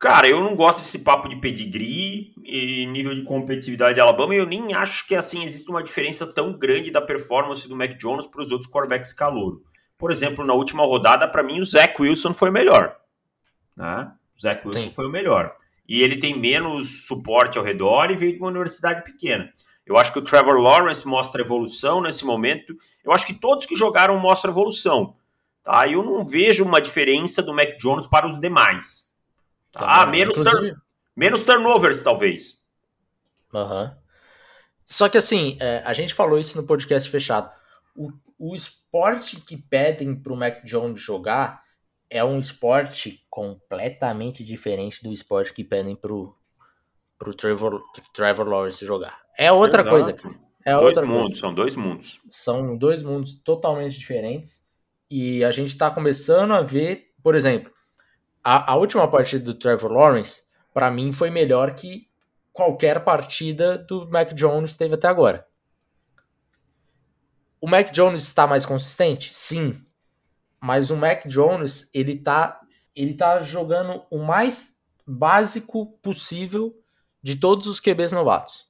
Cara, 0.00 0.26
eu 0.26 0.40
não 0.40 0.56
gosto 0.56 0.78
desse 0.78 0.98
papo 0.98 1.28
de 1.28 1.36
pedigree 1.36 2.34
e 2.42 2.86
nível 2.86 3.14
de 3.14 3.22
competitividade 3.22 3.94
de 3.94 4.00
Alabama 4.00 4.34
e 4.34 4.38
eu 4.38 4.46
nem 4.46 4.74
acho 4.74 5.06
que 5.06 5.14
assim 5.14 5.44
existe 5.44 5.70
uma 5.70 5.84
diferença 5.84 6.26
tão 6.26 6.52
grande 6.52 6.90
da 6.90 7.00
performance 7.00 7.68
do 7.68 7.76
Mac 7.76 7.96
Jones 7.98 8.26
para 8.26 8.42
os 8.42 8.50
outros 8.50 8.68
quarterbacks 8.68 9.12
calouro. 9.12 9.62
Por 9.96 10.10
exemplo, 10.10 10.44
na 10.44 10.54
última 10.54 10.82
rodada, 10.82 11.28
para 11.28 11.44
mim, 11.44 11.60
o 11.60 11.64
Zach 11.64 11.94
Wilson 12.02 12.34
foi 12.34 12.50
o 12.50 12.52
melhor. 12.52 12.96
Né? 13.76 14.10
O 14.36 14.40
Zach 14.40 14.66
Wilson 14.66 14.80
Sim. 14.80 14.90
foi 14.90 15.06
o 15.06 15.10
melhor 15.10 15.59
e 15.90 16.02
ele 16.02 16.20
tem 16.20 16.38
menos 16.38 17.08
suporte 17.08 17.58
ao 17.58 17.64
redor 17.64 18.12
e 18.12 18.16
veio 18.16 18.34
de 18.34 18.38
uma 18.38 18.48
universidade 18.48 19.02
pequena. 19.02 19.52
Eu 19.84 19.96
acho 19.96 20.12
que 20.12 20.20
o 20.20 20.22
Trevor 20.22 20.60
Lawrence 20.60 21.04
mostra 21.04 21.42
evolução 21.42 22.00
nesse 22.00 22.24
momento. 22.24 22.76
Eu 23.04 23.10
acho 23.10 23.26
que 23.26 23.34
todos 23.34 23.66
que 23.66 23.74
jogaram 23.74 24.16
mostram 24.16 24.52
evolução. 24.52 25.16
Tá? 25.64 25.88
Eu 25.88 26.04
não 26.04 26.24
vejo 26.24 26.64
uma 26.64 26.80
diferença 26.80 27.42
do 27.42 27.52
Mac 27.52 27.76
Jones 27.76 28.06
para 28.06 28.24
os 28.24 28.40
demais. 28.40 29.10
Tá? 29.72 29.80
tá 29.80 30.06
menos, 30.06 30.36
turn 30.36 30.76
menos 31.16 31.42
turnovers, 31.42 32.04
talvez. 32.04 32.64
Uhum. 33.52 33.90
Só 34.86 35.08
que 35.08 35.18
assim, 35.18 35.56
é, 35.58 35.82
a 35.84 35.92
gente 35.92 36.14
falou 36.14 36.38
isso 36.38 36.56
no 36.56 36.62
podcast 36.62 37.10
fechado. 37.10 37.50
O, 37.96 38.12
o 38.38 38.54
esporte 38.54 39.40
que 39.40 39.56
pedem 39.56 40.14
para 40.14 40.32
o 40.32 40.36
Mac 40.36 40.62
Jones 40.62 41.00
jogar 41.00 41.64
é 42.08 42.22
um 42.22 42.38
esporte 42.38 43.26
completamente 43.30 44.44
diferente 44.44 45.02
do 45.02 45.12
esporte 45.12 45.54
que 45.54 45.64
pedem 45.64 45.94
pro, 45.94 46.36
pro 47.18 47.32
Trevor, 47.32 47.80
Trevor 48.12 48.48
Lawrence 48.48 48.84
jogar. 48.84 49.18
É 49.38 49.50
outra 49.52 49.82
Exato. 49.82 49.96
coisa, 49.96 50.12
cara. 50.12 50.34
É 50.66 50.72
dois 50.74 50.84
outra 50.84 51.06
mundos, 51.06 51.22
coisa. 51.22 51.40
são 51.40 51.54
dois 51.54 51.76
mundos. 51.76 52.20
São 52.28 52.76
dois 52.76 53.02
mundos 53.02 53.36
totalmente 53.36 53.98
diferentes. 53.98 54.66
E 55.10 55.42
a 55.42 55.50
gente 55.50 55.76
tá 55.78 55.90
começando 55.90 56.52
a 56.52 56.60
ver, 56.60 57.12
por 57.22 57.34
exemplo, 57.34 57.72
a, 58.44 58.72
a 58.72 58.76
última 58.76 59.08
partida 59.08 59.44
do 59.44 59.54
Trevor 59.54 59.92
Lawrence, 59.92 60.42
para 60.72 60.90
mim, 60.90 61.12
foi 61.12 61.30
melhor 61.30 61.74
que 61.74 62.08
qualquer 62.52 63.02
partida 63.04 63.78
do 63.78 64.08
Mac 64.08 64.32
Jones 64.34 64.76
teve 64.76 64.94
até 64.94 65.08
agora. 65.08 65.46
O 67.60 67.68
Mac 67.68 67.90
Jones 67.90 68.22
está 68.22 68.46
mais 68.46 68.64
consistente? 68.64 69.34
Sim. 69.34 69.84
Mas 70.60 70.90
o 70.90 70.96
Mac 70.96 71.26
Jones, 71.26 71.90
ele 71.92 72.16
tá, 72.16 72.60
ele 72.94 73.14
tá 73.14 73.40
jogando 73.40 74.02
o 74.10 74.18
mais 74.18 74.76
básico 75.06 75.86
possível 76.02 76.74
de 77.22 77.36
todos 77.36 77.66
os 77.66 77.80
QBs 77.80 78.12
novatos. 78.12 78.66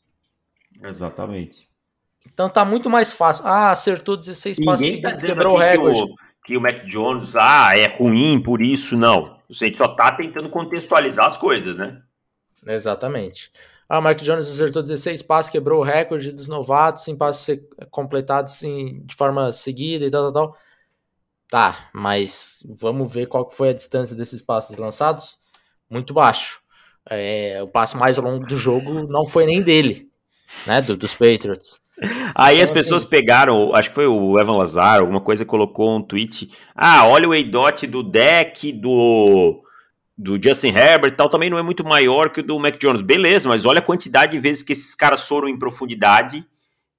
Exatamente. 0.83 1.69
Então 2.33 2.49
tá 2.49 2.65
muito 2.65 2.89
mais 2.89 3.13
fácil. 3.13 3.47
Ah, 3.47 3.71
acertou 3.71 4.17
16 4.17 4.65
passes 4.65 4.87
seguidos, 4.87 5.21
tá 5.21 5.27
quebrou 5.27 5.57
o 5.57 5.59
recorde. 5.59 5.99
Que 5.99 6.05
o, 6.05 6.15
que 6.45 6.57
o 6.57 6.61
Mac 6.61 6.87
Jones, 6.87 7.37
ah, 7.37 7.77
é 7.77 7.87
ruim 7.87 8.41
por 8.43 8.63
isso, 8.63 8.97
não. 8.97 9.39
Gente 9.51 9.77
só 9.77 9.89
tá 9.89 10.13
tentando 10.13 10.49
contextualizar 10.49 11.27
as 11.27 11.37
coisas, 11.37 11.77
né? 11.77 12.01
Exatamente. 12.67 13.51
Ah, 13.89 13.99
o 13.99 14.03
Mike 14.03 14.23
Jones 14.23 14.49
acertou 14.49 14.83
16 14.83 15.23
passes, 15.23 15.51
quebrou 15.51 15.81
o 15.81 15.85
recorde 15.85 16.31
dos 16.31 16.47
novatos 16.47 17.09
em 17.09 17.17
passes 17.17 17.61
completados 17.91 18.53
assim, 18.53 19.03
de 19.05 19.15
forma 19.17 19.51
seguida 19.51 20.05
e 20.05 20.11
tal, 20.11 20.31
tal, 20.31 20.33
tal. 20.33 20.59
Tá, 21.51 21.91
mas 21.93 22.65
vamos 22.65 23.13
ver 23.13 23.27
qual 23.27 23.51
foi 23.51 23.71
a 23.71 23.75
distância 23.75 24.15
desses 24.15 24.41
passes 24.41 24.79
lançados. 24.79 25.37
Muito 25.91 26.15
baixo. 26.15 26.61
É, 27.09 27.61
o 27.61 27.67
passe 27.67 27.97
mais 27.97 28.19
longo 28.19 28.47
do 28.47 28.57
jogo 28.57 29.03
não 29.09 29.27
foi 29.27 29.47
nem 29.47 29.61
dele, 29.61 30.09
né? 30.65 30.81
Do, 30.81 30.97
dos 30.97 31.13
Patriots. 31.13 31.81
Aí 32.37 32.57
então, 32.57 32.65
as 32.65 32.71
pessoas 32.71 33.03
assim, 33.03 33.11
pegaram, 33.11 33.75
acho 33.75 33.89
que 33.89 33.95
foi 33.97 34.07
o 34.07 34.39
Evan 34.39 34.57
Lazar, 34.57 35.01
alguma 35.01 35.21
coisa, 35.21 35.45
colocou 35.45 35.97
um 35.97 36.03
tweet. 36.03 36.51
Ah, 36.75 37.07
olha 37.07 37.29
o 37.29 37.33
A-Dot 37.33 37.87
do 37.87 38.03
deck 38.03 38.73
do 38.73 39.65
do 40.17 40.41
Justin 40.41 40.69
Herbert 40.69 41.17
tal 41.17 41.31
também 41.31 41.49
não 41.49 41.59
é 41.59 41.63
muito 41.63 41.83
maior 41.83 42.29
que 42.29 42.41
o 42.41 42.43
do 42.43 42.59
Mac 42.59 42.79
Jones. 42.79 43.01
Beleza, 43.01 43.49
mas 43.49 43.65
olha 43.65 43.79
a 43.79 43.83
quantidade 43.83 44.33
de 44.33 44.39
vezes 44.39 44.63
que 44.63 44.73
esses 44.73 44.95
caras 44.95 45.27
foram 45.27 45.49
em 45.49 45.59
profundidade, 45.59 46.45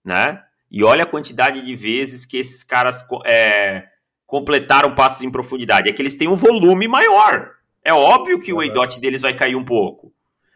né? 0.03 0.41
E 0.69 0.83
olha 0.83 1.03
a 1.03 1.07
quantidade 1.07 1.63
de 1.63 1.75
vezes 1.75 2.25
que 2.25 2.37
esses 2.37 2.63
caras 2.63 3.05
é, 3.25 3.83
completaram 4.31 4.95
passos 4.95 5.23
em 5.23 5.29
profundidade. 5.29 5.89
É 5.89 5.93
que 5.93 6.01
eles 6.01 6.15
têm 6.15 6.29
um 6.29 6.37
volume 6.37 6.87
maior. 6.87 7.51
É 7.83 7.93
óbvio 7.93 8.39
que 8.39 8.53
o 8.53 8.63
EDOT 8.63 8.97
deles 9.01 9.23
vai 9.23 9.35
cair 9.35 9.57
um 9.57 9.65
pouco, 9.65 10.13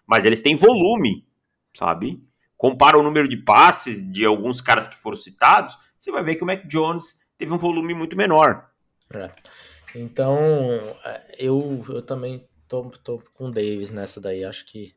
mas 0.08 0.24
eles 0.24 0.42
têm 0.42 0.56
volume, 0.56 1.28
sabe? 1.74 2.24
Compara 2.56 2.98
o 2.98 3.04
número 3.04 3.28
de 3.28 3.36
passes 3.36 4.10
de 4.10 4.24
alguns 4.24 4.62
caras 4.62 4.88
que 4.88 4.96
foram 4.96 5.18
citados, 5.18 5.78
você 6.00 6.10
vai 6.10 6.24
ver 6.24 6.36
que 6.36 6.44
o 6.44 6.48
Mac 6.48 6.66
Jones 6.68 7.20
teve 7.38 7.52
um 7.52 7.58
volume 7.58 7.94
muito 7.94 8.16
menor. 8.16 8.70
É. 9.14 9.30
Então, 9.94 10.40
é, 11.04 11.36
eu, 11.38 11.84
eu 11.90 12.02
também 12.02 12.48
tô, 12.70 12.90
tô 13.04 13.22
com 13.34 13.48
o 13.48 13.52
Davis 13.52 13.92
nessa 13.92 14.22
daí. 14.22 14.46
Acho 14.46 14.66
que 14.66 14.96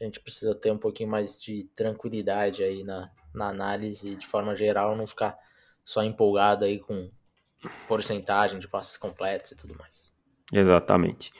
a 0.00 0.04
gente 0.04 0.18
precisa 0.18 0.54
ter 0.54 0.70
um 0.70 0.78
pouquinho 0.78 1.10
mais 1.10 1.42
de 1.42 1.64
tranquilidade 1.76 2.62
aí 2.64 2.84
na, 2.84 3.10
na 3.34 3.48
análise 3.48 4.14
de 4.14 4.26
forma 4.26 4.56
geral, 4.56 4.96
não 4.96 5.06
ficar 5.06 5.36
só 5.84 6.02
empolgado 6.02 6.64
aí 6.64 6.78
com 6.78 7.10
porcentagem 7.88 8.58
de 8.58 8.68
passes 8.68 8.96
completos 8.96 9.52
e 9.52 9.56
tudo 9.56 9.74
mais. 9.78 10.12
Exatamente. 10.52 11.32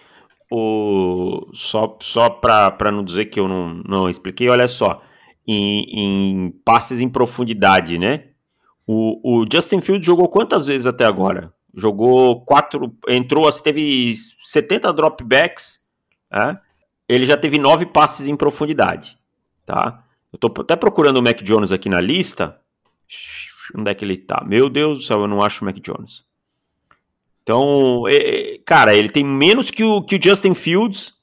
O, 0.50 1.50
só 1.54 1.96
só 2.02 2.28
para 2.28 2.90
não 2.90 3.04
dizer 3.04 3.26
que 3.26 3.40
eu 3.40 3.48
não, 3.48 3.74
não 3.87 4.11
expliquei, 4.11 4.48
olha 4.48 4.68
só, 4.68 5.02
em, 5.46 5.85
em 5.90 6.50
passes 6.64 7.00
em 7.00 7.08
profundidade, 7.08 7.98
né? 7.98 8.28
O, 8.87 9.42
o 9.42 9.46
Justin 9.50 9.80
Fields 9.80 10.04
jogou 10.04 10.28
quantas 10.28 10.66
vezes 10.66 10.87
até 10.87 11.04
agora? 11.04 11.52
jogou 11.74 12.44
quatro, 12.44 12.94
entrou, 13.08 13.50
teve 13.52 14.14
70 14.16 14.92
dropbacks, 14.92 15.90
né? 16.30 16.58
ele 17.08 17.24
já 17.24 17.37
teve 17.37 17.58
nove 17.58 17.87
passes 17.87 18.28
em 18.28 18.37
profundidade, 18.37 19.18
tá? 19.64 20.04
Eu 20.32 20.38
tô 20.38 20.61
até 20.61 20.76
procurando 20.76 21.18
o 21.18 21.22
Mac 21.22 21.42
Jones 21.42 21.72
aqui 21.72 21.88
na 21.88 22.00
lista. 22.00 22.58
Onde 23.74 23.90
é 23.90 23.94
que 23.94 24.04
ele 24.04 24.16
tá? 24.16 24.44
Meu 24.46 24.68
Deus 24.68 24.98
do 24.98 25.04
céu, 25.04 25.20
eu 25.20 25.28
não 25.28 25.42
acho 25.42 25.62
o 25.62 25.64
Mac 25.64 25.76
Jones. 25.76 26.24
Então, 27.42 28.06
é, 28.06 28.16
é, 28.16 28.58
cara, 28.64 28.94
ele 28.96 29.08
tem 29.08 29.24
menos 29.24 29.70
que 29.70 29.82
o, 29.82 30.02
que 30.02 30.16
o 30.16 30.22
Justin 30.22 30.54
Fields, 30.54 31.14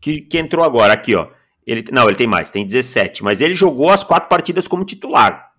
que, 0.00 0.20
que 0.22 0.38
entrou 0.38 0.64
agora. 0.64 0.92
Aqui, 0.92 1.14
ó. 1.14 1.28
Ele, 1.66 1.84
não, 1.90 2.06
ele 2.06 2.16
tem 2.16 2.26
mais, 2.26 2.50
tem 2.50 2.64
17. 2.64 3.22
Mas 3.22 3.40
ele 3.40 3.54
jogou 3.54 3.90
as 3.90 4.04
quatro 4.04 4.28
partidas 4.28 4.68
como 4.68 4.84
titular. 4.84 5.52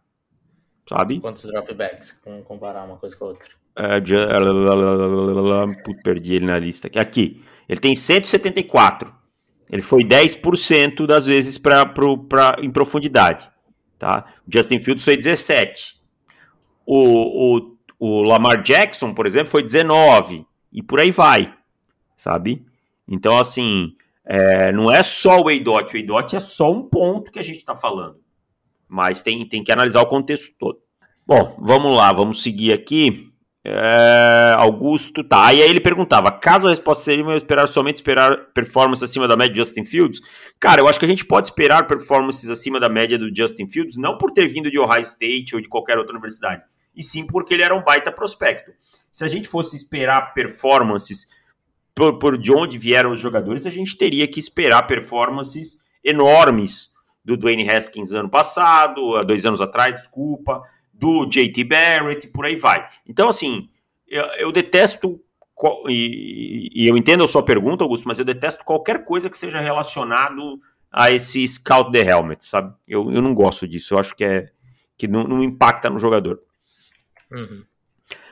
Sabe? 0.88 1.20
Quantos 1.20 1.46
dropbacks? 1.46 2.22
Comparar 2.46 2.84
uma 2.84 2.98
coisa 2.98 3.18
com 3.18 3.26
a 3.26 3.28
outra. 3.30 3.50
Uh, 3.78 4.02
perdi 6.04 6.36
ele 6.36 6.46
na 6.46 6.60
lista. 6.60 6.90
Aqui. 7.00 7.44
Ele 7.68 7.80
tem 7.80 7.96
174. 7.96 9.14
Ele 9.72 9.82
foi 9.82 10.04
10% 10.04 11.08
das 11.08 11.26
vezes 11.26 11.58
pra, 11.58 11.86
pro, 11.86 12.18
pra, 12.18 12.58
em 12.62 12.70
profundidade. 12.70 13.50
Tá? 13.98 14.32
Justin 14.48 14.80
Fields 14.80 15.04
foi 15.04 15.18
17. 15.18 15.95
O, 16.86 17.58
o, 17.58 17.78
o 18.00 18.22
Lamar 18.22 18.62
Jackson, 18.62 19.14
por 19.14 19.26
exemplo, 19.26 19.50
foi 19.50 19.64
19. 19.64 20.46
E 20.72 20.84
por 20.84 21.00
aí 21.00 21.12
vai. 21.12 21.54
Sabe? 22.18 22.66
Então, 23.08 23.38
assim, 23.38 23.96
é, 24.26 24.72
não 24.72 24.92
é 24.92 25.04
só 25.04 25.42
o 25.42 25.50
EIDOT. 25.50 25.94
O 25.94 25.98
EIDOT 25.98 26.36
é 26.36 26.40
só 26.40 26.72
um 26.72 26.84
ponto 26.84 27.32
que 27.32 27.40
a 27.40 27.44
gente 27.44 27.58
está 27.58 27.76
falando. 27.76 28.18
Mas 28.88 29.22
tem, 29.22 29.48
tem 29.48 29.64
que 29.64 29.72
analisar 29.72 30.02
o 30.02 30.08
contexto 30.08 30.54
todo. 30.60 30.80
Bom, 31.26 31.58
vamos 31.60 31.96
lá, 31.96 32.14
vamos 32.14 32.44
seguir 32.44 32.72
aqui. 32.72 33.32
É, 33.68 34.54
Augusto, 34.60 35.24
tá. 35.24 35.52
E 35.52 35.64
aí 35.64 35.68
ele 35.68 35.80
perguntava: 35.80 36.32
caso 36.32 36.68
a 36.68 36.70
resposta 36.70 37.04
seja 37.04 37.36
esperar 37.36 37.68
somente 37.68 37.96
esperar 37.96 38.52
performance 38.54 39.04
acima 39.04 39.28
da 39.28 39.36
média 39.36 39.54
de 39.54 39.60
Justin 39.60 39.86
Fields? 39.86 40.22
Cara, 40.60 40.82
eu 40.82 40.88
acho 40.88 41.00
que 41.00 41.06
a 41.06 41.08
gente 41.08 41.26
pode 41.26 41.48
esperar 41.48 41.88
performances 41.88 42.48
acima 42.52 42.80
da 42.80 42.88
média 42.88 43.18
do 43.18 43.36
Justin 43.36 43.68
Fields, 43.68 43.98
não 43.98 44.20
por 44.20 44.32
ter 44.32 44.48
vindo 44.48 44.70
de 44.70 44.78
Ohio 44.78 45.02
State 45.02 45.56
ou 45.56 45.62
de 45.62 45.68
qualquer 45.68 45.98
outra 45.98 46.14
universidade, 46.14 46.62
e 46.96 47.04
sim 47.04 47.26
porque 47.28 47.54
ele 47.54 47.64
era 47.64 47.76
um 47.76 47.84
baita 47.84 48.12
prospecto. 48.12 48.72
Se 49.12 49.24
a 49.24 49.28
gente 49.28 49.48
fosse 49.48 49.76
esperar 49.76 50.34
performances 50.34 51.30
por, 51.94 52.20
por 52.20 52.38
de 52.38 52.52
onde 52.52 52.78
vieram 52.78 53.12
os 53.12 53.20
jogadores, 53.20 53.66
a 53.66 53.70
gente 53.70 53.98
teria 53.98 54.28
que 54.28 54.40
esperar 54.40 54.84
performances 54.84 55.86
enormes 56.04 56.94
do 57.24 57.36
Dwayne 57.36 57.68
Haskins 57.70 58.12
ano 58.12 58.30
passado, 58.30 59.16
há 59.16 59.24
dois 59.24 59.46
anos 59.46 59.62
atrás, 59.62 59.94
desculpa 59.94 60.62
do 60.98 61.26
JT 61.26 61.64
Barrett, 61.66 62.28
por 62.28 62.46
aí 62.46 62.56
vai. 62.56 62.88
Então, 63.06 63.28
assim, 63.28 63.70
eu, 64.08 64.24
eu 64.38 64.52
detesto, 64.52 65.20
e, 65.88 66.70
e, 66.74 66.88
eu 66.88 66.96
entendo 66.96 67.24
a 67.24 67.28
sua 67.28 67.44
pergunta, 67.44 67.84
Augusto, 67.84 68.08
mas 68.08 68.20
eu 68.20 68.26
detesto 68.26 68.64
qualquer 68.64 69.04
coisa 69.04 69.30
que 69.30 69.38
seja 69.38 69.60
relacionado 69.60 70.60
a 70.92 71.12
esse 71.12 71.46
Scout 71.48 71.92
the 71.92 72.00
Helmet, 72.00 72.46
sabe? 72.46 72.74
Eu, 72.88 73.12
eu 73.12 73.22
não 73.22 73.34
gosto 73.34 73.68
disso, 73.68 73.94
eu 73.94 74.00
acho 74.00 74.16
que, 74.16 74.24
é, 74.24 74.50
que 74.98 75.08
não, 75.08 75.24
não 75.26 75.44
impacta 75.44 75.90
no 75.90 76.00
jogador. 76.00 76.40
Uhum. 77.36 77.64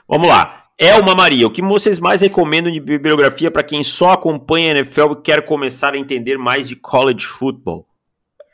Vamos 0.08 0.28
lá. 0.28 0.64
Elma 0.78 1.14
Maria, 1.14 1.46
o 1.46 1.52
que 1.52 1.62
vocês 1.62 2.00
mais 2.00 2.22
recomendam 2.22 2.72
de 2.72 2.80
bibliografia 2.80 3.52
para 3.52 3.64
quem 3.64 3.84
só 3.84 4.12
acompanha 4.12 4.74
a 4.74 4.76
NFL 4.78 5.14
e 5.14 5.22
quer 5.22 5.46
começar 5.46 5.94
a 5.94 5.98
entender 5.98 6.38
mais 6.38 6.68
de 6.68 6.76
college 6.76 7.26
football? 7.26 7.88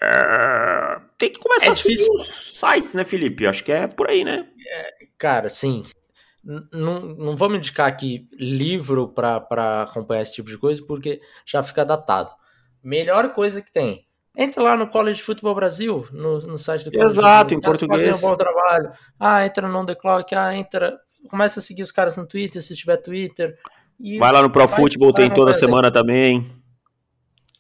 Uh, 0.01 1.01
tem 1.17 1.31
que 1.31 1.39
começar 1.39 1.67
é 1.67 1.69
a 1.71 1.75
seguir 1.75 2.07
os 2.12 2.25
sites, 2.27 2.93
né, 2.93 3.03
Felipe? 3.03 3.47
Acho 3.47 3.63
que 3.63 3.71
é 3.71 3.88
por 3.88 4.09
aí, 4.09 4.23
né? 4.23 4.47
É, 4.67 4.93
cara, 5.17 5.49
sim. 5.49 5.83
Não, 6.71 7.01
não 7.01 7.35
vamos 7.35 7.57
indicar 7.57 7.88
aqui 7.88 8.27
livro 8.33 9.09
para 9.09 9.83
acompanhar 9.83 10.21
esse 10.21 10.35
tipo 10.35 10.49
de 10.49 10.57
coisa, 10.57 10.83
porque 10.85 11.21
já 11.45 11.62
fica 11.62 11.85
datado. 11.85 12.31
Melhor 12.81 13.33
coisa 13.33 13.62
que 13.62 13.71
tem. 13.71 14.07
Entra 14.39 14.63
lá 14.63 14.78
no 14.78 14.88
College 14.88 15.21
Football 15.21 15.54
Brasil, 15.54 16.08
no, 16.13 16.39
no 16.39 16.58
site 16.58 16.86
do 16.86 16.91
College 16.91 17.19
Exato, 17.19 17.54
em 17.54 17.60
português. 17.60 18.04
Fazem 18.04 18.15
um 18.15 18.30
bom 18.30 18.38
trabalho. 18.38 18.89
Ah, 19.19 19.45
entra 19.45 19.67
no 19.67 19.86
The 19.86 19.95
Clock, 19.95 20.34
ah, 20.34 20.56
entra. 20.56 20.97
Começa 21.30 21.60
a 21.60 21.62
seguir 21.62 21.84
os 21.84 21.91
caras 21.91 22.15
no 22.15 22.25
Twitter, 22.25 22.63
se 22.63 22.73
tiver 22.73 22.95
Twitter. 22.95 23.58
vai 24.17 24.32
lá 24.32 24.41
no 24.41 24.49
Pro 24.49 24.65
Football, 24.65 25.12
tem 25.12 25.30
toda 25.30 25.54
semana 25.54 25.91
também. 25.91 26.49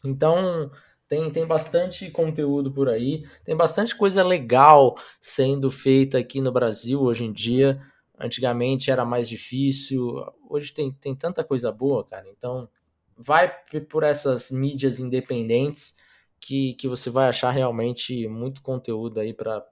Então, 0.05 0.71
tem, 1.05 1.29
tem 1.29 1.45
bastante 1.45 2.09
conteúdo 2.09 2.71
por 2.71 2.87
aí, 2.87 3.25
tem 3.43 3.57
bastante 3.57 3.93
coisa 3.93 4.23
legal 4.23 4.95
sendo 5.19 5.69
feita 5.69 6.17
aqui 6.17 6.39
no 6.39 6.49
Brasil 6.49 7.01
hoje 7.01 7.25
em 7.25 7.33
dia. 7.33 7.77
Antigamente 8.17 8.89
era 8.89 9.03
mais 9.03 9.27
difícil, 9.27 10.15
hoje 10.49 10.73
tem, 10.73 10.93
tem 10.93 11.13
tanta 11.13 11.43
coisa 11.43 11.73
boa, 11.73 12.05
cara. 12.05 12.25
Então, 12.29 12.69
vai 13.17 13.51
por 13.89 14.03
essas 14.03 14.49
mídias 14.49 14.97
independentes 14.97 15.97
que, 16.39 16.73
que 16.75 16.87
você 16.87 17.09
vai 17.09 17.27
achar 17.27 17.51
realmente 17.51 18.27
muito 18.27 18.61
conteúdo 18.61 19.19
aí 19.19 19.33
para 19.33 19.63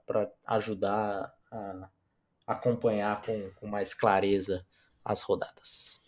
ajudar 0.46 1.32
a 1.50 1.88
acompanhar 2.46 3.22
com, 3.22 3.50
com 3.56 3.66
mais 3.66 3.94
clareza 3.94 4.64
as 5.04 5.22
rodadas. 5.22 6.00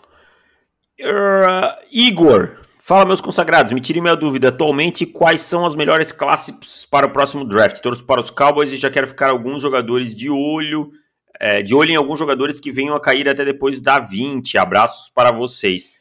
Uh, 1.01 1.81
Igor, 1.91 2.59
Fala, 2.83 3.05
meus 3.05 3.21
consagrados, 3.21 3.73
me 3.73 3.81
tire 3.81 4.01
minha 4.01 4.17
dúvida. 4.17 4.49
Atualmente, 4.49 5.07
quais 5.07 5.43
são 5.43 5.65
as 5.65 5.77
melhores 5.77 6.11
classes 6.11 6.85
para 6.85 7.07
o 7.07 7.11
próximo 7.11 7.45
draft? 7.45 7.79
Torço 7.81 8.05
para 8.05 8.21
os 8.21 8.31
Cowboys 8.31 8.73
e 8.73 8.79
já 8.79 8.91
quero 8.91 9.07
ficar 9.07 9.29
alguns 9.29 9.63
jogadores 9.63 10.17
de 10.17 10.29
olho, 10.31 10.91
é, 11.39 11.63
de 11.63 11.73
olho 11.73 11.93
em 11.93 11.97
alguns 11.97 12.19
jogadores 12.19 12.59
que 12.59 12.73
venham 12.73 12.97
a 12.97 13.01
cair 13.01 13.29
até 13.29 13.45
depois 13.45 13.81
da 13.81 14.01
20. 14.01 14.59
Abraços 14.59 15.09
para 15.09 15.31
vocês. 15.31 16.00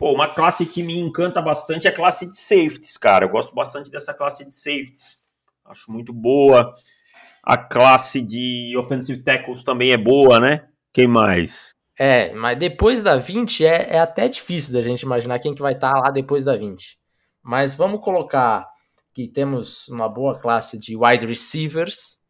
Pô, 0.00 0.14
uma 0.14 0.26
classe 0.26 0.64
que 0.64 0.82
me 0.82 0.98
encanta 0.98 1.42
bastante 1.42 1.86
é 1.86 1.90
a 1.90 1.94
classe 1.94 2.24
de 2.24 2.34
safeties, 2.34 2.96
cara. 2.96 3.26
Eu 3.26 3.28
gosto 3.28 3.54
bastante 3.54 3.90
dessa 3.90 4.14
classe 4.14 4.46
de 4.46 4.54
safeties. 4.54 5.26
Acho 5.62 5.92
muito 5.92 6.10
boa. 6.10 6.74
A 7.42 7.58
classe 7.58 8.22
de 8.22 8.74
offensive 8.78 9.22
tackles 9.22 9.62
também 9.62 9.92
é 9.92 9.98
boa, 9.98 10.40
né? 10.40 10.66
Quem 10.90 11.06
mais? 11.06 11.74
É, 11.98 12.32
mas 12.32 12.58
depois 12.58 13.02
da 13.02 13.18
20 13.18 13.66
é, 13.66 13.96
é 13.96 13.98
até 13.98 14.26
difícil 14.26 14.72
da 14.72 14.80
gente 14.80 15.02
imaginar 15.02 15.38
quem 15.38 15.54
que 15.54 15.60
vai 15.60 15.74
estar 15.74 15.92
tá 15.92 16.00
lá 16.00 16.10
depois 16.10 16.44
da 16.44 16.56
20. 16.56 16.98
Mas 17.42 17.74
vamos 17.74 18.00
colocar 18.00 18.66
que 19.12 19.28
temos 19.28 19.86
uma 19.88 20.08
boa 20.08 20.34
classe 20.34 20.78
de 20.78 20.96
wide 20.96 21.26
receivers. 21.26 22.20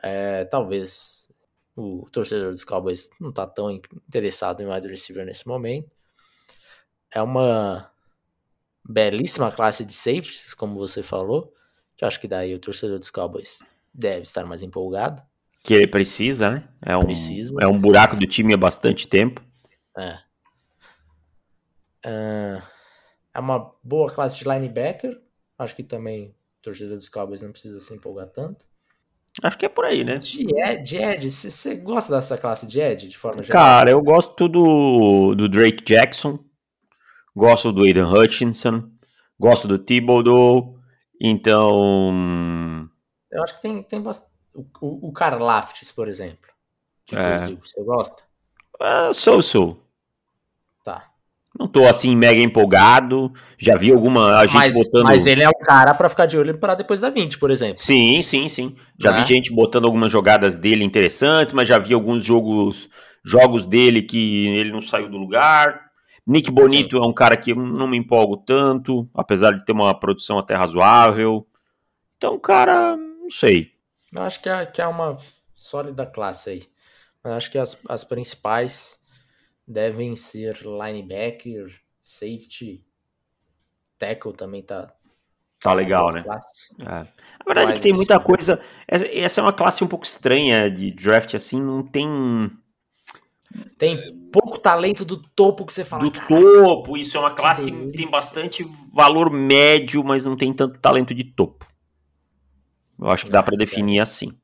É, 0.00 0.44
talvez 0.44 1.34
o 1.74 2.08
torcedor 2.12 2.52
dos 2.52 2.62
Cowboys 2.62 3.10
não 3.20 3.30
está 3.30 3.44
tão 3.44 3.72
interessado 3.72 4.62
em 4.62 4.72
wide 4.72 4.86
receiver 4.86 5.26
nesse 5.26 5.48
momento. 5.48 5.90
É 7.14 7.20
uma 7.20 7.90
belíssima 8.84 9.50
classe 9.50 9.84
de 9.84 9.92
safeties, 9.92 10.54
como 10.54 10.74
você 10.74 11.02
falou, 11.02 11.52
que 11.96 12.04
eu 12.04 12.08
acho 12.08 12.20
que 12.20 12.28
daí 12.28 12.54
o 12.54 12.58
torcedor 12.58 12.98
dos 12.98 13.10
Cowboys 13.10 13.66
deve 13.92 14.22
estar 14.22 14.44
mais 14.44 14.62
empolgado. 14.62 15.22
Que 15.62 15.74
ele 15.74 15.86
precisa, 15.86 16.50
né? 16.50 16.68
É 16.80 16.96
um, 16.96 17.04
Precisa. 17.04 17.54
é 17.60 17.68
um 17.68 17.78
buraco 17.78 18.16
do 18.16 18.26
time 18.26 18.52
há 18.52 18.56
bastante 18.56 19.06
tempo. 19.06 19.40
É. 19.96 20.18
Ah, 22.04 22.62
é 23.34 23.38
uma 23.38 23.72
boa 23.82 24.10
classe 24.10 24.38
de 24.38 24.44
linebacker. 24.44 25.20
Acho 25.56 25.76
que 25.76 25.84
também 25.84 26.28
o 26.28 26.62
torcedor 26.62 26.96
dos 26.96 27.08
Cowboys 27.08 27.42
não 27.42 27.52
precisa 27.52 27.78
se 27.78 27.94
empolgar 27.94 28.26
tanto. 28.26 28.66
Acho 29.42 29.56
que 29.56 29.64
é 29.64 29.68
por 29.68 29.84
aí, 29.84 30.04
né? 30.04 30.18
De 30.18 30.44
Ed, 30.54 30.82
de 30.82 30.96
Ed 30.98 31.30
você 31.30 31.74
gosta 31.76 32.14
dessa 32.14 32.36
classe 32.36 32.66
de 32.66 32.80
Ed, 32.80 33.08
de 33.08 33.16
forma 33.16 33.42
geral? 33.42 33.62
Cara, 33.62 33.90
eu 33.90 34.02
gosto 34.02 34.46
do, 34.46 35.34
do 35.34 35.48
Drake 35.48 35.82
Jackson, 35.84 36.38
gosto 37.34 37.72
do 37.72 37.82
Aiden 37.84 38.04
Hutchinson, 38.04 38.84
gosto 39.38 39.66
do 39.68 39.78
Thibodeau, 39.78 40.76
então... 41.20 42.88
Eu 43.30 43.42
acho 43.42 43.56
que 43.56 43.62
tem, 43.62 43.82
tem 43.82 44.00
bastante. 44.02 44.30
O, 44.54 44.66
o, 44.80 45.08
o 45.08 45.12
Karlaftis, 45.12 45.90
por 45.90 46.06
exemplo. 46.06 46.50
De 47.06 47.16
É. 47.16 47.38
Purdue, 47.38 47.58
você 47.64 47.82
gosta? 47.82 48.22
É, 48.80 49.12
sou, 49.14 49.42
sou. 49.42 49.82
Tá. 50.84 51.04
Não 51.58 51.66
tô 51.68 51.86
assim 51.86 52.14
mega 52.16 52.40
empolgado, 52.40 53.32
já 53.58 53.76
vi 53.76 53.90
alguma 53.92 54.36
a 54.38 54.46
gente 54.46 54.54
Mas, 54.54 54.74
botando... 54.74 55.04
mas 55.04 55.26
ele 55.26 55.42
é 55.42 55.48
um 55.48 55.64
cara 55.64 55.94
pra 55.94 56.08
ficar 56.08 56.26
de 56.26 56.36
olho 56.36 56.58
para 56.58 56.74
depois 56.74 57.00
da 57.00 57.08
20, 57.08 57.38
por 57.38 57.50
exemplo. 57.50 57.78
Sim, 57.78 58.20
sim, 58.20 58.48
sim. 58.48 58.76
Já 58.98 59.12
Né? 59.12 59.20
vi 59.20 59.26
gente 59.26 59.52
botando 59.52 59.84
algumas 59.86 60.10
jogadas 60.12 60.56
dele 60.56 60.84
interessantes, 60.84 61.54
mas 61.54 61.68
já 61.68 61.78
vi 61.78 61.94
alguns 61.94 62.24
jogos, 62.24 62.88
jogos 63.24 63.64
dele 63.64 64.02
que 64.02 64.48
ele 64.48 64.72
não 64.72 64.82
saiu 64.82 65.08
do 65.08 65.16
lugar. 65.16 65.91
Nick 66.26 66.50
Bonito 66.50 66.96
é 66.96 67.06
um 67.06 67.12
cara 67.12 67.36
que 67.36 67.52
eu 67.52 67.56
não 67.56 67.88
me 67.88 67.96
empolgo 67.96 68.36
tanto, 68.36 69.08
apesar 69.12 69.52
de 69.52 69.64
ter 69.64 69.72
uma 69.72 69.92
produção 69.98 70.38
até 70.38 70.54
razoável. 70.54 71.46
Então, 72.16 72.38
cara, 72.38 72.96
não 72.96 73.30
sei. 73.30 73.72
Eu 74.16 74.22
acho 74.22 74.40
que 74.40 74.48
é, 74.48 74.64
que 74.66 74.80
é 74.80 74.86
uma 74.86 75.18
sólida 75.54 76.06
classe 76.06 76.50
aí. 76.50 76.62
Eu 77.24 77.32
acho 77.32 77.50
que 77.50 77.58
as, 77.58 77.80
as 77.88 78.04
principais 78.04 79.00
devem 79.66 80.14
ser 80.16 80.60
linebacker, 80.62 81.72
safety, 82.00 82.84
tackle 83.98 84.32
também 84.32 84.62
tá. 84.62 84.92
Tá 85.60 85.72
legal, 85.72 86.06
uma 86.06 86.12
né? 86.12 86.24
É. 86.80 86.86
A 86.86 87.44
verdade 87.46 87.72
é 87.72 87.74
que 87.76 87.80
tem 87.80 87.92
muita 87.92 88.18
coisa. 88.18 88.60
Essa 88.86 89.06
essa 89.06 89.40
é 89.40 89.44
uma 89.44 89.52
classe 89.52 89.84
um 89.84 89.86
pouco 89.86 90.04
estranha 90.04 90.68
de 90.68 90.90
draft, 90.90 91.34
assim, 91.34 91.62
não 91.62 91.84
tem. 91.84 92.50
Tem 93.78 93.96
é. 93.96 94.10
pouco 94.32 94.58
talento 94.58 95.04
do 95.04 95.16
topo 95.16 95.66
que 95.66 95.72
você 95.72 95.84
fala. 95.84 96.04
Do 96.04 96.10
topo, 96.10 96.96
isso 96.96 97.16
é 97.16 97.20
uma 97.20 97.34
classe 97.34 97.70
que, 97.70 97.92
tem 97.92 98.10
bastante 98.10 98.64
valor 98.94 99.30
médio, 99.30 100.02
mas 100.04 100.24
não 100.24 100.36
tem 100.36 100.52
tanto 100.52 100.78
talento 100.78 101.14
de 101.14 101.24
topo. 101.24 101.66
Eu 102.98 103.10
acho 103.10 103.24
que 103.26 103.30
dá 103.30 103.40
ah, 103.40 103.42
para 103.42 103.54
é 103.54 103.58
definir 103.58 104.00
assim. 104.00 104.38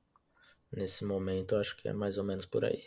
Nesse 0.73 1.05
momento, 1.05 1.55
eu 1.55 1.61
acho 1.61 1.77
que 1.77 1.89
é 1.89 1.93
mais 1.93 2.19
ou 2.19 2.25
menos 2.25 2.45
por 2.45 2.65
aí. 2.65 2.81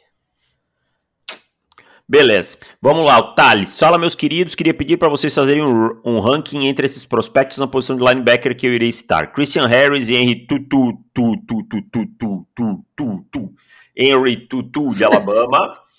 Beleza. 2.07 2.57
Vamos 2.81 3.05
lá, 3.05 3.17
o 3.19 3.33
Thales. 3.33 3.79
Fala, 3.79 3.97
meus 3.97 4.15
queridos. 4.15 4.53
Queria 4.53 4.73
pedir 4.73 4.97
para 4.97 5.07
vocês 5.07 5.33
fazerem 5.33 5.63
um, 5.63 6.01
um, 6.03 6.19
ranking 6.19 6.67
entre 6.67 6.85
esses 6.85 7.05
prospectos 7.05 7.57
na 7.57 7.67
posição 7.67 7.95
de 7.95 8.03
linebacker 8.03 8.55
que 8.55 8.67
eu 8.67 8.73
irei 8.73 8.91
citar. 8.91 9.31
Christian 9.31 9.65
Harris 9.65 10.09
e 10.09 10.15
Henry 10.15 10.45
Tutu, 10.45 11.01
Tutu, 11.13 11.63
Tutu, 11.69 12.05
Tutu, 12.19 12.85
Tutu, 12.97 13.53
Henry 13.95 14.45
Tutu 14.47 14.93
de 14.93 15.05
Alabama. 15.05 15.79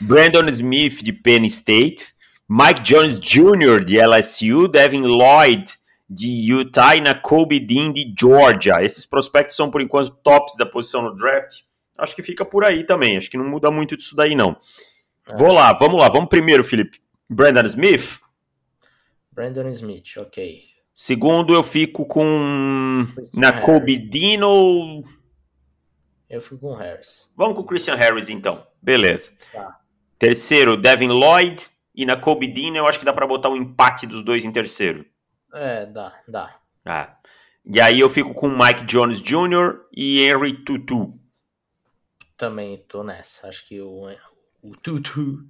Brandon 0.00 0.48
Smith, 0.48 1.02
de 1.02 1.12
Penn 1.12 1.44
State. 1.46 2.14
Mike 2.48 2.82
Jones 2.82 3.18
Jr., 3.18 3.84
de 3.84 3.98
LSU. 3.98 4.68
Devin 4.68 5.02
Lloyd, 5.02 5.72
de 6.08 6.28
Utah. 6.28 6.96
E 6.96 7.00
Nakobe 7.00 7.60
Dean, 7.60 7.92
de 7.92 8.12
Georgia. 8.18 8.82
Esses 8.82 9.06
prospectos 9.06 9.56
são, 9.56 9.70
por 9.70 9.80
enquanto, 9.80 10.16
tops 10.22 10.56
da 10.56 10.66
posição 10.66 11.02
no 11.02 11.14
draft. 11.14 11.62
Acho 11.98 12.14
que 12.14 12.22
fica 12.22 12.44
por 12.44 12.64
aí 12.64 12.84
também. 12.84 13.16
Acho 13.16 13.30
que 13.30 13.38
não 13.38 13.48
muda 13.48 13.70
muito 13.70 13.96
disso 13.96 14.14
daí, 14.14 14.34
não. 14.34 14.56
Vou 15.34 15.52
lá, 15.52 15.72
vamos 15.72 16.00
lá. 16.00 16.08
Vamos 16.08 16.28
primeiro, 16.28 16.62
Felipe. 16.62 17.00
Brandon 17.28 17.64
Smith. 17.64 18.20
Brandon 19.32 19.68
Smith, 19.70 20.16
ok. 20.18 20.62
Segundo, 20.94 21.54
eu 21.54 21.62
fico 21.62 22.06
com 22.06 23.06
Christian 23.14 23.40
Nakobe 23.40 23.98
Dino. 23.98 25.04
Eu 26.28 26.40
fui 26.40 26.56
com 26.58 26.74
Harris. 26.74 27.30
Vamos 27.36 27.54
com 27.54 27.62
o 27.62 27.66
Christian 27.66 27.96
Harris, 27.96 28.28
então. 28.28 28.66
Beleza. 28.80 29.32
Tá. 29.52 29.78
Terceiro, 30.18 30.76
Devin 30.76 31.08
Lloyd. 31.08 31.64
E 31.94 32.04
Nakobe 32.04 32.46
Dino, 32.46 32.76
eu 32.76 32.86
acho 32.86 32.98
que 32.98 33.06
dá 33.06 33.12
pra 33.12 33.26
botar 33.26 33.48
um 33.48 33.56
empate 33.56 34.06
dos 34.06 34.22
dois 34.22 34.44
em 34.44 34.52
terceiro. 34.52 35.06
É, 35.54 35.86
dá, 35.86 36.12
dá. 36.28 36.54
Ah. 36.84 37.16
E 37.64 37.80
aí 37.80 37.98
eu 37.98 38.10
fico 38.10 38.34
com 38.34 38.48
Mike 38.48 38.84
Jones 38.84 39.22
Jr. 39.22 39.80
e 39.96 40.22
Henry 40.22 40.52
Tutu. 40.62 41.18
Também 42.36 42.84
tô 42.86 43.02
nessa. 43.02 43.48
Acho 43.48 43.66
que 43.66 43.80
o, 43.80 44.10
o 44.62 44.76
Tutu 44.76 45.42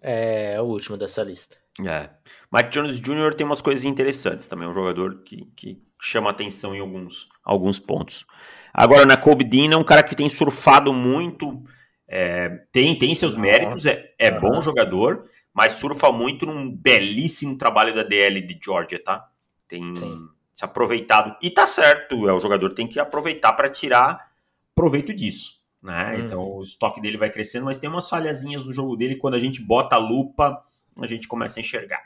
é 0.00 0.60
o 0.60 0.64
último 0.64 0.96
dessa 0.96 1.22
lista. 1.22 1.56
É. 1.86 2.08
Mike 2.50 2.70
Jones 2.70 2.98
Jr. 2.98 3.34
tem 3.34 3.46
umas 3.46 3.60
coisas 3.60 3.84
interessantes 3.84 4.48
também. 4.48 4.66
É 4.66 4.70
um 4.70 4.74
jogador 4.74 5.22
que, 5.22 5.44
que 5.54 5.82
chama 6.00 6.30
atenção 6.30 6.74
em 6.74 6.80
alguns, 6.80 7.28
alguns 7.44 7.78
pontos. 7.78 8.26
Agora, 8.72 9.04
na 9.04 9.16
Kobe 9.16 9.44
Dean 9.44 9.72
é 9.72 9.76
um 9.76 9.84
cara 9.84 10.02
que 10.02 10.16
tem 10.16 10.28
surfado 10.28 10.92
muito. 10.92 11.62
É, 12.08 12.48
tem, 12.72 12.96
tem 12.98 13.14
seus 13.14 13.36
méritos, 13.36 13.84
é, 13.84 14.14
é 14.18 14.30
bom 14.30 14.62
jogador, 14.62 15.28
mas 15.52 15.74
surfa 15.74 16.10
muito 16.10 16.46
num 16.46 16.74
belíssimo 16.74 17.58
trabalho 17.58 17.94
da 17.94 18.02
DL 18.02 18.40
de 18.40 18.58
Georgia, 18.62 19.02
tá? 19.02 19.28
Tem 19.66 19.94
Sim. 19.94 20.26
se 20.52 20.64
aproveitado. 20.64 21.36
E 21.42 21.50
tá 21.50 21.66
certo, 21.66 22.26
é, 22.26 22.32
o 22.32 22.40
jogador 22.40 22.72
tem 22.72 22.86
que 22.86 22.98
aproveitar 22.98 23.52
para 23.52 23.68
tirar 23.68 24.30
proveito 24.74 25.12
disso. 25.12 25.58
Né? 25.82 26.14
Uhum. 26.14 26.24
Então 26.24 26.40
o 26.40 26.62
estoque 26.62 27.00
dele 27.00 27.18
vai 27.18 27.30
crescendo, 27.30 27.66
mas 27.66 27.78
tem 27.78 27.90
umas 27.90 28.08
falhazinhas 28.08 28.64
no 28.64 28.72
jogo 28.72 28.96
dele. 28.96 29.16
Quando 29.16 29.34
a 29.34 29.38
gente 29.38 29.60
bota 29.60 29.96
a 29.96 29.98
lupa, 29.98 30.62
a 31.00 31.06
gente 31.06 31.28
começa 31.28 31.58
a 31.58 31.62
enxergar. 31.62 32.02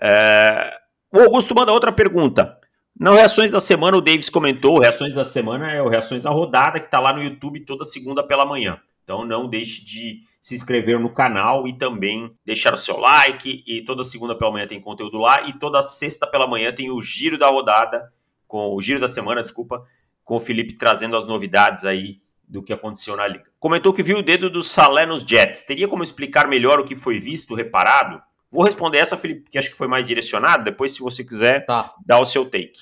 É, 0.00 0.78
O 1.12 1.20
Augusto 1.20 1.54
manda 1.54 1.72
outra 1.72 1.92
pergunta. 1.92 2.58
No 2.96 3.14
Reações 3.14 3.50
da 3.50 3.58
Semana, 3.58 3.96
o 3.96 4.00
Davis 4.00 4.30
comentou, 4.30 4.78
Reações 4.78 5.14
da 5.14 5.24
Semana 5.24 5.68
é 5.68 5.82
o 5.82 5.88
Reações 5.88 6.22
da 6.22 6.30
Rodada, 6.30 6.78
que 6.78 6.86
está 6.86 7.00
lá 7.00 7.12
no 7.12 7.22
YouTube 7.22 7.58
toda 7.64 7.84
segunda 7.84 8.22
pela 8.22 8.46
manhã. 8.46 8.80
Então 9.02 9.24
não 9.24 9.48
deixe 9.48 9.84
de 9.84 10.20
se 10.40 10.54
inscrever 10.54 11.00
no 11.00 11.12
canal 11.12 11.66
e 11.66 11.76
também 11.76 12.32
deixar 12.44 12.72
o 12.72 12.78
seu 12.78 12.96
like. 12.96 13.64
E 13.66 13.82
toda 13.82 14.04
segunda 14.04 14.38
pela 14.38 14.52
manhã 14.52 14.66
tem 14.66 14.80
conteúdo 14.80 15.18
lá. 15.18 15.42
E 15.48 15.58
toda 15.58 15.82
sexta 15.82 16.24
pela 16.24 16.46
manhã 16.46 16.72
tem 16.72 16.88
o 16.88 17.02
Giro 17.02 17.36
da 17.36 17.48
Rodada, 17.48 18.12
com 18.46 18.72
o 18.74 18.80
Giro 18.80 19.00
da 19.00 19.08
Semana, 19.08 19.42
desculpa, 19.42 19.84
com 20.22 20.36
o 20.36 20.40
Felipe 20.40 20.74
trazendo 20.74 21.16
as 21.16 21.26
novidades 21.26 21.84
aí 21.84 22.20
do 22.48 22.62
que 22.62 22.72
aconteceu 22.72 23.16
na 23.16 23.26
liga. 23.26 23.44
Comentou 23.58 23.92
que 23.92 24.04
viu 24.04 24.18
o 24.18 24.22
dedo 24.22 24.48
do 24.48 24.62
Salé 24.62 25.04
nos 25.04 25.22
Jets. 25.22 25.62
Teria 25.62 25.88
como 25.88 26.04
explicar 26.04 26.46
melhor 26.46 26.78
o 26.78 26.84
que 26.84 26.94
foi 26.94 27.18
visto, 27.18 27.56
reparado? 27.56 28.22
Vou 28.54 28.64
responder 28.64 28.98
essa, 28.98 29.16
Felipe, 29.16 29.42
porque 29.42 29.58
acho 29.58 29.70
que 29.70 29.76
foi 29.76 29.88
mais 29.88 30.06
direcionado. 30.06 30.62
Depois, 30.64 30.92
se 30.92 31.00
você 31.00 31.24
quiser, 31.24 31.66
Tá. 31.66 31.92
dá 32.06 32.18
o 32.20 32.24
seu 32.26 32.44
take. 32.48 32.78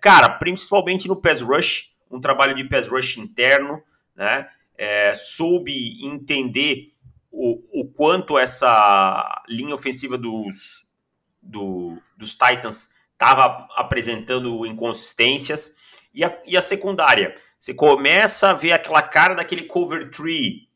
Cara, 0.00 0.28
principalmente 0.28 1.08
no 1.08 1.16
pass 1.16 1.40
rush, 1.40 1.92
um 2.10 2.20
trabalho 2.20 2.54
de 2.54 2.64
pass 2.64 2.88
rush 2.88 3.16
interno, 3.16 3.82
né? 4.14 4.48
É, 4.76 5.14
soube 5.14 6.04
entender 6.04 6.92
o, 7.30 7.62
o 7.80 7.86
quanto 7.86 8.38
essa 8.38 9.42
linha 9.48 9.74
ofensiva 9.74 10.18
dos, 10.18 10.86
do- 11.40 11.96
dos 12.16 12.32
Titans 12.34 12.90
estava 13.12 13.66
apresentando 13.76 14.66
inconsistências. 14.66 15.74
E 16.12 16.22
a, 16.24 16.36
e 16.46 16.56
a 16.56 16.60
secundária? 16.60 17.34
Você 17.58 17.72
começa 17.72 18.50
a 18.50 18.52
ver 18.52 18.72
aquela 18.72 19.00
cara 19.00 19.34
daquele 19.34 19.62
cover 19.62 20.10
tree, 20.10 20.68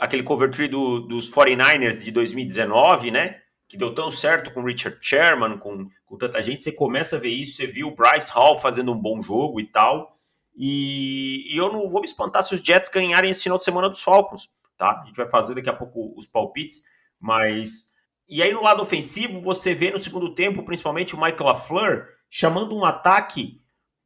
aquele 0.00 0.22
cover 0.22 0.50
tree 0.50 0.68
do- 0.68 1.00
dos 1.00 1.30
49ers 1.30 2.02
de 2.04 2.10
2019, 2.10 3.10
né? 3.10 3.36
Que 3.70 3.76
deu 3.76 3.94
tão 3.94 4.10
certo 4.10 4.52
com 4.52 4.64
Richard 4.64 4.98
Sherman, 5.00 5.56
com, 5.56 5.88
com 6.04 6.18
tanta 6.18 6.42
gente. 6.42 6.62
Você 6.64 6.72
começa 6.72 7.14
a 7.16 7.18
ver 7.20 7.28
isso, 7.28 7.56
você 7.56 7.68
viu 7.68 7.86
o 7.86 7.94
Bryce 7.94 8.32
Hall 8.32 8.58
fazendo 8.58 8.92
um 8.92 8.98
bom 9.00 9.22
jogo 9.22 9.60
e 9.60 9.66
tal. 9.66 10.18
E, 10.56 11.54
e 11.54 11.56
eu 11.56 11.72
não 11.72 11.88
vou 11.88 12.00
me 12.00 12.06
espantar 12.06 12.42
se 12.42 12.52
os 12.54 12.60
Jets 12.60 12.90
ganharem 12.90 13.30
esse 13.30 13.44
final 13.44 13.56
de 13.58 13.64
semana 13.64 13.88
dos 13.88 14.02
Falcons, 14.02 14.50
tá? 14.76 15.00
A 15.00 15.06
gente 15.06 15.16
vai 15.16 15.28
fazer 15.28 15.54
daqui 15.54 15.70
a 15.70 15.72
pouco 15.72 16.12
os 16.18 16.26
palpites, 16.26 16.82
mas. 17.20 17.94
E 18.28 18.42
aí 18.42 18.52
no 18.52 18.62
lado 18.62 18.82
ofensivo, 18.82 19.40
você 19.40 19.72
vê 19.72 19.90
no 19.92 19.98
segundo 19.98 20.34
tempo, 20.34 20.64
principalmente 20.64 21.14
o 21.14 21.20
Michael 21.20 21.44
LaFleur, 21.44 22.06
chamando 22.28 22.76
um 22.76 22.84
ataque, 22.84 23.60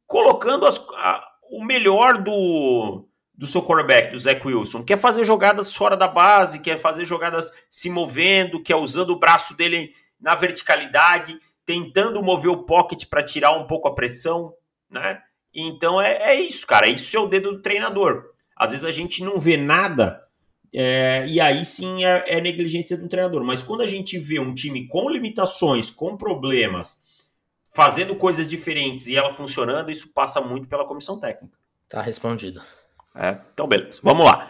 colocando 0.05 0.65
as- 0.67 0.79
a- 0.95 1.27
o 1.51 1.63
melhor 1.65 2.21
do, 2.23 3.07
do 3.37 3.45
seu 3.45 3.61
quarterback, 3.61 4.11
do 4.11 4.19
Zach 4.19 4.45
Wilson. 4.45 4.83
Quer 4.83 4.97
fazer 4.97 5.25
jogadas 5.25 5.73
fora 5.73 5.97
da 5.97 6.07
base, 6.07 6.59
quer 6.59 6.77
fazer 6.77 7.05
jogadas 7.05 7.51
se 7.69 7.89
movendo, 7.89 8.63
quer 8.63 8.75
usando 8.75 9.11
o 9.11 9.19
braço 9.19 9.55
dele 9.55 9.93
na 10.19 10.35
verticalidade, 10.35 11.39
tentando 11.65 12.23
mover 12.23 12.51
o 12.51 12.63
pocket 12.63 13.05
para 13.09 13.23
tirar 13.23 13.51
um 13.51 13.67
pouco 13.67 13.87
a 13.87 13.95
pressão, 13.95 14.53
né? 14.89 15.21
Então 15.53 16.01
é, 16.01 16.17
é 16.31 16.35
isso, 16.35 16.65
cara. 16.65 16.87
Isso 16.87 17.15
é 17.15 17.19
o 17.19 17.27
dedo 17.27 17.51
do 17.51 17.61
treinador. 17.61 18.23
Às 18.55 18.71
vezes 18.71 18.85
a 18.85 18.91
gente 18.91 19.23
não 19.23 19.37
vê 19.37 19.57
nada 19.57 20.25
é, 20.73 21.25
e 21.27 21.39
aí 21.39 21.63
sim 21.63 22.03
é, 22.03 22.23
é 22.27 22.41
negligência 22.41 22.97
do 22.97 23.07
treinador. 23.07 23.43
Mas 23.43 23.63
quando 23.63 23.81
a 23.81 23.87
gente 23.87 24.17
vê 24.17 24.39
um 24.39 24.53
time 24.53 24.87
com 24.87 25.09
limitações, 25.09 25.89
com 25.89 26.17
problemas, 26.17 27.01
fazendo 27.73 28.15
coisas 28.15 28.47
diferentes 28.47 29.07
e 29.07 29.15
ela 29.15 29.33
funcionando, 29.33 29.89
isso 29.89 30.13
passa 30.13 30.41
muito 30.41 30.67
pela 30.67 30.85
comissão 30.85 31.19
técnica. 31.19 31.57
Tá 31.89 32.01
respondido. 32.01 32.61
É, 33.15 33.37
então, 33.51 33.67
beleza. 33.67 33.99
Vamos 34.03 34.25
lá. 34.25 34.49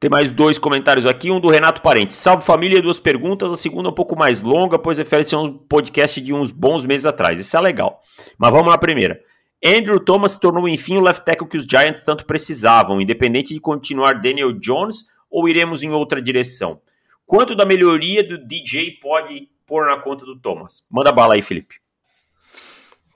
Tem 0.00 0.08
mais 0.08 0.32
dois 0.32 0.58
comentários 0.58 1.04
aqui, 1.04 1.30
um 1.30 1.38
do 1.38 1.50
Renato 1.50 1.82
Parente. 1.82 2.14
Salve 2.14 2.42
família, 2.42 2.80
duas 2.80 2.98
perguntas. 2.98 3.52
A 3.52 3.56
segunda 3.56 3.88
é 3.88 3.92
um 3.92 3.94
pouco 3.94 4.16
mais 4.16 4.40
longa, 4.40 4.78
pois 4.78 4.96
refere-se 4.96 5.34
a 5.34 5.38
um 5.38 5.52
podcast 5.52 6.18
de 6.20 6.32
uns 6.32 6.50
bons 6.50 6.86
meses 6.86 7.04
atrás. 7.04 7.38
Isso 7.38 7.54
é 7.54 7.60
legal. 7.60 8.00
Mas 8.38 8.50
vamos 8.50 8.68
na 8.68 8.78
primeira. 8.78 9.20
Andrew 9.62 10.00
Thomas 10.00 10.32
se 10.32 10.40
tornou 10.40 10.66
enfim 10.66 10.96
o 10.96 11.02
left 11.02 11.22
tackle 11.22 11.46
que 11.46 11.58
os 11.58 11.64
Giants 11.64 12.02
tanto 12.02 12.24
precisavam, 12.24 12.98
independente 12.98 13.52
de 13.52 13.60
continuar 13.60 14.14
Daniel 14.14 14.52
Jones 14.52 15.08
ou 15.30 15.46
iremos 15.46 15.82
em 15.82 15.90
outra 15.90 16.22
direção. 16.22 16.80
Quanto 17.26 17.54
da 17.54 17.66
melhoria 17.66 18.26
do 18.26 18.38
DJ 18.38 18.98
pode 19.02 19.50
pôr 19.66 19.86
na 19.86 19.98
conta 19.98 20.24
do 20.24 20.40
Thomas? 20.40 20.86
Manda 20.90 21.12
bala 21.12 21.34
aí, 21.34 21.42
Felipe. 21.42 21.76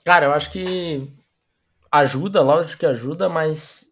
Cara, 0.05 0.27
eu 0.27 0.33
acho 0.33 0.51
que 0.51 1.11
ajuda, 1.91 2.43
lógico 2.43 2.77
que 2.77 2.85
ajuda, 2.85 3.27
mas 3.27 3.84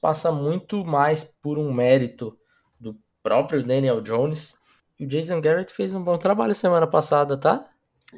passa 0.00 0.30
muito 0.30 0.84
mais 0.84 1.24
por 1.42 1.58
um 1.58 1.72
mérito 1.72 2.36
do 2.78 2.96
próprio 3.22 3.64
Daniel 3.64 4.00
Jones. 4.00 4.54
E 4.98 5.04
o 5.04 5.08
Jason 5.08 5.40
Garrett 5.40 5.72
fez 5.72 5.94
um 5.94 6.02
bom 6.02 6.16
trabalho 6.16 6.54
semana 6.54 6.86
passada, 6.86 7.36
tá? 7.36 7.64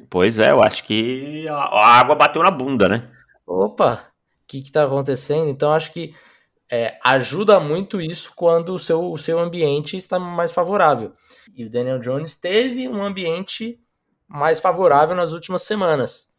Pois 0.09 0.39
é, 0.39 0.51
eu 0.51 0.61
acho 0.61 0.83
que 0.83 1.47
a 1.47 1.99
água 1.99 2.15
bateu 2.15 2.43
na 2.43 2.51
bunda, 2.51 2.87
né? 2.87 3.09
Opa, 3.45 4.03
o 4.43 4.47
que 4.47 4.59
está 4.59 4.83
acontecendo? 4.83 5.49
Então 5.49 5.71
acho 5.71 5.91
que 5.91 6.13
é, 6.69 6.99
ajuda 7.03 7.59
muito 7.59 8.01
isso 8.01 8.33
quando 8.35 8.73
o 8.75 8.79
seu, 8.79 9.11
o 9.11 9.17
seu 9.17 9.39
ambiente 9.39 9.95
está 9.97 10.19
mais 10.19 10.51
favorável. 10.51 11.13
E 11.55 11.65
o 11.65 11.69
Daniel 11.69 11.99
Jones 11.99 12.35
teve 12.35 12.87
um 12.87 13.03
ambiente 13.03 13.79
mais 14.27 14.59
favorável 14.59 15.15
nas 15.15 15.31
últimas 15.31 15.63
semanas. 15.63 16.33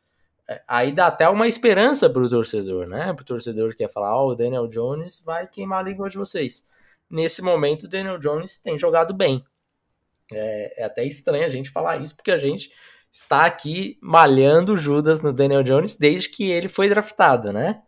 É, 0.48 0.62
aí 0.66 0.92
dá 0.92 1.08
até 1.08 1.28
uma 1.28 1.46
esperança 1.46 2.08
para 2.08 2.22
o 2.22 2.28
torcedor, 2.28 2.86
né? 2.86 3.12
Para 3.12 3.22
o 3.22 3.26
torcedor 3.26 3.70
que 3.70 3.76
quer 3.76 3.90
falar, 3.90 4.16
ó, 4.16 4.26
oh, 4.26 4.30
o 4.30 4.34
Daniel 4.34 4.66
Jones 4.66 5.20
vai 5.24 5.46
queimar 5.46 5.80
a 5.80 5.82
língua 5.82 6.08
de 6.08 6.16
vocês. 6.16 6.64
Nesse 7.10 7.42
momento, 7.42 7.84
o 7.84 7.88
Daniel 7.88 8.18
Jones 8.18 8.58
tem 8.58 8.78
jogado 8.78 9.12
bem. 9.12 9.44
É, 10.32 10.82
é, 10.82 10.84
até 10.84 11.04
estranho 11.04 11.44
a 11.44 11.48
gente 11.50 11.70
falar 11.70 11.98
isso, 11.98 12.16
porque 12.16 12.30
a 12.30 12.38
gente 12.38 12.70
está 13.12 13.44
aqui 13.44 13.98
malhando 14.00 14.76
Judas 14.76 15.20
no 15.20 15.32
Daniel 15.32 15.62
Jones 15.62 15.94
desde 15.94 16.28
que 16.30 16.50
ele 16.50 16.68
foi 16.68 16.88
draftado, 16.88 17.52
né? 17.52 17.82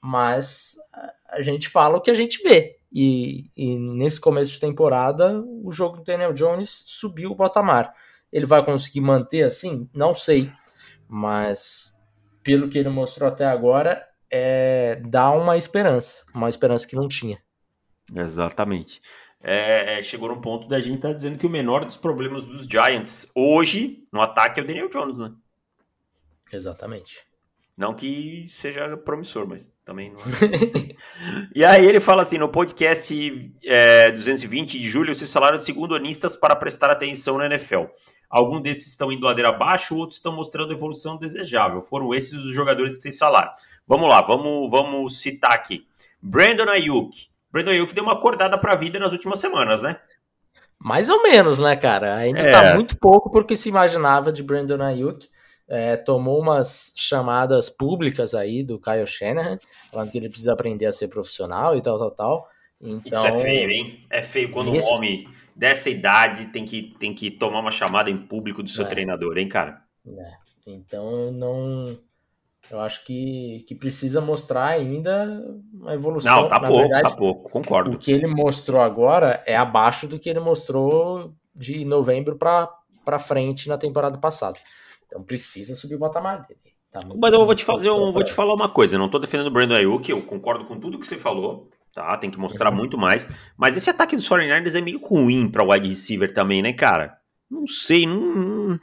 Mas 0.00 0.76
a 1.28 1.42
gente 1.42 1.68
fala 1.68 1.98
o 1.98 2.00
que 2.00 2.10
a 2.10 2.14
gente 2.14 2.42
vê. 2.42 2.78
E, 2.92 3.50
e 3.56 3.78
nesse 3.78 4.20
começo 4.20 4.52
de 4.52 4.60
temporada, 4.60 5.42
o 5.62 5.70
jogo 5.70 5.98
do 5.98 6.04
Daniel 6.04 6.32
Jones 6.32 6.70
subiu 6.86 7.30
o 7.32 7.36
patamar. 7.36 7.94
Ele 8.32 8.46
vai 8.46 8.64
conseguir 8.64 9.00
manter 9.00 9.42
assim? 9.42 9.88
Não 9.94 10.14
sei 10.14 10.50
mas 11.10 12.00
pelo 12.42 12.68
que 12.68 12.78
ele 12.78 12.88
mostrou 12.88 13.28
até 13.28 13.44
agora, 13.44 14.06
é, 14.30 15.02
dá 15.04 15.30
uma 15.32 15.56
esperança, 15.56 16.24
uma 16.32 16.48
esperança 16.48 16.86
que 16.86 16.94
não 16.94 17.08
tinha. 17.08 17.38
Exatamente. 18.14 19.02
É, 19.42 19.98
é 19.98 20.02
chegou 20.02 20.28
no 20.28 20.40
ponto 20.40 20.68
da 20.68 20.80
gente 20.80 20.96
estar 20.96 21.08
tá 21.08 21.14
dizendo 21.14 21.38
que 21.38 21.46
o 21.46 21.50
menor 21.50 21.84
dos 21.84 21.96
problemas 21.96 22.46
dos 22.46 22.66
Giants 22.66 23.30
hoje 23.34 24.06
no 24.12 24.20
ataque 24.20 24.60
é 24.60 24.62
o 24.62 24.66
Daniel 24.66 24.88
Jones, 24.88 25.18
né? 25.18 25.32
Exatamente. 26.52 27.26
Não 27.80 27.94
que 27.94 28.44
seja 28.46 28.94
promissor, 28.94 29.48
mas 29.48 29.72
também 29.86 30.12
não. 30.12 30.20
É. 30.20 30.94
e 31.56 31.64
aí 31.64 31.86
ele 31.86 31.98
fala 31.98 32.20
assim: 32.20 32.36
no 32.36 32.46
podcast 32.46 33.50
é, 33.64 34.12
220 34.12 34.78
de 34.78 34.86
julho, 34.86 35.14
vocês 35.14 35.32
falaram 35.32 35.56
de 35.56 35.64
segundo 35.64 35.94
anistas 35.94 36.36
para 36.36 36.54
prestar 36.54 36.90
atenção 36.90 37.38
na 37.38 37.46
NFL. 37.46 37.84
Alguns 38.28 38.60
desses 38.60 38.88
estão 38.88 39.10
indo 39.10 39.24
ladeira 39.24 39.48
abaixo, 39.48 39.96
outros 39.96 40.18
estão 40.18 40.30
mostrando 40.30 40.74
evolução 40.74 41.16
desejável. 41.16 41.80
Foram 41.80 42.12
esses 42.12 42.44
os 42.44 42.54
jogadores 42.54 42.96
que 42.96 43.02
vocês 43.04 43.18
falaram. 43.18 43.50
Vamos 43.88 44.10
lá, 44.10 44.20
vamos, 44.20 44.70
vamos 44.70 45.18
citar 45.18 45.52
aqui. 45.52 45.86
Brandon 46.20 46.68
Ayuk. 46.68 47.28
Brandon 47.50 47.70
Ayuk 47.70 47.94
deu 47.94 48.04
uma 48.04 48.12
acordada 48.12 48.58
para 48.58 48.74
a 48.74 48.76
vida 48.76 48.98
nas 48.98 49.12
últimas 49.12 49.38
semanas, 49.38 49.80
né? 49.80 49.98
Mais 50.78 51.08
ou 51.08 51.22
menos, 51.22 51.58
né, 51.58 51.74
cara? 51.76 52.16
Ainda 52.16 52.40
é. 52.40 52.52
tá 52.52 52.74
muito 52.74 52.98
pouco 52.98 53.30
porque 53.30 53.56
se 53.56 53.70
imaginava 53.70 54.30
de 54.30 54.42
Brandon 54.42 54.82
Ayuk 54.82 55.30
é, 55.70 55.96
tomou 55.96 56.40
umas 56.40 56.92
chamadas 56.96 57.70
públicas 57.70 58.34
aí 58.34 58.64
do 58.64 58.78
Kyle 58.80 59.06
Shanahan, 59.06 59.56
falando 59.92 60.10
que 60.10 60.18
ele 60.18 60.28
precisa 60.28 60.52
aprender 60.52 60.86
a 60.86 60.92
ser 60.92 61.06
profissional 61.06 61.76
e 61.76 61.80
tal, 61.80 61.96
tal, 61.96 62.10
tal. 62.10 62.48
Então, 62.80 63.24
Isso 63.24 63.34
é 63.34 63.38
feio, 63.38 63.70
hein? 63.70 64.04
É 64.10 64.20
feio 64.20 64.50
quando 64.50 64.74
esse... 64.74 64.90
um 64.90 64.96
homem 64.96 65.28
dessa 65.54 65.88
idade 65.88 66.46
tem 66.46 66.64
que, 66.64 66.94
tem 66.98 67.14
que 67.14 67.30
tomar 67.30 67.60
uma 67.60 67.70
chamada 67.70 68.10
em 68.10 68.16
público 68.16 68.64
do 68.64 68.68
seu 68.68 68.84
é. 68.84 68.88
treinador, 68.88 69.38
hein, 69.38 69.48
cara? 69.48 69.80
É. 70.06 70.32
Então 70.66 71.26
eu 71.26 71.32
não. 71.32 71.96
Eu 72.70 72.80
acho 72.80 73.04
que, 73.04 73.64
que 73.66 73.74
precisa 73.74 74.20
mostrar 74.20 74.66
ainda 74.66 75.44
uma 75.72 75.94
evolução. 75.94 76.42
Não, 76.42 76.48
tá 76.48 76.60
Na 76.60 76.68
pouco, 76.68 76.82
verdade, 76.82 77.08
tá 77.08 77.16
pouco, 77.16 77.50
concordo. 77.50 77.92
O 77.92 77.98
que 77.98 78.10
ele 78.10 78.26
mostrou 78.26 78.80
agora 78.80 79.42
é 79.46 79.56
abaixo 79.56 80.06
do 80.06 80.18
que 80.18 80.28
ele 80.28 80.40
mostrou 80.40 81.32
de 81.54 81.84
novembro 81.84 82.36
para 82.36 83.18
frente 83.18 83.68
na 83.68 83.78
temporada 83.78 84.18
passada. 84.18 84.58
Então 85.10 85.24
precisa 85.24 85.74
subir 85.74 85.96
o 85.96 85.98
patamar 85.98 86.46
dele. 86.46 86.60
Tá 86.92 87.00
Mas 87.16 87.34
eu 87.34 87.44
vou 87.44 87.54
te 87.54 87.64
fazer 87.64 87.90
um, 87.90 88.12
vou 88.12 88.24
te 88.24 88.32
falar 88.32 88.54
uma 88.54 88.68
coisa. 88.68 88.94
Eu 88.94 89.00
não 89.00 89.06
estou 89.06 89.20
defendendo 89.20 89.48
o 89.48 89.50
Brandon 89.50 89.74
Ayuk, 89.74 90.08
eu 90.08 90.22
concordo 90.22 90.64
com 90.64 90.78
tudo 90.78 90.98
que 90.98 91.06
você 91.06 91.16
falou. 91.16 91.68
Tá, 91.92 92.16
tem 92.16 92.30
que 92.30 92.38
mostrar 92.38 92.70
uhum. 92.70 92.76
muito 92.76 92.96
mais. 92.96 93.28
Mas 93.56 93.76
esse 93.76 93.90
ataque 93.90 94.14
dos 94.14 94.28
49ers 94.28 94.76
é 94.76 94.80
meio 94.80 95.00
ruim 95.00 95.48
para 95.48 95.64
wide 95.64 95.88
receiver 95.88 96.32
também, 96.32 96.62
né, 96.62 96.72
cara? 96.72 97.18
Não 97.50 97.66
sei, 97.66 98.06
não, 98.06 98.78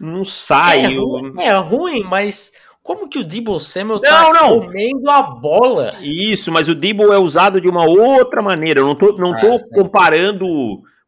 não 0.00 0.24
sai. 0.24 0.84
É, 0.84 0.98
ruim, 0.98 1.34
é 1.38 1.52
ruim, 1.56 2.02
mas 2.04 2.52
como 2.80 3.08
que 3.08 3.18
o 3.18 3.24
Debo 3.24 3.58
Samuel 3.58 4.00
tá 4.00 4.22
não, 4.22 4.32
tá 4.32 4.42
não. 4.42 4.60
comendo 4.60 5.10
a 5.10 5.22
bola? 5.22 5.96
Isso, 6.00 6.52
mas 6.52 6.68
o 6.68 6.74
Debo 6.74 7.12
é 7.12 7.18
usado 7.18 7.60
de 7.60 7.68
uma 7.68 7.84
outra 7.84 8.40
maneira. 8.40 8.80
Eu 8.80 8.86
não 8.86 8.94
tô, 8.94 9.12
não 9.18 9.34
ah, 9.34 9.40
tô 9.40 9.58
comparando 9.70 10.46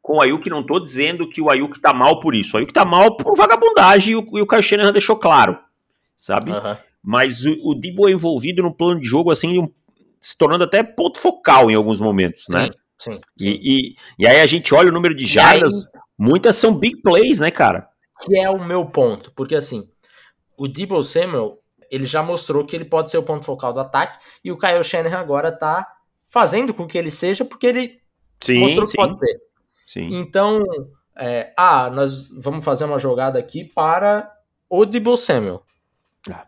com 0.02 0.16
o 0.16 0.20
Ayuk, 0.20 0.48
não 0.48 0.64
tô 0.64 0.80
dizendo 0.80 1.28
que 1.28 1.40
o 1.40 1.50
Ayuk 1.50 1.78
tá 1.80 1.92
mal 1.92 2.20
por 2.20 2.34
isso. 2.34 2.56
O 2.56 2.58
Ayuk 2.58 2.72
tá 2.72 2.84
mal 2.84 3.16
por 3.16 3.36
vagabundagem 3.36 4.12
e 4.12 4.16
o, 4.16 4.38
e 4.38 4.42
o 4.42 4.46
Kyle 4.46 4.62
Shanahan 4.62 4.92
deixou 4.92 5.16
claro, 5.16 5.58
sabe? 6.16 6.50
Uhum. 6.50 6.76
Mas 7.02 7.44
o, 7.44 7.56
o 7.62 7.74
Debo 7.74 8.08
é 8.08 8.12
envolvido 8.12 8.62
no 8.62 8.74
plano 8.74 9.00
de 9.00 9.06
jogo, 9.06 9.30
assim, 9.30 9.58
um, 9.58 9.68
se 10.20 10.36
tornando 10.36 10.64
até 10.64 10.82
ponto 10.82 11.18
focal 11.18 11.70
em 11.70 11.74
alguns 11.74 12.00
momentos, 12.00 12.44
né? 12.48 12.66
Sim, 12.98 13.14
sim, 13.14 13.20
sim. 13.38 13.48
E, 13.48 13.48
e, 13.48 13.96
e, 14.18 14.26
aí 14.26 14.40
a 14.40 14.46
gente 14.46 14.74
olha 14.74 14.90
o 14.90 14.92
número 14.92 15.14
de 15.14 15.26
jardas, 15.26 15.94
aí, 15.94 16.00
muitas 16.18 16.56
são 16.56 16.74
big 16.74 17.00
plays, 17.00 17.38
né, 17.38 17.50
cara? 17.50 17.88
Que 18.22 18.38
é 18.38 18.50
o 18.50 18.62
meu 18.62 18.84
ponto, 18.86 19.32
porque 19.32 19.54
assim, 19.54 19.88
o 20.56 20.68
Debo 20.68 21.02
Samuel, 21.02 21.58
ele 21.90 22.06
já 22.06 22.22
mostrou 22.22 22.64
que 22.64 22.76
ele 22.76 22.84
pode 22.84 23.10
ser 23.10 23.18
o 23.18 23.22
ponto 23.22 23.46
focal 23.46 23.72
do 23.72 23.80
ataque, 23.80 24.18
e 24.44 24.52
o 24.52 24.58
Kyle 24.58 24.84
Shanahan 24.84 25.18
agora 25.18 25.50
tá 25.50 25.86
fazendo 26.28 26.74
com 26.74 26.86
que 26.86 26.98
ele 26.98 27.10
seja, 27.10 27.44
porque 27.44 27.66
ele 27.66 28.00
sim, 28.42 28.58
mostrou 28.58 28.86
que 28.86 28.96
pode 28.96 29.18
ser. 29.18 29.49
Sim. 29.90 30.06
Então, 30.12 30.64
é, 31.18 31.52
ah, 31.56 31.90
nós 31.90 32.30
vamos 32.30 32.64
fazer 32.64 32.84
uma 32.84 33.00
jogada 33.00 33.40
aqui 33.40 33.64
para 33.64 34.32
o 34.68 34.86
Debo 34.86 35.16
Samuel. 35.16 35.64
Ah. 36.30 36.46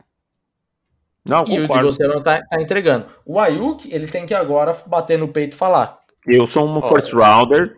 Não, 1.25 1.43
e 1.43 1.63
concordo. 1.63 1.89
o 1.89 1.91
Debo 1.91 1.93
Samuel 1.93 2.23
tá, 2.23 2.41
tá, 2.41 2.63
entregando. 2.63 3.09
O 3.27 3.41
Ayuk, 3.41 3.93
ele 3.93 4.07
tem 4.07 4.27
que 4.27 4.33
agora 4.33 4.81
bater 4.87 5.19
no 5.19 5.27
peito 5.27 5.55
e 5.55 5.57
falar. 5.57 5.99
Eu 6.25 6.47
sou 6.47 6.69
um 6.69 6.81
first 6.83 7.13
rounder. 7.13 7.77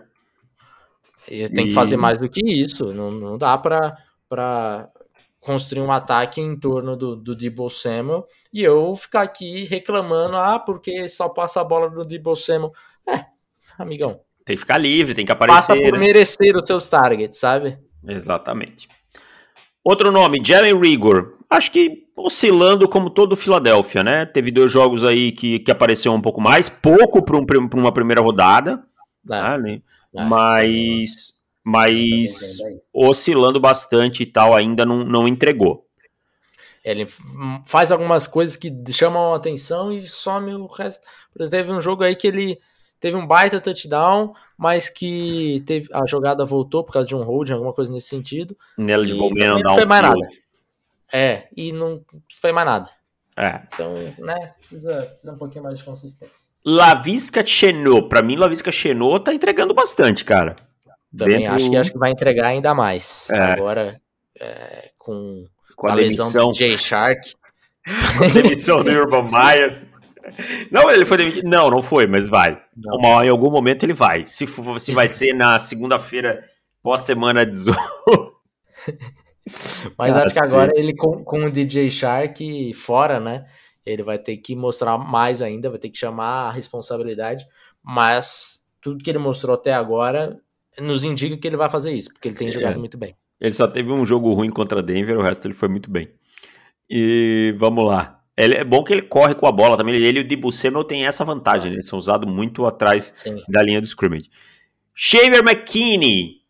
Ele 1.27 1.49
tem 1.49 1.65
e... 1.65 1.69
que 1.69 1.75
fazer 1.75 1.97
mais 1.97 2.19
do 2.19 2.29
que 2.29 2.43
isso. 2.45 2.93
Não, 2.93 3.11
não 3.11 3.39
dá 3.39 3.57
para 3.57 3.97
para 4.29 4.91
construir 5.41 5.81
um 5.81 5.93
ataque 5.93 6.43
em 6.43 6.59
torno 6.59 6.95
do, 6.95 7.17
do 7.17 7.35
Debo 7.35 7.71
Samuel 7.71 8.27
e 8.53 8.63
eu 8.63 8.95
ficar 8.97 9.23
aqui 9.23 9.65
reclamando, 9.65 10.37
ah, 10.37 10.59
porque 10.59 11.09
só 11.09 11.29
passa 11.29 11.63
a 11.63 11.65
bola 11.65 11.89
do 11.89 12.05
Debo 12.05 12.37
Samuel. 12.37 12.73
É, 13.09 13.25
amigão, 13.79 14.21
tem 14.45 14.57
que 14.57 14.61
ficar 14.61 14.79
livre, 14.79 15.15
tem 15.15 15.25
que 15.25 15.33
aparecer. 15.33 15.57
Passa 15.57 15.77
por 15.77 15.93
né? 15.93 15.99
merecer 15.99 16.57
os 16.57 16.67
seus 16.67 16.87
targets, 16.89 17.39
sabe? 17.39 17.79
Exatamente. 18.07 18.89
Outro 19.83 20.13
nome, 20.13 20.41
Jalen 20.45 20.79
Rigor. 20.79 21.39
Acho 21.49 21.71
que 21.71 22.05
oscilando 22.17 22.89
como 22.89 23.11
todo 23.11 23.33
o 23.33 23.37
Philadelphia, 23.37 24.03
né? 24.03 24.27
Teve 24.27 24.51
dois 24.51 24.71
jogos 24.71 25.05
aí 25.05 25.33
que, 25.33 25.59
que 25.59 25.71
apareceu 25.71 26.13
um 26.13 26.21
pouco 26.21 26.41
mais, 26.41 26.69
pouco 26.69 27.23
para 27.23 27.37
um, 27.37 27.69
uma 27.75 27.93
primeira 27.93 28.21
rodada, 28.21 28.83
é. 29.31 29.59
né? 29.59 29.83
É. 30.15 30.25
mas, 30.25 31.41
mas 31.65 32.59
oscilando 32.93 33.59
bastante 33.59 34.23
e 34.23 34.27
tal, 34.27 34.55
ainda 34.55 34.85
não, 34.85 35.05
não 35.05 35.27
entregou. 35.27 35.87
Ele 36.85 37.07
faz 37.65 37.91
algumas 37.91 38.27
coisas 38.27 38.57
que 38.57 38.71
chamam 38.93 39.33
a 39.33 39.37
atenção 39.37 39.91
e 39.91 40.03
some 40.03 40.55
o 40.55 40.67
resto. 40.67 41.07
Teve 41.51 41.73
um 41.73 41.81
jogo 41.81 42.05
aí 42.05 42.15
que 42.15 42.27
ele 42.27 42.59
teve 43.05 43.19
um 43.19 43.27
baita 43.27 43.61
touchdown, 43.61 44.33
mas 44.57 44.89
que 44.89 45.63
teve 45.67 45.91
a 45.93 46.07
jogada 46.07 46.43
voltou 46.47 46.83
por 46.83 46.95
causa 46.95 47.07
de 47.07 47.15
um 47.15 47.23
holding, 47.23 47.53
alguma 47.53 47.75
coisa 47.75 47.93
nesse 47.93 48.09
sentido. 48.09 48.57
Nela 48.79 49.05
de 49.05 49.15
bobeira 49.15 49.59
não 49.59 49.75
foi 49.75 49.85
mais 49.85 50.03
nada. 50.03 50.29
É, 51.13 51.47
e 51.55 51.71
não 51.71 52.03
foi 52.41 52.51
mais 52.51 52.67
nada. 52.67 52.91
É. 53.37 53.61
Então, 53.69 53.93
né, 54.21 54.55
precisa, 54.57 55.03
precisa 55.03 55.33
um 55.33 55.37
pouquinho 55.37 55.65
mais 55.65 55.79
de 55.79 55.85
consistência. 55.85 56.51
Lavisca 56.65 57.45
Chenot. 57.45 58.09
Pra 58.09 58.23
mim, 58.23 58.37
Lavisca 58.37 58.73
Chenot 58.73 59.23
tá 59.23 59.35
entregando 59.35 59.75
bastante, 59.75 60.25
cara. 60.25 60.57
Também 61.15 61.41
Dentro... 61.41 61.57
acho 61.57 61.71
que 61.71 61.77
acho 61.77 61.93
que 61.93 61.99
vai 61.99 62.11
entregar 62.11 62.47
ainda 62.47 62.73
mais. 62.73 63.29
É. 63.29 63.39
Agora, 63.39 64.01
é, 64.41 64.93
com, 64.97 65.45
com 65.77 65.89
a, 65.89 65.93
a 65.93 65.95
lesão 65.95 66.49
do 66.49 66.57
Jay 66.57 66.79
Shark. 66.79 67.35
Com 68.17 68.25
a 68.25 68.29
demissão 68.29 68.83
do 68.83 68.91
Urban 68.91 69.31
Meyer. 69.31 69.84
Não, 70.71 70.91
ele 70.91 71.05
foi 71.05 71.17
demitido. 71.19 71.49
Não, 71.49 71.71
não 71.71 71.83
foi, 71.83 72.07
mas 72.07 72.29
vai. 72.29 72.61
Uma, 72.77 73.25
em 73.25 73.29
algum 73.29 73.51
momento 73.51 73.85
ele 73.85 73.93
vai. 73.93 74.27
Se, 74.27 74.47
for, 74.47 74.79
se 74.79 74.93
vai 74.93 75.09
ser 75.09 75.35
na 75.35 75.59
segunda-feira, 75.59 76.45
pós-semana 76.83 77.45
18. 77.45 77.79
Mas 79.99 80.17
acho 80.17 80.33
que 80.33 80.41
agora 80.41 80.73
ele 80.75 80.95
com, 80.95 81.23
com 81.23 81.45
o 81.45 81.51
DJ 81.51 81.91
Shark 81.91 82.73
fora, 82.75 83.21
né? 83.21 83.45
Ele 83.85 84.03
vai 84.03 84.19
ter 84.19 84.39
que 84.39 84.57
mostrar 84.57 84.97
mais 84.97 85.43
ainda, 85.43 85.69
vai 85.69 85.79
ter 85.79 85.91
que 85.91 85.99
chamar 85.99 86.49
a 86.49 86.51
responsabilidade. 86.51 87.47
Mas 87.83 88.67
tudo 88.81 89.05
que 89.05 89.11
ele 89.11 89.19
mostrou 89.19 89.55
até 89.55 89.75
agora 89.75 90.41
nos 90.81 91.05
indica 91.05 91.37
que 91.37 91.47
ele 91.47 91.57
vai 91.57 91.69
fazer 91.69 91.93
isso, 91.93 92.13
porque 92.13 92.29
ele 92.29 92.37
tem 92.37 92.49
é. 92.49 92.51
jogado 92.51 92.79
muito 92.79 92.97
bem. 92.97 93.15
Ele 93.41 93.53
só 93.53 93.67
teve 93.67 93.93
um 93.93 94.07
jogo 94.07 94.33
ruim 94.33 94.51
contra 94.51 94.83
Denver, 94.83 95.19
o 95.19 95.23
resto 95.23 95.47
ele 95.47 95.55
foi 95.55 95.69
muito 95.69 95.91
bem. 95.91 96.11
E 96.89 97.55
vamos 97.59 97.85
lá. 97.85 98.24
Ele, 98.37 98.55
é 98.55 98.65
bom 98.65 98.83
que 98.83 98.93
ele 98.93 99.03
corre 99.03 99.35
com 99.35 99.47
a 99.47 99.53
bola 99.53 99.77
também. 99.77 99.95
Ele 99.95 100.19
e 100.19 100.23
o 100.23 100.27
Dibuceno 100.27 100.83
tem 100.83 101.07
essa 101.07 101.25
vantagem, 101.25 101.71
né? 101.71 101.77
eles 101.77 101.87
são 101.87 101.99
usados 101.99 102.31
muito 102.31 102.67
atrás 102.67 103.13
Sim. 103.17 103.43
da 103.49 103.63
linha 103.63 103.81
do 103.81 103.87
scrimmage. 103.87 104.31
Shaver 104.95 105.41
McKinney. 105.41 106.43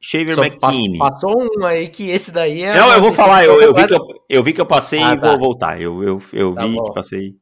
Shaver 0.00 0.34
Só 0.34 0.44
McKinney. 0.44 0.98
Passou 0.98 1.36
um 1.42 1.64
aí 1.64 1.88
que 1.88 2.08
esse 2.08 2.32
daí 2.32 2.62
é. 2.62 2.74
Não, 2.74 2.90
eu 2.90 3.00
vou 3.00 3.12
falar, 3.12 3.44
eu, 3.44 3.60
eu, 3.60 3.74
vi 3.74 3.86
que 3.86 3.94
eu, 3.94 4.06
eu 4.28 4.42
vi 4.42 4.52
que 4.54 4.60
eu 4.60 4.66
passei 4.66 5.02
ah, 5.02 5.12
e 5.12 5.20
tá. 5.20 5.28
vou 5.28 5.38
voltar. 5.38 5.80
Eu, 5.80 6.02
eu, 6.02 6.22
eu 6.32 6.54
tá 6.54 6.66
vi 6.66 6.74
bom. 6.74 6.84
que 6.84 6.94
passei. 6.94 7.36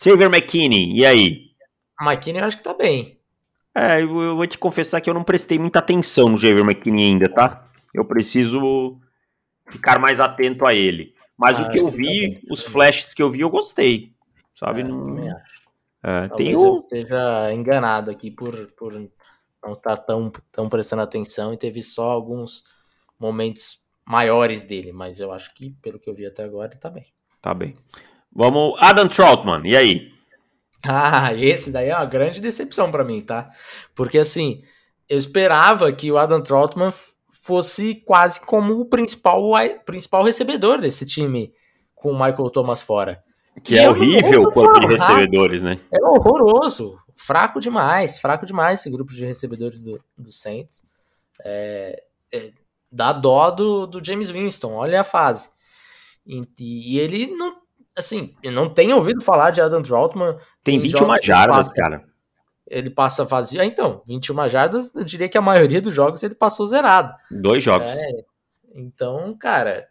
Shaver 0.00 0.28
McKinney, 0.28 0.96
e 0.96 1.04
aí? 1.04 1.50
McKinney 2.00 2.40
eu 2.40 2.46
acho 2.46 2.56
que 2.56 2.62
tá 2.62 2.72
bem. 2.72 3.18
É, 3.74 4.02
eu, 4.02 4.20
eu, 4.20 4.36
vou 4.36 4.46
te 4.46 4.56
confessar 4.56 5.00
que 5.00 5.10
eu 5.10 5.14
não 5.14 5.24
prestei 5.24 5.58
muita 5.58 5.80
atenção 5.80 6.28
no 6.28 6.38
Shaver 6.38 6.64
McKinney 6.64 7.06
ainda, 7.06 7.28
tá? 7.28 7.66
Eu 7.92 8.04
preciso 8.04 8.98
ficar 9.68 9.98
mais 9.98 10.20
atento 10.20 10.64
a 10.66 10.74
ele. 10.74 11.14
Mas 11.40 11.58
ah, 11.58 11.62
o 11.62 11.70
que 11.70 11.78
eu 11.78 11.88
vi, 11.88 12.34
que 12.34 12.46
tá 12.46 12.52
os 12.52 12.62
flashes 12.62 13.14
que 13.14 13.22
eu 13.22 13.30
vi, 13.30 13.40
eu 13.40 13.48
gostei. 13.48 14.12
Sabe? 14.54 14.82
É, 14.82 14.84
não... 14.84 15.40
É, 16.02 16.28
tem 16.36 16.54
o... 16.54 16.60
eu 16.60 16.76
esteja 16.76 17.50
enganado 17.52 18.10
aqui 18.10 18.30
por, 18.30 18.54
por 18.76 18.92
não 18.92 19.72
estar 19.72 19.96
tá 19.96 20.02
tão, 20.02 20.30
tão 20.52 20.68
prestando 20.68 21.00
atenção 21.00 21.52
e 21.52 21.56
teve 21.56 21.82
só 21.82 22.10
alguns 22.10 22.64
momentos 23.18 23.82
maiores 24.04 24.62
dele, 24.62 24.92
mas 24.92 25.18
eu 25.18 25.32
acho 25.32 25.54
que, 25.54 25.70
pelo 25.82 25.98
que 25.98 26.10
eu 26.10 26.14
vi 26.14 26.26
até 26.26 26.44
agora, 26.44 26.72
ele 26.72 26.80
tá 26.80 26.90
bem. 26.90 27.06
Tá 27.40 27.54
bem. 27.54 27.74
Vamos, 28.30 28.74
Adam 28.78 29.08
Troutman, 29.08 29.62
e 29.64 29.76
aí? 29.76 30.12
Ah, 30.86 31.32
esse 31.34 31.70
daí 31.72 31.88
é 31.88 31.96
uma 31.96 32.06
grande 32.06 32.40
decepção 32.40 32.90
para 32.90 33.04
mim, 33.04 33.20
tá? 33.22 33.50
Porque 33.94 34.18
assim, 34.18 34.62
eu 35.08 35.16
esperava 35.16 35.90
que 35.92 36.10
o 36.10 36.18
Adam 36.18 36.42
Troutman 36.42 36.92
fosse 37.50 37.96
quase 38.06 38.40
como 38.46 38.78
o 38.78 38.84
principal, 38.84 39.42
principal 39.84 40.22
recebedor 40.22 40.80
desse 40.80 41.04
time 41.04 41.52
com 41.96 42.12
o 42.12 42.14
Michael 42.14 42.48
Thomas 42.50 42.80
fora. 42.80 43.20
Que 43.64 43.76
é 43.76 43.90
horrível 43.90 44.42
o 44.42 44.52
corpo 44.52 44.78
de 44.78 44.86
recebedores, 44.86 45.60
né? 45.60 45.76
É 45.92 46.00
horroroso. 46.00 46.96
Fraco 47.16 47.60
demais, 47.60 48.20
fraco 48.20 48.46
demais 48.46 48.78
esse 48.78 48.88
grupo 48.88 49.12
de 49.12 49.26
recebedores 49.26 49.82
do, 49.82 50.00
do 50.16 50.30
Saints. 50.30 50.84
É, 51.44 52.04
é, 52.32 52.52
dá 52.90 53.12
dó 53.12 53.50
do, 53.50 53.84
do 53.84 54.02
James 54.02 54.30
Winston, 54.30 54.74
olha 54.74 55.00
a 55.00 55.04
fase. 55.04 55.50
E, 56.24 56.46
e, 56.56 57.00
ele 57.00 57.26
não, 57.26 57.56
assim, 57.96 58.36
eu 58.44 58.52
não 58.52 58.72
tenho 58.72 58.96
ouvido 58.96 59.24
falar 59.24 59.50
de 59.50 59.60
Adam 59.60 59.82
Troutman. 59.82 60.38
Tem 60.62 60.78
21 60.78 61.20
jardas, 61.20 61.72
cara 61.72 62.09
ele 62.70 62.88
passa 62.88 63.24
vazio. 63.24 63.60
Ah, 63.60 63.66
então, 63.66 64.02
21 64.06 64.48
jardas, 64.48 64.94
eu 64.94 65.02
diria 65.02 65.28
que 65.28 65.36
a 65.36 65.42
maioria 65.42 65.82
dos 65.82 65.92
jogos 65.92 66.22
ele 66.22 66.36
passou 66.36 66.66
zerado. 66.66 67.12
Dois 67.28 67.62
jogos. 67.64 67.90
É, 67.90 68.24
então, 68.72 69.36
cara, 69.36 69.86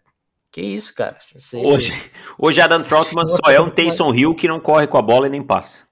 que 0.50 0.62
isso, 0.62 0.96
cara. 0.96 1.20
Você... 1.36 1.58
Hoje, 1.58 1.92
hoje 2.40 2.62
Adam 2.62 2.82
Troutman 2.82 3.26
só 3.26 3.52
é 3.52 3.60
um 3.60 3.70
Taysom 3.70 4.14
Hill 4.14 4.34
que 4.34 4.48
não 4.48 4.62
corre 4.62 4.88
com 4.88 4.98
a 4.98 5.02
bola 5.02 5.28
e 5.28 5.30
nem 5.30 5.44
passa. 5.44 5.88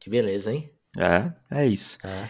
Que 0.00 0.08
beleza, 0.08 0.52
hein? 0.52 0.70
É, 0.98 1.60
é 1.60 1.66
isso. 1.66 1.98
É. 2.02 2.28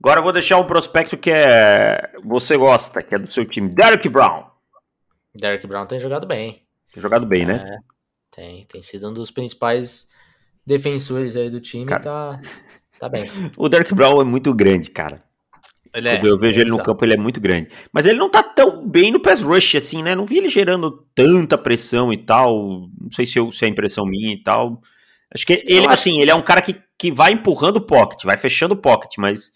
Agora 0.00 0.20
eu 0.20 0.24
vou 0.24 0.32
deixar 0.32 0.58
um 0.58 0.66
prospecto 0.66 1.16
que 1.16 1.30
é 1.30 2.12
você 2.22 2.56
gosta, 2.56 3.02
que 3.02 3.14
é 3.14 3.18
do 3.18 3.30
seu 3.30 3.44
time, 3.44 3.68
Derek 3.68 4.08
Brown. 4.08 4.44
Derek 5.34 5.66
Brown 5.66 5.86
tem 5.86 5.98
jogado 5.98 6.26
bem. 6.26 6.66
Tem 6.92 7.02
jogado 7.02 7.26
bem, 7.26 7.46
né? 7.46 7.54
é, 7.54 7.70
né? 7.70 7.78
Tem, 8.30 8.64
tem 8.66 8.82
sido 8.82 9.08
um 9.08 9.12
dos 9.12 9.30
principais 9.30 10.08
defensores 10.68 11.34
aí 11.34 11.50
do 11.50 11.60
time, 11.60 11.86
cara, 11.86 12.02
tá, 12.02 12.40
tá 13.00 13.08
bem. 13.08 13.24
O 13.56 13.68
Derek 13.68 13.94
Brown 13.94 14.20
é 14.20 14.24
muito 14.24 14.54
grande, 14.54 14.90
cara. 14.90 15.24
Ele 15.94 16.08
é, 16.08 16.20
eu 16.22 16.38
vejo 16.38 16.60
ele 16.60 16.70
no 16.70 16.82
campo, 16.82 17.02
ele 17.04 17.14
é 17.14 17.16
muito 17.16 17.40
grande. 17.40 17.70
Mas 17.90 18.04
ele 18.04 18.18
não 18.18 18.30
tá 18.30 18.42
tão 18.42 18.86
bem 18.86 19.10
no 19.10 19.20
pass 19.20 19.40
rush, 19.40 19.74
assim, 19.74 20.02
né? 20.02 20.14
Não 20.14 20.26
vi 20.26 20.36
ele 20.36 20.50
gerando 20.50 21.04
tanta 21.14 21.56
pressão 21.56 22.12
e 22.12 22.16
tal. 22.18 22.88
Não 23.00 23.10
sei 23.10 23.24
se, 23.24 23.38
eu, 23.38 23.50
se 23.50 23.64
é 23.64 23.68
impressão 23.68 24.04
minha 24.04 24.34
e 24.34 24.42
tal. 24.42 24.82
Acho 25.34 25.46
que 25.46 25.64
ele, 25.66 25.80
acho... 25.80 25.90
assim, 25.90 26.20
ele 26.20 26.30
é 26.30 26.34
um 26.34 26.42
cara 26.42 26.60
que, 26.60 26.76
que 26.98 27.10
vai 27.10 27.32
empurrando 27.32 27.78
o 27.78 27.86
pocket, 27.86 28.22
vai 28.24 28.36
fechando 28.36 28.74
o 28.74 28.78
pocket, 28.78 29.12
mas 29.16 29.52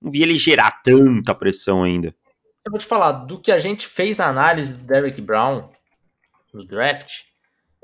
não 0.00 0.10
vi 0.10 0.22
ele 0.22 0.36
gerar 0.36 0.82
tanta 0.82 1.34
pressão 1.34 1.82
ainda. 1.82 2.14
Eu 2.64 2.70
vou 2.70 2.78
te 2.78 2.86
falar, 2.86 3.12
do 3.12 3.38
que 3.38 3.52
a 3.52 3.58
gente 3.58 3.86
fez 3.86 4.18
a 4.18 4.26
análise 4.26 4.74
do 4.74 4.84
Derek 4.84 5.20
Brown 5.20 5.68
no 6.52 6.64
draft, 6.64 7.24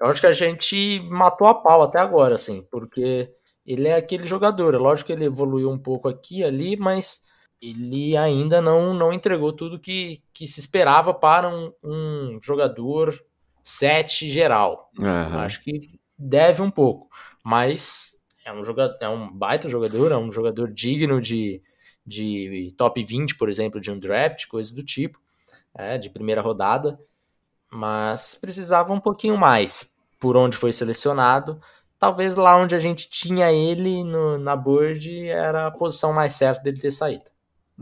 eu 0.01 0.07
acho 0.07 0.21
que 0.21 0.27
a 0.27 0.33
gente 0.33 1.01
matou 1.11 1.47
a 1.47 1.55
pau 1.55 1.83
até 1.83 2.01
agora, 2.01 2.37
assim, 2.37 2.67
porque 2.71 3.31
ele 3.67 3.87
é 3.87 3.95
aquele 3.95 4.27
jogador. 4.27 4.75
É 4.75 4.79
lógico 4.79 5.09
que 5.09 5.13
ele 5.13 5.27
evoluiu 5.27 5.71
um 5.71 5.79
pouco 5.79 6.09
aqui 6.09 6.39
e 6.39 6.45
ali, 6.45 6.77
mas 6.77 7.23
ele 7.61 8.17
ainda 8.17 8.63
não, 8.63 8.95
não 8.95 9.13
entregou 9.13 9.53
tudo 9.53 9.79
que, 9.79 10.23
que 10.33 10.47
se 10.47 10.59
esperava 10.59 11.13
para 11.13 11.49
um, 11.49 11.71
um 11.85 12.39
jogador 12.43 13.15
set 13.63 14.27
geral. 14.31 14.91
Uhum. 14.99 15.39
Acho 15.39 15.63
que 15.63 15.81
deve 16.19 16.63
um 16.63 16.71
pouco, 16.71 17.09
mas 17.45 18.13
é 18.47 18.53
um, 18.53 18.65
jogador, 18.65 18.97
é 19.03 19.09
um 19.09 19.31
baita 19.31 19.69
jogador, 19.69 20.13
é 20.13 20.17
um 20.17 20.33
jogador 20.33 20.73
digno 20.73 21.21
de, 21.21 21.63
de 22.07 22.75
top 22.79 23.05
20, 23.05 23.37
por 23.37 23.51
exemplo, 23.51 23.79
de 23.79 23.91
um 23.91 23.99
draft, 23.99 24.47
coisa 24.47 24.75
do 24.75 24.83
tipo, 24.83 25.21
é, 25.77 25.99
de 25.99 26.09
primeira 26.09 26.41
rodada 26.41 26.99
mas 27.71 28.35
precisava 28.35 28.93
um 28.93 29.01
pouquinho 29.01 29.37
mais 29.37 29.93
por 30.19 30.37
onde 30.37 30.57
foi 30.57 30.73
selecionado. 30.73 31.61
Talvez 31.99 32.37
lá 32.37 32.57
onde 32.57 32.75
a 32.75 32.79
gente 32.79 33.09
tinha 33.09 33.53
ele 33.53 34.03
no, 34.03 34.39
na 34.39 34.57
board 34.57 35.29
era 35.29 35.67
a 35.67 35.71
posição 35.71 36.13
mais 36.13 36.35
certa 36.35 36.63
dele 36.63 36.81
ter 36.81 36.91
saído. 36.91 37.25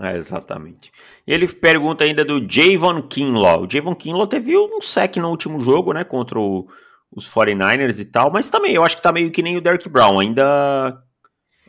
É, 0.01 0.17
exatamente. 0.17 0.93
Ele 1.27 1.49
pergunta 1.49 2.05
ainda 2.05 2.25
do 2.25 2.41
Javon 2.49 3.03
Kinlaw. 3.03 3.63
O 3.63 3.71
Javon 3.71 3.95
Kinlaw 3.95 4.27
teve 4.27 4.57
um 4.57 4.81
sec 4.81 5.17
no 5.17 5.29
último 5.29 5.61
jogo, 5.61 5.93
né, 5.93 6.05
contra 6.05 6.39
o, 6.39 6.69
os 7.11 7.29
49ers 7.29 7.99
e 7.99 8.05
tal, 8.05 8.31
mas 8.31 8.49
também 8.49 8.75
eu 8.75 8.85
acho 8.85 8.97
que 8.97 9.03
tá 9.03 9.13
meio 9.13 9.31
que 9.33 9.43
nem 9.43 9.57
o 9.57 9.61
Derek 9.61 9.89
Brown, 9.89 10.21
ainda 10.21 11.03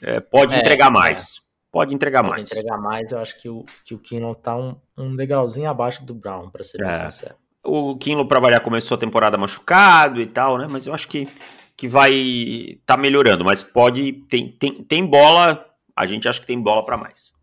é, 0.01 0.19
pode 0.19 0.53
é, 0.53 0.59
entregar 0.59 0.91
mais. 0.91 1.37
É. 1.37 1.49
Pode 1.71 1.93
entregar 1.93 2.23
pode 2.23 2.31
mais. 2.31 2.51
entregar 2.51 2.77
mais, 2.77 3.11
eu 3.11 3.19
acho 3.19 3.39
que 3.39 3.47
o, 3.47 3.63
que 3.83 3.93
o 3.93 3.99
Kinlaw 3.99 4.35
tá 4.35 4.55
um, 4.55 4.75
um 4.97 5.15
degrauzinho 5.15 5.69
abaixo 5.69 6.03
do 6.03 6.15
Brown, 6.15 6.49
para 6.49 6.63
ser 6.63 6.79
bem 6.79 6.89
é. 6.89 7.09
sincero. 7.09 7.35
O 7.63 7.97
Kinlo 7.97 8.27
para 8.27 8.39
variar 8.39 8.61
começou 8.61 8.95
a 8.95 8.99
temporada 8.99 9.37
machucado 9.37 10.21
e 10.21 10.25
tal, 10.25 10.57
né? 10.57 10.67
Mas 10.69 10.87
eu 10.87 10.93
acho 10.93 11.07
que, 11.07 11.27
que 11.75 11.87
vai 11.87 12.79
tá 12.85 12.95
melhorando, 12.95 13.43
mas 13.43 13.61
pode 13.61 14.13
tem, 14.29 14.51
tem, 14.51 14.83
tem 14.83 15.05
bola, 15.05 15.65
a 15.95 16.05
gente 16.05 16.27
acha 16.27 16.39
que 16.39 16.47
tem 16.47 16.59
bola 16.59 16.85
para 16.85 16.97
mais. 16.97 17.33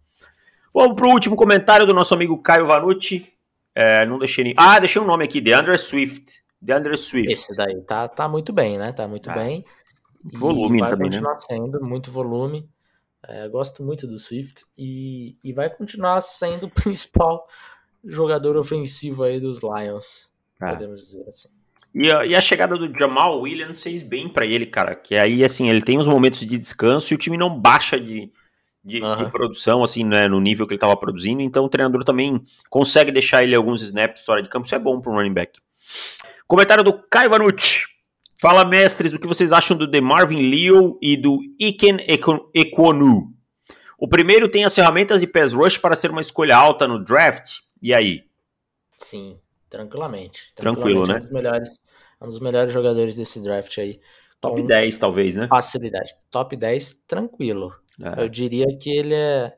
Vamos 0.72 0.94
pro 0.94 1.08
último 1.08 1.36
comentário 1.36 1.86
do 1.86 1.94
nosso 1.94 2.12
amigo 2.14 2.40
Caio 2.42 2.66
Vanucci. 2.66 3.26
É, 3.74 4.06
não 4.06 4.18
deixei 4.18 4.44
nem... 4.44 4.54
Ah, 4.56 4.78
deixei 4.78 5.00
um 5.00 5.06
nome 5.06 5.24
aqui, 5.24 5.40
DeAndre 5.40 5.78
Swift. 5.78 6.42
DeAndre 6.60 6.96
Swift. 6.96 7.32
Esse 7.32 7.56
daí 7.56 7.80
tá, 7.82 8.08
tá 8.08 8.28
muito 8.28 8.52
bem, 8.52 8.78
né? 8.78 8.92
Tá 8.92 9.06
muito 9.06 9.30
é. 9.30 9.34
bem. 9.34 9.64
Volume 10.34 10.80
vai 10.80 10.90
também, 10.90 11.10
continuar 11.10 11.34
né? 11.34 11.40
sendo 11.40 11.84
muito 11.84 12.10
volume. 12.10 12.68
É, 13.28 13.48
gosto 13.48 13.82
muito 13.82 14.06
do 14.06 14.18
Swift 14.18 14.64
e, 14.76 15.36
e 15.42 15.52
vai 15.52 15.68
continuar 15.68 16.20
sendo 16.20 16.66
o 16.66 16.70
principal 16.70 17.46
jogador 18.06 18.56
ofensivo 18.56 19.22
aí 19.22 19.40
dos 19.40 19.60
Lions, 19.62 20.30
é. 20.60 20.70
podemos 20.70 21.00
dizer 21.02 21.24
assim. 21.28 21.48
E 21.94 22.10
a, 22.10 22.26
e 22.26 22.34
a, 22.34 22.40
chegada 22.42 22.76
do 22.76 22.98
Jamal 22.98 23.40
Williams 23.40 23.82
fez 23.82 24.02
bem 24.02 24.28
para 24.28 24.44
ele, 24.44 24.66
cara. 24.66 24.94
Que 24.94 25.16
aí, 25.16 25.42
assim, 25.42 25.70
ele 25.70 25.80
tem 25.80 25.98
uns 25.98 26.06
momentos 26.06 26.40
de 26.40 26.58
descanso 26.58 27.12
e 27.12 27.14
o 27.14 27.18
time 27.18 27.38
não 27.38 27.58
baixa 27.58 27.98
de, 27.98 28.30
de, 28.84 29.02
uhum. 29.02 29.16
de 29.16 29.30
produção, 29.30 29.82
assim, 29.82 30.04
né, 30.04 30.28
no 30.28 30.38
nível 30.38 30.66
que 30.66 30.74
ele 30.74 30.76
estava 30.76 30.96
produzindo. 30.96 31.40
Então 31.40 31.64
o 31.64 31.68
treinador 31.70 32.04
também 32.04 32.44
consegue 32.68 33.10
deixar 33.10 33.42
ele 33.42 33.54
alguns 33.54 33.80
snaps 33.80 34.26
fora 34.26 34.42
de 34.42 34.48
campo. 34.50 34.66
Isso 34.66 34.74
é 34.74 34.78
bom 34.78 35.00
para 35.00 35.10
um 35.10 35.14
running 35.14 35.32
back. 35.32 35.58
Comentário 36.46 36.84
do 36.84 36.92
Caio 36.92 37.30
Vanucci. 37.30 37.84
Fala, 38.38 38.66
mestres, 38.66 39.14
o 39.14 39.18
que 39.18 39.26
vocês 39.26 39.50
acham 39.50 39.74
do 39.74 39.86
DeMarvin 39.86 40.50
Leo 40.50 40.98
e 41.00 41.16
do 41.16 41.38
Iken 41.58 41.96
Ekwonu? 42.54 43.32
O 43.98 44.06
primeiro 44.06 44.46
tem 44.50 44.66
as 44.66 44.74
ferramentas 44.74 45.20
de 45.20 45.26
pass 45.26 45.54
rush 45.54 45.78
para 45.78 45.96
ser 45.96 46.10
uma 46.10 46.20
escolha 46.20 46.54
alta 46.54 46.86
no 46.86 47.02
draft 47.02 47.60
e 47.80 47.92
aí? 47.94 48.24
Sim, 48.98 49.38
tranquilamente. 49.68 50.52
tranquilamente 50.54 51.04
Tranquilo, 51.04 51.06
né? 51.06 51.14
É 51.14 51.16
um 51.16 51.20
dos, 51.20 51.30
melhores, 51.30 51.80
é 52.20 52.24
um 52.24 52.28
dos 52.28 52.40
melhores 52.40 52.72
jogadores 52.72 53.16
desse 53.16 53.40
draft 53.40 53.78
aí. 53.78 54.00
Top 54.40 54.62
10, 54.62 54.98
talvez, 54.98 55.36
né? 55.36 55.48
Facilidade. 55.48 56.14
Top 56.30 56.54
10, 56.54 57.04
tranquilo. 57.06 57.74
É. 58.00 58.22
Eu 58.22 58.28
diria 58.28 58.66
que 58.78 58.90
ele 58.90 59.14
é. 59.14 59.56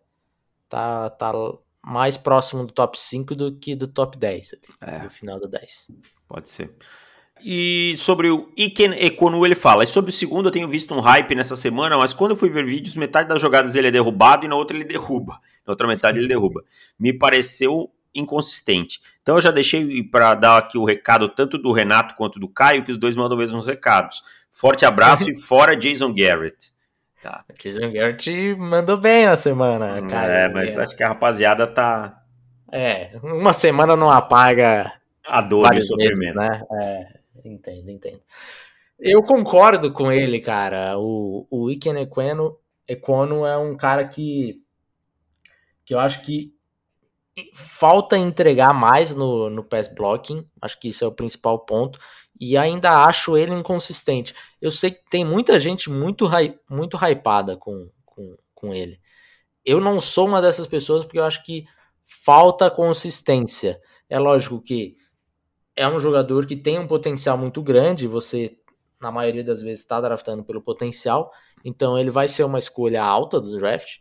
Tá, 0.68 1.10
tá 1.10 1.32
mais 1.82 2.18
próximo 2.18 2.66
do 2.66 2.72
top 2.72 2.98
5 2.98 3.34
do 3.34 3.56
que 3.56 3.74
do 3.74 3.88
top 3.88 4.18
10, 4.18 4.54
é. 4.80 4.98
do 5.00 5.10
final 5.10 5.40
do 5.40 5.48
10. 5.48 5.90
Pode 6.28 6.48
ser. 6.48 6.74
E 7.42 7.94
sobre 7.98 8.28
o 8.30 8.52
Iken 8.56 8.92
Ekonu 8.92 9.46
ele 9.46 9.54
fala, 9.54 9.84
e 9.84 9.86
sobre 9.86 10.10
o 10.10 10.12
segundo 10.12 10.48
eu 10.48 10.52
tenho 10.52 10.68
visto 10.68 10.92
um 10.92 11.00
hype 11.00 11.34
nessa 11.34 11.56
semana, 11.56 11.96
mas 11.96 12.12
quando 12.12 12.32
eu 12.32 12.36
fui 12.36 12.50
ver 12.50 12.66
vídeos, 12.66 12.96
metade 12.96 13.28
das 13.28 13.40
jogadas 13.40 13.76
ele 13.76 13.88
é 13.88 13.90
derrubado 13.90 14.44
e 14.44 14.48
na 14.48 14.56
outra 14.56 14.76
ele 14.76 14.84
derruba. 14.84 15.40
Na 15.66 15.72
outra 15.72 15.86
metade 15.86 16.18
ele 16.18 16.28
derruba. 16.28 16.64
Me 16.98 17.16
pareceu 17.16 17.90
inconsistente. 18.14 19.00
Então 19.22 19.36
eu 19.36 19.42
já 19.42 19.50
deixei 19.50 20.02
para 20.02 20.34
dar 20.34 20.58
aqui 20.58 20.78
o 20.78 20.84
recado 20.84 21.28
tanto 21.28 21.58
do 21.58 21.72
Renato 21.72 22.14
quanto 22.14 22.38
do 22.40 22.48
Caio, 22.48 22.84
que 22.84 22.92
os 22.92 22.98
dois 22.98 23.16
mandam 23.16 23.36
os 23.36 23.44
mesmos 23.44 23.66
recados. 23.66 24.22
Forte 24.50 24.84
abraço 24.84 25.28
e 25.30 25.40
fora 25.40 25.76
Jason 25.76 26.12
Garrett. 26.14 26.72
Tá. 27.22 27.44
Jason 27.62 27.92
Garrett 27.92 28.54
mandou 28.56 28.96
bem 28.96 29.26
na 29.26 29.36
semana, 29.36 30.00
cara. 30.08 30.32
É, 30.32 30.48
mas 30.48 30.78
acho 30.78 30.96
que 30.96 31.02
a 31.02 31.08
rapaziada 31.08 31.66
tá. 31.66 32.22
É, 32.70 33.18
uma 33.22 33.52
semana 33.52 33.96
não 33.96 34.10
apaga 34.10 34.92
a 35.26 35.40
dor 35.40 35.74
e 35.74 35.78
o 35.78 35.82
sofrimento. 35.82 36.36
Né? 36.36 36.62
É, 36.82 37.06
entendo, 37.44 37.90
entendo. 37.90 38.20
Eu 38.98 39.22
concordo 39.22 39.92
com 39.92 40.10
ele, 40.10 40.40
cara. 40.40 40.98
O, 40.98 41.46
o 41.50 41.70
Iken 41.70 42.00
Equeno, 42.00 42.58
Equono 42.86 43.46
é 43.46 43.56
um 43.56 43.76
cara 43.76 44.06
que, 44.06 44.60
que 45.84 45.94
eu 45.94 46.00
acho 46.00 46.22
que 46.22 46.52
falta 47.54 48.16
entregar 48.16 48.72
mais 48.72 49.14
no, 49.14 49.50
no 49.50 49.64
pass 49.64 49.88
blocking. 49.88 50.46
Acho 50.60 50.78
que 50.80 50.88
isso 50.88 51.04
é 51.04 51.06
o 51.06 51.12
principal 51.12 51.58
ponto 51.60 51.98
e 52.40 52.56
ainda 52.56 53.04
acho 53.04 53.36
ele 53.36 53.52
inconsistente. 53.52 54.34
Eu 54.60 54.70
sei 54.70 54.92
que 54.92 55.02
tem 55.10 55.24
muita 55.24 55.58
gente 55.58 55.90
muito, 55.90 56.28
muito 56.70 56.96
hypada 56.96 57.56
com, 57.56 57.90
com, 58.04 58.36
com 58.54 58.74
ele. 58.74 59.00
Eu 59.64 59.80
não 59.80 60.00
sou 60.00 60.26
uma 60.26 60.40
dessas 60.40 60.66
pessoas 60.66 61.04
porque 61.04 61.18
eu 61.18 61.24
acho 61.24 61.44
que 61.44 61.66
falta 62.06 62.70
consistência. 62.70 63.80
É 64.08 64.18
lógico 64.18 64.62
que 64.62 64.96
é 65.76 65.86
um 65.86 66.00
jogador 66.00 66.46
que 66.46 66.56
tem 66.56 66.78
um 66.78 66.86
potencial 66.86 67.36
muito 67.36 67.62
grande, 67.62 68.06
você, 68.06 68.58
na 69.00 69.12
maioria 69.12 69.44
das 69.44 69.62
vezes, 69.62 69.80
está 69.80 70.00
draftando 70.00 70.42
pelo 70.42 70.62
potencial, 70.62 71.30
então 71.64 71.98
ele 71.98 72.10
vai 72.10 72.26
ser 72.26 72.44
uma 72.44 72.58
escolha 72.58 73.02
alta 73.02 73.40
do 73.40 73.56
draft, 73.56 73.98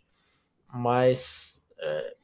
mas 0.74 1.64
é, 1.80 2.16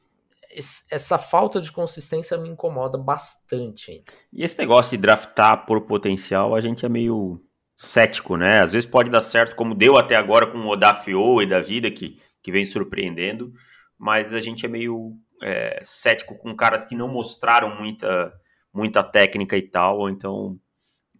essa 0.90 1.18
falta 1.18 1.60
de 1.60 1.72
consistência 1.72 2.38
me 2.38 2.48
incomoda 2.48 2.96
bastante. 2.96 4.04
E 4.32 4.44
esse 4.44 4.58
negócio 4.58 4.92
de 4.92 5.02
draftar 5.02 5.66
por 5.66 5.82
potencial, 5.82 6.54
a 6.54 6.60
gente 6.60 6.86
é 6.86 6.88
meio 6.88 7.40
cético, 7.76 8.36
né? 8.36 8.60
Às 8.60 8.72
vezes 8.72 8.88
pode 8.88 9.10
dar 9.10 9.20
certo, 9.20 9.56
como 9.56 9.74
deu 9.74 9.96
até 9.96 10.16
agora 10.16 10.46
com 10.46 10.58
o 10.58 10.68
Odafio 10.70 11.42
e 11.42 11.46
da 11.46 11.60
vida, 11.60 11.90
que, 11.90 12.20
que 12.42 12.52
vem 12.52 12.64
surpreendendo, 12.64 13.52
mas 13.98 14.32
a 14.32 14.40
gente 14.40 14.64
é 14.64 14.68
meio 14.68 15.16
é, 15.42 15.80
cético 15.82 16.36
com 16.38 16.54
caras 16.54 16.84
que 16.84 16.94
não 16.94 17.08
mostraram 17.08 17.74
muita, 17.76 18.32
muita 18.72 19.02
técnica 19.02 19.56
e 19.56 19.62
tal, 19.62 20.08
então 20.08 20.58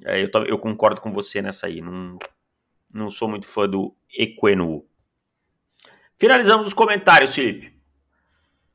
é, 0.05 0.23
eu, 0.23 0.31
eu 0.47 0.59
concordo 0.59 1.01
com 1.01 1.13
você 1.13 1.43
nessa 1.43 1.67
aí, 1.67 1.81
não, 1.81 2.19
não 2.93 3.11
sou 3.11 3.29
muito 3.29 3.47
fã 3.47 3.69
do 3.69 3.95
Equenu. 4.17 4.87
Finalizamos 6.17 6.69
os 6.69 6.75
comentários, 6.75 7.35
Felipe. 7.35 7.74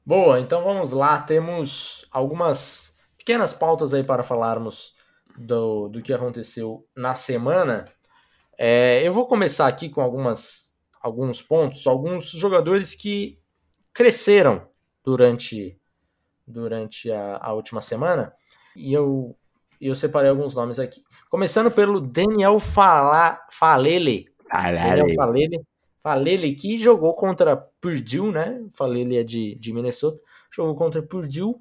Boa, 0.10 0.40
então 0.40 0.64
vamos 0.64 0.90
lá. 0.90 1.22
Temos 1.22 2.04
algumas 2.12 2.98
pequenas 3.16 3.54
pautas 3.54 3.94
aí 3.94 4.04
para 4.04 4.24
falarmos 4.24 4.96
do, 5.38 5.88
do 5.88 6.02
que 6.02 6.12
aconteceu 6.12 6.84
na 6.96 7.14
semana. 7.14 7.86
É, 8.58 9.08
eu 9.08 9.14
vou 9.14 9.28
começar 9.28 9.68
aqui 9.68 9.88
com 9.88 10.02
algumas, 10.02 10.76
alguns 11.00 11.44
pontos, 11.44 11.86
alguns 11.86 12.32
jogadores 12.32 12.96
que 12.96 13.40
cresceram 13.94 14.68
durante, 15.04 15.80
durante 16.48 17.12
a, 17.12 17.38
a 17.40 17.54
última 17.54 17.80
semana. 17.80 18.34
E 18.76 18.92
eu, 18.92 19.38
eu 19.80 19.94
separei 19.94 20.32
alguns 20.32 20.56
nomes 20.56 20.80
aqui. 20.80 21.04
Começando 21.30 21.70
pelo 21.70 22.02
Daniel 22.02 22.60
Fala, 22.60 23.40
Falele. 23.52 24.26
Daniel 24.52 25.14
Falele 25.14 25.62
Falele 26.02 26.56
que 26.56 26.78
jogou 26.78 27.14
contra 27.14 27.58
Purdue, 27.58 28.32
né? 28.32 28.66
Falele 28.74 29.18
é 29.18 29.24
de, 29.24 29.56
de 29.56 29.74
Minnesota. 29.74 30.20
Jogou 30.52 30.76
contra 30.76 31.02
Purdue 31.02 31.56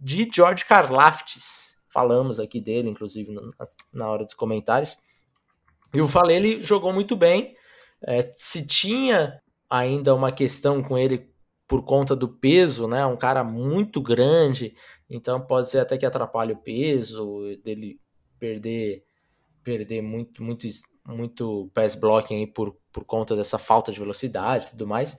de 0.00 0.28
George 0.32 0.64
Karlaftis. 0.64 1.78
Falamos 1.88 2.40
aqui 2.40 2.60
dele, 2.60 2.88
inclusive, 2.88 3.34
na 3.92 4.08
hora 4.08 4.24
dos 4.24 4.34
comentários. 4.34 4.96
E 5.92 6.00
o 6.00 6.08
Falele 6.08 6.60
jogou 6.60 6.92
muito 6.92 7.14
bem. 7.14 7.54
É, 8.02 8.32
se 8.36 8.66
tinha 8.66 9.40
ainda 9.70 10.14
uma 10.14 10.32
questão 10.32 10.82
com 10.82 10.98
ele 10.98 11.32
por 11.66 11.84
conta 11.84 12.14
do 12.14 12.28
peso, 12.28 12.86
né? 12.86 13.06
Um 13.06 13.16
cara 13.16 13.42
muito 13.42 14.00
grande, 14.00 14.74
então 15.08 15.40
pode 15.40 15.70
ser 15.70 15.78
até 15.78 15.96
que 15.96 16.06
atrapalhe 16.06 16.52
o 16.52 16.58
peso 16.58 17.42
dele 17.62 18.00
perder 18.38 19.04
perder 19.62 20.02
muito 20.02 20.42
muito 20.42 20.66
muito 21.06 21.70
pass 21.74 21.94
blocking 21.94 22.36
aí 22.36 22.46
por, 22.46 22.76
por 22.92 23.04
conta 23.04 23.36
dessa 23.36 23.58
falta 23.58 23.92
de 23.92 23.98
velocidade 23.98 24.66
e 24.66 24.70
tudo 24.70 24.86
mais. 24.86 25.18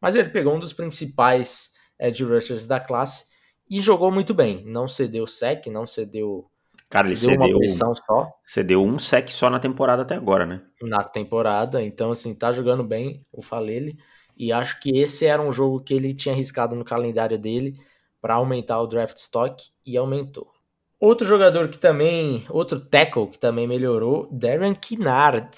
Mas 0.00 0.14
ele 0.14 0.28
pegou 0.28 0.54
um 0.54 0.58
dos 0.58 0.72
principais 0.72 1.72
edge 1.98 2.22
rushers 2.22 2.66
da 2.66 2.78
classe 2.78 3.26
e 3.68 3.80
jogou 3.80 4.12
muito 4.12 4.34
bem. 4.34 4.64
Não 4.64 4.86
cedeu 4.86 5.26
sec, 5.26 5.66
não 5.66 5.86
cedeu. 5.86 6.48
Cara, 6.88 7.08
ele 7.08 7.16
cedeu, 7.16 7.36
uma 7.36 7.58
pressão 7.58 7.94
só. 7.94 8.32
Cedeu 8.44 8.84
um 8.84 8.98
sec 8.98 9.28
só 9.30 9.50
na 9.50 9.58
temporada 9.58 10.02
até 10.02 10.14
agora, 10.14 10.46
né? 10.46 10.62
Na 10.82 11.02
temporada, 11.02 11.82
então 11.82 12.12
assim, 12.12 12.34
tá 12.34 12.52
jogando 12.52 12.84
bem 12.84 13.26
o 13.32 13.42
Falele. 13.42 13.98
E 14.36 14.52
acho 14.52 14.78
que 14.80 14.96
esse 14.96 15.26
era 15.26 15.42
um 15.42 15.50
jogo 15.50 15.80
que 15.80 15.94
ele 15.94 16.14
tinha 16.14 16.34
arriscado 16.34 16.76
no 16.76 16.84
calendário 16.84 17.38
dele 17.38 17.74
para 18.20 18.34
aumentar 18.34 18.80
o 18.80 18.86
draft 18.86 19.16
stock 19.16 19.64
e 19.84 19.96
aumentou. 19.96 20.55
Outro 20.98 21.26
jogador 21.26 21.68
que 21.68 21.78
também, 21.78 22.46
outro 22.48 22.80
tackle 22.80 23.26
que 23.26 23.38
também 23.38 23.68
melhorou, 23.68 24.28
Darren 24.32 24.74
Kinnard. 24.74 25.50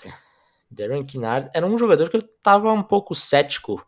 Darren 0.68 1.05
Kinnard 1.05 1.49
era 1.55 1.64
um 1.64 1.78
jogador 1.78 2.11
que 2.11 2.16
eu 2.16 2.24
tava 2.43 2.72
um 2.72 2.82
pouco 2.82 3.14
cético. 3.14 3.84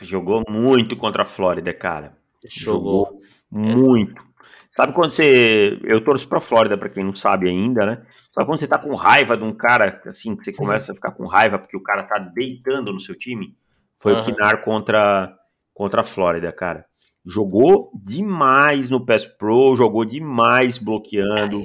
Jogou 0.00 0.44
muito 0.48 0.96
contra 0.96 1.22
a 1.22 1.26
Flórida, 1.26 1.74
cara. 1.74 2.16
Jogou, 2.48 3.06
Jogou 3.06 3.20
muito. 3.50 4.22
Sabe 4.70 4.92
quando 4.92 5.12
você. 5.12 5.78
Eu 5.82 6.00
torço 6.02 6.28
pra 6.28 6.40
Flórida, 6.40 6.78
pra 6.78 6.88
quem 6.88 7.04
não 7.04 7.14
sabe 7.14 7.48
ainda, 7.48 7.84
né? 7.84 8.06
Sabe 8.32 8.46
quando 8.46 8.60
você 8.60 8.68
tá 8.68 8.78
com 8.78 8.94
raiva 8.94 9.36
de 9.36 9.42
um 9.42 9.52
cara, 9.52 10.00
assim, 10.06 10.36
que 10.36 10.44
você 10.44 10.52
começa 10.52 10.92
a 10.92 10.94
ficar 10.94 11.12
com 11.12 11.26
raiva 11.26 11.58
porque 11.58 11.76
o 11.76 11.82
cara 11.82 12.04
tá 12.04 12.18
deitando 12.18 12.92
no 12.92 13.00
seu 13.00 13.16
time? 13.16 13.56
Foi 13.98 14.12
uhum. 14.12 14.20
o 14.20 14.24
Kinnard 14.24 14.62
contra, 14.62 15.36
contra 15.72 16.02
a 16.02 16.04
Flórida, 16.04 16.52
cara 16.52 16.86
jogou 17.24 17.90
demais 17.94 18.90
no 18.90 19.04
PES 19.04 19.26
Pro, 19.26 19.76
jogou 19.76 20.04
demais 20.04 20.78
bloqueando. 20.78 21.64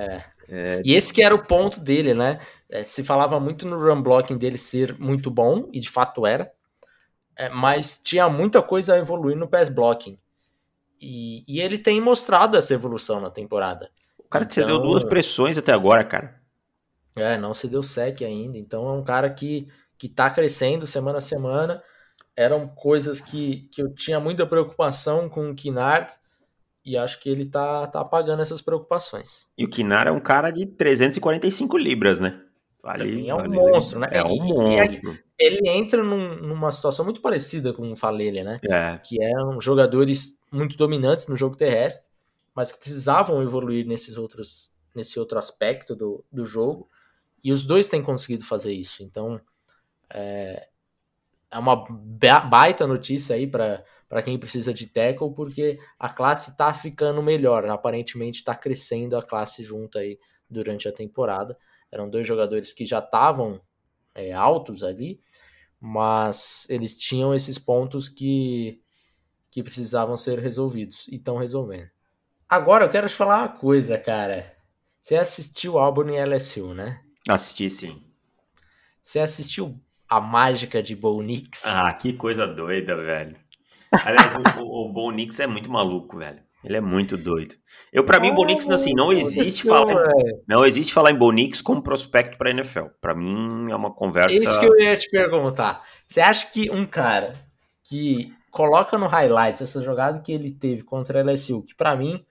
É. 0.00 0.24
É... 0.50 0.82
E 0.84 0.94
esse 0.94 1.14
que 1.14 1.22
era 1.22 1.34
o 1.34 1.46
ponto 1.46 1.80
dele, 1.80 2.12
né? 2.12 2.40
É, 2.68 2.82
se 2.82 3.04
falava 3.04 3.38
muito 3.38 3.66
no 3.68 3.78
run 3.78 4.02
blocking 4.02 4.36
dele 4.36 4.58
ser 4.58 4.98
muito 4.98 5.30
bom, 5.30 5.68
e 5.72 5.78
de 5.78 5.88
fato 5.88 6.26
era, 6.26 6.52
é, 7.36 7.48
mas 7.48 8.00
tinha 8.02 8.28
muita 8.28 8.60
coisa 8.60 8.94
a 8.94 8.98
evoluir 8.98 9.36
no 9.36 9.46
pass 9.46 9.68
blocking. 9.68 10.18
E, 11.00 11.44
e, 11.48 11.60
ele 11.60 11.78
tem 11.78 12.00
mostrado 12.00 12.56
essa 12.56 12.74
evolução 12.74 13.20
na 13.20 13.30
temporada. 13.30 13.90
O 14.18 14.28
cara 14.28 14.44
então, 14.44 14.54
cedeu 14.54 14.78
duas 14.78 15.02
pressões 15.04 15.56
até 15.56 15.72
agora, 15.72 16.04
cara. 16.04 16.38
É, 17.16 17.38
não 17.38 17.54
se 17.54 17.68
deu 17.68 17.82
sec 17.82 18.20
ainda. 18.22 18.58
Então 18.58 18.86
é 18.86 18.92
um 18.92 19.02
cara 19.02 19.30
que, 19.30 19.68
que 19.96 20.08
tá 20.08 20.28
crescendo 20.28 20.86
semana 20.86 21.18
a 21.18 21.22
semana 21.22 21.82
eram 22.40 22.66
coisas 22.66 23.20
que, 23.20 23.68
que 23.70 23.82
eu 23.82 23.94
tinha 23.94 24.18
muita 24.18 24.46
preocupação 24.46 25.28
com 25.28 25.50
o 25.50 25.54
Kinard 25.54 26.14
e 26.82 26.96
acho 26.96 27.20
que 27.20 27.28
ele 27.28 27.44
tá, 27.44 27.86
tá 27.86 28.00
apagando 28.00 28.40
essas 28.40 28.62
preocupações. 28.62 29.50
E 29.58 29.64
o 29.64 29.68
Kinard 29.68 30.08
é 30.08 30.12
um 30.12 30.20
cara 30.20 30.50
de 30.50 30.64
345 30.64 31.76
libras, 31.76 32.18
né? 32.18 32.42
Vale, 32.82 33.28
é 33.28 33.34
um 33.34 33.36
vale 33.36 33.48
monstro, 33.50 33.98
né? 33.98 34.08
É 34.10 34.24
um 34.24 34.42
monstro. 34.42 35.18
Ele 35.38 35.68
entra 35.68 36.02
num, 36.02 36.36
numa 36.36 36.72
situação 36.72 37.04
muito 37.04 37.20
parecida 37.20 37.74
com 37.74 37.92
o 37.92 37.96
Falele, 37.96 38.42
né? 38.42 38.56
É. 38.62 38.98
Que 39.04 39.22
eram 39.22 39.60
jogadores 39.60 40.38
muito 40.50 40.78
dominantes 40.78 41.26
no 41.26 41.36
jogo 41.36 41.58
terrestre, 41.58 42.08
mas 42.54 42.72
que 42.72 42.78
precisavam 42.78 43.42
evoluir 43.42 43.86
nesses 43.86 44.16
outros, 44.16 44.72
nesse 44.94 45.20
outro 45.20 45.38
aspecto 45.38 45.94
do, 45.94 46.24
do 46.32 46.46
jogo. 46.46 46.88
E 47.44 47.52
os 47.52 47.66
dois 47.66 47.86
têm 47.86 48.02
conseguido 48.02 48.46
fazer 48.46 48.72
isso. 48.72 49.02
Então, 49.02 49.38
é, 50.08 50.69
é 51.50 51.58
uma 51.58 51.84
baita 52.48 52.86
notícia 52.86 53.34
aí 53.34 53.46
para 53.46 54.22
quem 54.24 54.38
precisa 54.38 54.72
de 54.72 54.86
tackle, 54.86 55.34
porque 55.34 55.78
a 55.98 56.08
classe 56.08 56.50
está 56.50 56.72
ficando 56.72 57.22
melhor. 57.22 57.68
Aparentemente 57.68 58.38
está 58.38 58.54
crescendo 58.54 59.16
a 59.16 59.22
classe 59.22 59.64
junto 59.64 59.98
aí 59.98 60.18
durante 60.48 60.88
a 60.88 60.92
temporada. 60.92 61.58
Eram 61.90 62.08
dois 62.08 62.26
jogadores 62.26 62.72
que 62.72 62.86
já 62.86 63.00
estavam 63.00 63.60
é, 64.14 64.32
altos 64.32 64.82
ali, 64.82 65.20
mas 65.80 66.68
eles 66.70 66.96
tinham 66.96 67.34
esses 67.34 67.58
pontos 67.58 68.08
que, 68.08 68.80
que 69.50 69.62
precisavam 69.62 70.16
ser 70.16 70.38
resolvidos 70.38 71.08
e 71.08 71.16
estão 71.16 71.36
resolvendo. 71.36 71.90
Agora 72.48 72.84
eu 72.84 72.90
quero 72.90 73.08
te 73.08 73.14
falar 73.14 73.38
uma 73.38 73.48
coisa, 73.48 73.98
cara. 73.98 74.56
Você 75.00 75.16
assistiu 75.16 75.74
o 75.74 75.78
álbum 75.78 76.08
em 76.08 76.20
LSU, 76.20 76.74
né? 76.74 77.00
Assisti 77.28 77.70
sim. 77.70 78.04
Você 79.02 79.18
assistiu 79.18 79.80
A 80.10 80.20
Mágica 80.20 80.82
de 80.82 80.96
Bo 80.96 81.22
Nix? 81.22 81.64
Ah, 81.64 81.92
que 81.94 82.12
coisa 82.12 82.46
doida, 82.46 82.96
velho. 82.96 83.36
Aliás, 83.92 84.34
o, 84.58 84.88
o 84.88 84.92
Bo 84.92 85.10
Nix 85.10 85.38
é 85.40 85.46
muito 85.46 85.70
maluco, 85.70 86.18
velho. 86.18 86.40
Ele 86.62 86.76
é 86.76 86.80
muito 86.80 87.16
doido. 87.16 87.54
Eu, 87.92 88.04
para 88.04 88.20
mim, 88.20 88.34
Bonix, 88.34 88.68
assim, 88.68 88.92
não 88.94 89.10
existe 89.10 89.66
falar, 89.66 90.12
não 90.46 90.64
existe 90.64 90.92
falar 90.92 91.10
em 91.10 91.16
Bonix 91.16 91.62
como 91.62 91.82
prospecto 91.82 92.36
para 92.36 92.50
NFL. 92.50 92.86
Para 93.00 93.14
mim 93.14 93.70
é 93.70 93.74
uma 93.74 93.90
conversa. 93.90 94.36
Isso 94.36 94.60
que 94.60 94.66
eu 94.66 94.78
ia 94.78 94.96
te 94.96 95.08
perguntar. 95.08 95.82
Você 96.06 96.20
acha 96.20 96.46
que 96.50 96.70
um 96.70 96.84
cara 96.84 97.36
que 97.82 98.32
coloca 98.50 98.98
no 98.98 99.06
highlights 99.06 99.62
essa 99.62 99.82
jogada 99.82 100.20
que 100.20 100.32
ele 100.32 100.50
teve 100.50 100.82
contra 100.82 101.20
a 101.20 101.24
LSU, 101.24 101.62
que 101.62 101.74
para 101.74 101.96
mim 101.96 102.24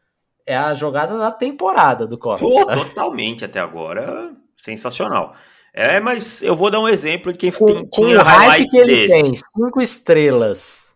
é 0.45 0.55
a 0.55 0.73
jogada 0.73 1.17
da 1.17 1.31
temporada 1.31 2.05
do 2.05 2.17
College. 2.17 2.43
Pô, 2.43 2.65
totalmente 2.67 3.43
até 3.43 3.59
agora, 3.59 4.31
sensacional. 4.57 5.35
É, 5.79 5.99
mas 5.99 6.43
eu 6.43 6.55
vou 6.55 6.69
dar 6.69 6.79
um 6.79 6.87
exemplo 6.87 7.31
de 7.31 7.37
quem 7.37 7.51
com, 7.51 7.65
tem, 7.65 7.75
com 7.85 7.89
tinha 7.89 8.19
o 8.19 8.23
highlights 8.23 8.71
que 8.71 8.77
ele 8.77 9.07
desse. 9.07 9.23
tem, 9.23 9.35
cinco 9.35 9.81
estrelas 9.81 10.89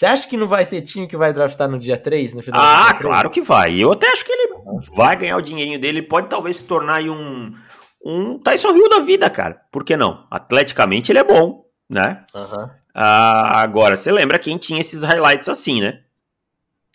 você 0.00 0.06
acha 0.06 0.26
que 0.26 0.36
não 0.36 0.46
vai 0.46 0.64
ter 0.64 0.80
time 0.80 1.06
que 1.06 1.14
vai 1.14 1.30
draftar 1.30 1.68
no 1.68 1.78
dia 1.78 1.98
3, 1.98 2.32
no 2.32 2.42
final 2.42 2.58
Ah, 2.58 2.94
claro 2.94 3.28
que 3.28 3.42
vai. 3.42 3.78
Eu 3.78 3.92
até 3.92 4.10
acho 4.10 4.24
que 4.24 4.32
ele 4.32 4.54
vai 4.96 5.14
ganhar 5.14 5.36
o 5.36 5.42
dinheirinho 5.42 5.78
dele. 5.78 5.98
Ele 5.98 6.06
pode 6.06 6.28
talvez 6.28 6.56
se 6.56 6.64
tornar 6.64 6.94
aí 6.94 7.10
um, 7.10 7.54
um 8.02 8.38
Tyson 8.38 8.70
Hill 8.70 8.88
da 8.88 9.00
vida, 9.00 9.28
cara. 9.28 9.60
Por 9.70 9.84
que 9.84 9.98
não? 9.98 10.26
Atleticamente 10.30 11.12
ele 11.12 11.18
é 11.18 11.24
bom, 11.24 11.66
né? 11.86 12.24
Uhum. 12.34 12.70
Ah, 12.94 13.60
agora, 13.60 13.94
você 13.94 14.10
lembra 14.10 14.38
quem 14.38 14.56
tinha 14.56 14.80
esses 14.80 15.02
highlights 15.02 15.50
assim, 15.50 15.82
né? 15.82 16.00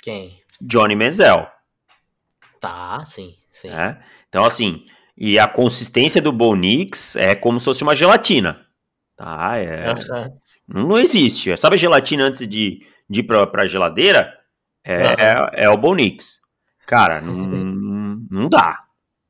Quem? 0.02 0.42
Johnny 0.60 0.96
Menzel. 0.96 1.48
Tá, 2.60 3.04
sim, 3.06 3.36
sim. 3.52 3.70
É? 3.70 4.00
Então, 4.30 4.44
assim, 4.46 4.84
e 5.18 5.40
a 5.40 5.48
consistência 5.48 6.22
do 6.22 6.32
Bonix 6.32 7.16
é 7.16 7.36
como 7.36 7.60
se 7.60 7.66
fosse 7.66 7.84
uma 7.84 7.96
gelatina. 7.96 8.66
Tá, 9.16 9.58
é. 9.58 9.94
Uhum. 9.94 10.88
Não 10.88 11.00
existe. 11.00 11.56
Sabe 11.58 11.76
a 11.76 11.80
gelatina 11.80 12.26
antes 12.26 12.48
de 12.48 12.82
de 13.10 13.20
ir 13.20 13.24
pra, 13.24 13.46
pra 13.48 13.68
geladeira, 13.68 14.34
é, 14.84 14.98
uhum. 14.98 15.14
é, 15.14 15.50
é, 15.64 15.70
o 15.70 15.78
Bonix. 15.78 16.40
Cara, 16.86 17.22
não, 17.22 17.36
não 18.30 18.50
dá, 18.50 18.84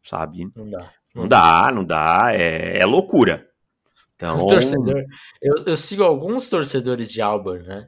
sabe? 0.04 0.50
Não 0.56 0.70
dá. 0.70 0.90
Não 1.14 1.28
dá, 1.28 1.72
não 1.74 1.86
dá, 1.86 2.34
é, 2.34 2.80
é 2.80 2.86
loucura. 2.86 3.48
Então... 4.16 4.48
torcedor, 4.48 5.04
eu, 5.42 5.64
eu 5.66 5.78
sigo 5.78 6.04
alguns 6.04 6.50
torcedores 6.50 7.12
de 7.12 7.22
Auburn, 7.22 7.66
né? 7.66 7.88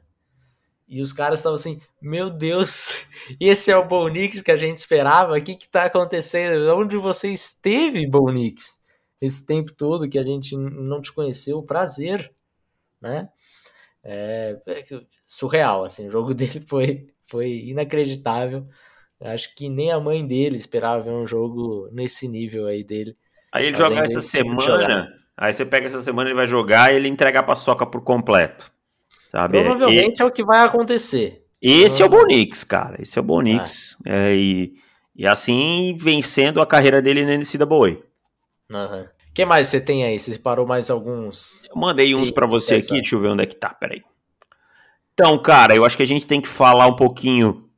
E 0.88 1.02
os 1.02 1.12
caras 1.12 1.40
estavam 1.40 1.56
assim, 1.56 1.80
meu 2.00 2.30
Deus, 2.30 2.94
esse 3.38 3.70
é 3.70 3.76
o 3.76 3.86
Bonix 3.86 4.40
que 4.40 4.50
a 4.50 4.56
gente 4.56 4.78
esperava, 4.78 5.36
o 5.36 5.42
que 5.42 5.54
que 5.54 5.68
tá 5.68 5.84
acontecendo? 5.84 6.74
Onde 6.74 6.96
você 6.96 7.28
esteve, 7.28 8.06
Bonix? 8.06 8.80
Esse 9.20 9.44
tempo 9.44 9.72
todo 9.72 10.08
que 10.08 10.18
a 10.18 10.24
gente 10.24 10.56
não 10.56 11.02
te 11.02 11.12
conheceu, 11.12 11.62
prazer, 11.62 12.32
né? 13.00 13.28
É, 14.02 14.58
é 14.66 14.84
surreal, 15.26 15.84
assim, 15.84 16.08
o 16.08 16.10
jogo 16.10 16.32
dele 16.34 16.60
foi, 16.60 17.08
foi 17.26 17.50
inacreditável. 17.66 18.66
Acho 19.20 19.54
que 19.54 19.68
nem 19.68 19.90
a 19.90 20.00
mãe 20.00 20.26
dele 20.26 20.56
esperava 20.56 21.02
ver 21.02 21.10
um 21.10 21.26
jogo 21.26 21.88
nesse 21.92 22.28
nível 22.28 22.66
aí 22.66 22.82
dele. 22.82 23.16
Aí 23.52 23.66
ele 23.66 23.76
joga 23.76 24.00
essa 24.00 24.20
semana, 24.20 25.12
aí 25.36 25.52
você 25.52 25.66
pega 25.66 25.88
essa 25.88 26.00
semana, 26.00 26.28
ele 26.28 26.36
vai 26.36 26.46
jogar 26.46 26.92
e 26.92 26.96
ele 26.96 27.08
entrega 27.08 27.40
a 27.40 27.42
paçoca 27.42 27.84
por 27.84 28.02
completo. 28.02 28.70
Sabe? 29.30 29.60
Provavelmente 29.60 30.20
e... 30.20 30.22
é 30.22 30.24
o 30.24 30.30
que 30.30 30.44
vai 30.44 30.64
acontecer. 30.64 31.44
Esse 31.60 32.02
é 32.02 32.06
o 32.06 32.08
Bonix, 32.08 32.64
cara. 32.64 33.00
Esse 33.02 33.18
é 33.18 33.20
o 33.20 33.24
Bonix. 33.24 33.96
É. 34.04 34.30
É, 34.30 34.36
e, 34.36 34.74
e 35.16 35.26
assim 35.26 35.96
vencendo 35.98 36.60
a 36.60 36.66
carreira 36.66 37.02
dele 37.02 37.24
na 37.24 37.36
NCAA. 37.36 37.98
Aham. 38.72 38.96
Uhum 38.98 39.18
que 39.38 39.44
mais 39.44 39.68
você 39.68 39.80
tem 39.80 40.02
aí? 40.02 40.18
Você 40.18 40.32
separou 40.32 40.66
mais 40.66 40.90
alguns? 40.90 41.64
Eu 41.66 41.76
mandei 41.76 42.12
uns 42.12 42.28
para 42.28 42.44
você 42.44 42.74
aqui, 42.74 42.88
deixa 42.94 43.14
eu 43.14 43.20
ver 43.20 43.28
onde 43.28 43.44
é 43.44 43.46
que 43.46 43.54
tá, 43.54 43.68
peraí. 43.68 44.02
Então, 45.14 45.38
cara, 45.38 45.76
eu 45.76 45.84
acho 45.84 45.96
que 45.96 46.02
a 46.02 46.06
gente 46.06 46.26
tem 46.26 46.40
que 46.40 46.48
falar 46.48 46.88
um 46.88 46.96
pouquinho 46.96 47.70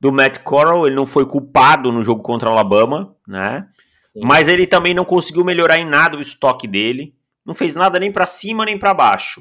do 0.00 0.10
Matt 0.10 0.38
Corral, 0.38 0.88
ele 0.88 0.96
não 0.96 1.06
foi 1.06 1.24
culpado 1.24 1.92
no 1.92 2.02
jogo 2.02 2.20
contra 2.20 2.48
o 2.48 2.52
Alabama, 2.52 3.14
né? 3.28 3.68
Sim. 4.12 4.22
Mas 4.24 4.48
ele 4.48 4.66
também 4.66 4.92
não 4.92 5.04
conseguiu 5.04 5.44
melhorar 5.44 5.78
em 5.78 5.84
nada 5.84 6.16
o 6.16 6.20
estoque 6.20 6.66
dele, 6.66 7.14
não 7.46 7.54
fez 7.54 7.76
nada 7.76 8.00
nem 8.00 8.10
para 8.10 8.26
cima 8.26 8.64
nem 8.64 8.76
para 8.76 8.92
baixo. 8.92 9.40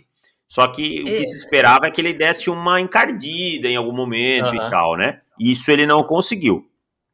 Só 0.53 0.67
que 0.67 1.01
o 1.01 1.05
que 1.05 1.23
é. 1.23 1.25
se 1.25 1.35
esperava 1.35 1.87
é 1.87 1.89
que 1.89 1.99
ele 1.99 2.13
desse 2.13 2.47
uma 2.47 2.79
encardida 2.79 3.67
em 3.67 3.75
algum 3.75 3.91
momento 3.91 4.49
uhum. 4.49 4.55
e 4.55 4.69
tal, 4.69 4.95
né? 4.95 5.19
Isso 5.39 5.71
ele 5.71 5.87
não 5.87 6.03
conseguiu. 6.03 6.69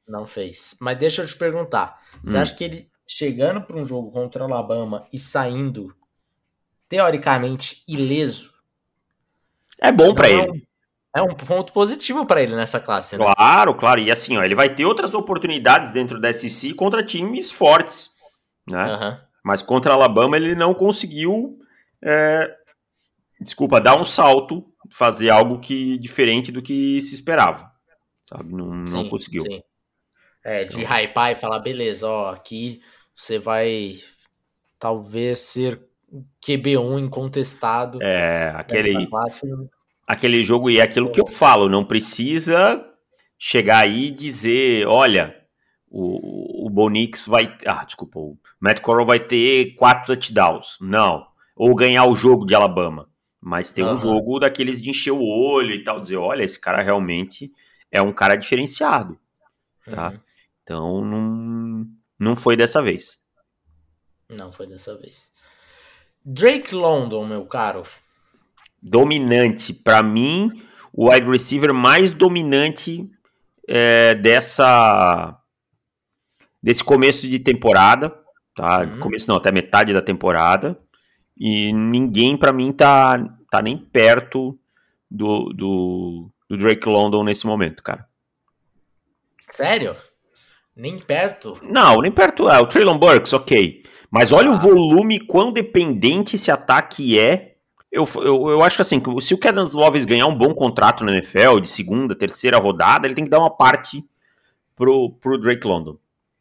Não 0.06 0.26
fez. 0.26 0.76
Mas 0.82 0.98
deixa 0.98 1.22
eu 1.22 1.26
te 1.26 1.38
perguntar. 1.38 2.02
Você 2.22 2.36
hum. 2.36 2.42
acha 2.42 2.54
que 2.54 2.66
ele 2.66 2.90
chegando 3.08 3.62
para 3.62 3.78
um 3.78 3.86
jogo 3.86 4.12
contra 4.12 4.44
o 4.44 4.46
Alabama 4.46 5.08
e 5.14 5.18
saindo 5.18 5.96
teoricamente 6.90 7.82
ileso. 7.88 8.52
É 9.80 9.90
bom 9.90 10.14
para 10.14 10.28
é 10.28 10.34
ele. 10.34 10.68
É 11.16 11.22
um 11.22 11.34
ponto 11.34 11.72
positivo 11.72 12.26
para 12.26 12.44
ele 12.44 12.58
nessa 12.58 12.78
classe, 12.78 13.18
né? 13.18 13.24
Claro, 13.24 13.74
claro. 13.74 14.02
E 14.02 14.12
assim, 14.12 14.36
ó, 14.36 14.44
ele 14.44 14.54
vai 14.54 14.68
ter 14.68 14.84
outras 14.84 15.14
oportunidades 15.14 15.94
dentro 15.94 16.20
da 16.20 16.34
SEC 16.34 16.74
contra 16.76 17.02
times 17.02 17.50
fortes, 17.50 18.10
né? 18.68 18.84
Uhum. 18.84 19.18
Mas 19.42 19.62
contra 19.62 19.94
Alabama 19.94 20.36
ele 20.36 20.56
não 20.56 20.74
conseguiu, 20.74 21.58
é, 22.04 22.59
desculpa, 23.40 23.80
dar 23.80 24.00
um 24.00 24.06
salto, 24.06 24.66
fazer 24.92 25.30
algo 25.30 25.60
que 25.60 25.98
diferente 25.98 26.52
do 26.52 26.62
que 26.62 27.02
se 27.02 27.16
esperava, 27.16 27.72
sabe? 28.28 28.54
Não, 28.54 28.68
não 28.68 28.86
sim, 28.86 29.10
conseguiu. 29.10 29.42
Sim. 29.44 29.62
É, 30.44 30.66
de 30.66 30.82
então... 30.82 30.98
hypar 30.98 31.32
e 31.32 31.36
falar, 31.36 31.60
beleza, 31.60 32.08
ó, 32.08 32.32
aqui 32.32 32.82
você 33.16 33.38
vai 33.38 34.00
talvez 34.80 35.40
ser 35.40 35.82
QB1 36.46 37.00
incontestado. 37.00 38.02
É, 38.02 38.54
aquele, 38.56 39.08
aquele 40.08 40.44
jogo, 40.44 40.70
e 40.70 40.80
é 40.80 40.84
aquilo 40.84 41.12
que 41.12 41.20
eu 41.20 41.28
falo, 41.28 41.70
não 41.70 41.86
precisa 41.86 42.86
chegar 43.38 43.80
aí 43.80 44.08
e 44.08 44.12
dizer, 44.12 44.88
olha, 44.88 45.36
o, 45.90 46.66
o 46.68 46.70
Bonix 46.70 47.26
vai. 47.26 47.56
Ah, 47.66 47.84
desculpa, 47.84 48.20
o 48.20 48.38
Matt 48.60 48.82
Corral 48.82 49.06
vai 49.06 49.20
ter 49.20 49.76
quatro 49.76 50.08
touchdowns. 50.08 50.78
Não. 50.80 51.28
Ou 51.56 51.76
ganhar 51.76 52.06
o 52.06 52.16
jogo 52.16 52.46
de 52.46 52.54
Alabama. 52.54 53.09
Mas 53.42 53.72
tem 53.72 53.86
uhum. 53.86 53.94
um 53.94 53.98
jogo 53.98 54.40
daqueles 54.40 54.82
de 54.82 54.90
encher 54.90 55.12
o 55.12 55.24
olho 55.24 55.74
e 55.74 55.84
tal, 55.84 56.02
dizer, 56.02 56.18
olha, 56.18 56.44
esse 56.44 56.60
cara 56.60 56.82
realmente 56.82 57.52
é 57.92 58.02
um 58.02 58.12
cara 58.12 58.36
diferenciado. 58.36 59.18
Tá? 59.90 60.10
Uhum. 60.10 60.20
Então 60.64 61.06
não 61.06 61.88
não 62.20 62.36
foi 62.36 62.58
dessa 62.58 62.82
vez. 62.82 63.18
Não 64.30 64.52
foi 64.52 64.68
dessa 64.68 64.96
vez. 64.98 65.32
Drake 66.24 66.76
London, 66.76 67.26
meu 67.26 67.46
caro. 67.46 67.84
Dominante. 68.82 69.74
Para 69.74 70.04
mim, 70.04 70.64
o 70.94 71.10
wide 71.10 71.28
receiver 71.28 71.74
mais 71.74 72.12
dominante 72.12 73.10
é, 73.68 74.14
dessa 74.16 75.36
desse 76.62 76.84
começo 76.84 77.28
de 77.28 77.40
temporada, 77.40 78.14
tá? 78.54 78.82
Uhum. 78.82 79.00
Começo 79.00 79.28
não, 79.30 79.38
até 79.38 79.52
metade 79.52 79.94
da 79.94 80.02
temporada. 80.02 80.78
E 81.40 81.72
ninguém 81.72 82.36
para 82.36 82.52
mim 82.52 82.72
tá 82.72 83.18
tá 83.50 83.62
nem 83.62 83.78
perto 83.78 84.58
do, 85.10 85.52
do, 85.54 86.30
do 86.48 86.58
Drake 86.58 86.88
London 86.88 87.24
nesse 87.24 87.48
momento, 87.48 87.82
cara. 87.82 88.08
Sério? 89.50 89.96
Nem 90.76 90.96
perto? 90.98 91.58
Não, 91.64 92.02
nem 92.02 92.12
perto. 92.12 92.50
É, 92.50 92.60
o 92.60 92.68
Traylon 92.68 92.98
Burks, 92.98 93.34
ok. 93.34 93.84
Mas 94.12 94.32
olha 94.32 94.50
ah. 94.50 94.54
o 94.54 94.60
volume, 94.60 95.20
quão 95.20 95.52
dependente 95.52 96.36
esse 96.36 96.52
ataque 96.52 97.20
é. 97.20 97.56
Eu, 97.92 98.08
eu, 98.18 98.50
eu 98.52 98.64
acho 98.64 98.76
que 98.76 98.84
assim, 98.84 99.02
se 99.20 99.34
o 99.34 99.38
Kevin 99.38 99.66
Loves 99.74 100.06
ganhar 100.06 100.28
um 100.28 100.36
bom 100.36 100.54
contrato 100.54 101.04
na 101.04 101.12
NFL, 101.12 101.60
de 101.60 101.68
segunda, 101.68 102.16
terceira 102.16 102.60
rodada, 102.60 103.08
ele 103.08 103.16
tem 103.16 103.24
que 103.24 103.32
dar 103.32 103.40
uma 103.40 103.50
parte 103.50 104.08
pro, 104.76 105.10
pro 105.20 105.40
Drake 105.40 105.66
London. 105.66 105.98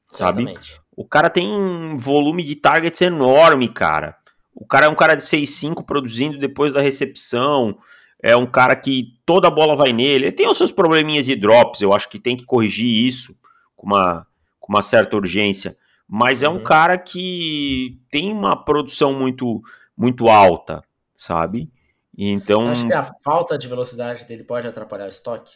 Sabe? 0.07 0.43
Exatamente. 0.43 0.81
O 0.95 1.05
cara 1.07 1.31
tem 1.31 1.51
um 1.51 1.97
volume 1.97 2.45
de 2.45 2.55
targets 2.55 3.01
enorme, 3.01 3.69
cara. 3.69 4.18
O 4.61 4.67
cara 4.67 4.87
é 4.87 4.89
um 4.89 4.95
cara 4.97 5.15
de 5.15 5.23
6'5 5.23 5.85
produzindo 5.85 6.37
depois 6.37 6.73
da 6.73 6.81
recepção. 6.81 7.79
É 8.21 8.37
um 8.37 8.45
cara 8.45 8.75
que 8.75 9.17
toda 9.25 9.47
a 9.47 9.53
bola 9.53 9.77
vai 9.77 9.93
nele. 9.93 10.25
Ele 10.25 10.33
tem 10.33 10.49
os 10.49 10.59
seus 10.59 10.73
probleminhas 10.73 11.25
de 11.25 11.37
drops, 11.37 11.81
eu 11.81 11.95
acho 11.95 12.09
que 12.09 12.19
tem 12.19 12.37
que 12.37 12.45
corrigir 12.45 13.07
isso 13.07 13.39
com 13.77 13.87
uma, 13.87 14.27
com 14.59 14.73
uma 14.73 14.83
certa 14.83 15.15
urgência, 15.15 15.77
mas 16.09 16.43
é 16.43 16.49
um 16.49 16.55
uhum. 16.55 16.65
cara 16.65 16.99
que 16.99 18.01
tem 18.11 18.33
uma 18.33 18.57
produção 18.57 19.13
muito, 19.13 19.63
muito 19.97 20.29
alta, 20.29 20.83
sabe? 21.15 21.71
Então. 22.17 22.69
Acho 22.69 22.89
que 22.89 22.93
a 22.93 23.05
falta 23.23 23.57
de 23.57 23.69
velocidade 23.69 24.25
dele 24.25 24.43
pode 24.43 24.67
atrapalhar 24.67 25.05
o 25.05 25.09
estoque? 25.09 25.53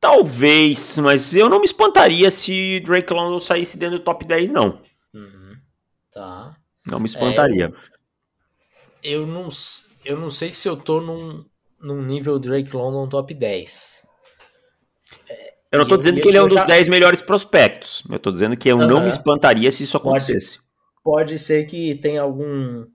Talvez, 0.00 0.98
mas 0.98 1.36
eu 1.36 1.48
não 1.48 1.60
me 1.60 1.66
espantaria 1.66 2.30
se 2.32 2.80
Drake 2.80 3.12
London 3.12 3.38
saísse 3.38 3.78
dentro 3.78 3.98
do 3.98 4.04
top 4.04 4.24
10, 4.24 4.50
não. 4.50 4.80
Uhum. 5.14 5.56
Tá. 6.10 6.56
Não 6.90 6.98
me 6.98 7.06
espantaria. 7.06 7.72
É, 9.02 9.10
eu, 9.10 9.22
eu, 9.22 9.26
não, 9.26 9.48
eu 10.04 10.18
não 10.18 10.30
sei 10.30 10.52
se 10.52 10.68
eu 10.68 10.76
tô 10.76 11.00
num, 11.00 11.44
num 11.80 12.02
nível 12.02 12.38
Drake 12.38 12.74
London 12.74 13.08
top 13.08 13.32
10. 13.32 14.00
Eu 15.72 15.78
não 15.78 15.84
estou 15.84 15.96
dizendo 15.96 16.20
que 16.20 16.28
ele 16.28 16.36
é 16.36 16.42
um 16.42 16.48
dos 16.48 16.58
já... 16.58 16.64
10 16.64 16.88
melhores 16.88 17.22
prospectos. 17.22 18.02
Eu 18.10 18.16
estou 18.16 18.32
dizendo 18.32 18.56
que 18.56 18.68
eu 18.68 18.76
uhum. 18.76 18.86
não 18.86 19.00
me 19.02 19.08
espantaria 19.08 19.70
se 19.70 19.84
isso 19.84 19.96
acontecesse. 19.96 20.58
pode 21.02 21.38
ser 21.38 21.64
que 21.64 21.94
tenha 21.94 22.22
algum 22.22 22.86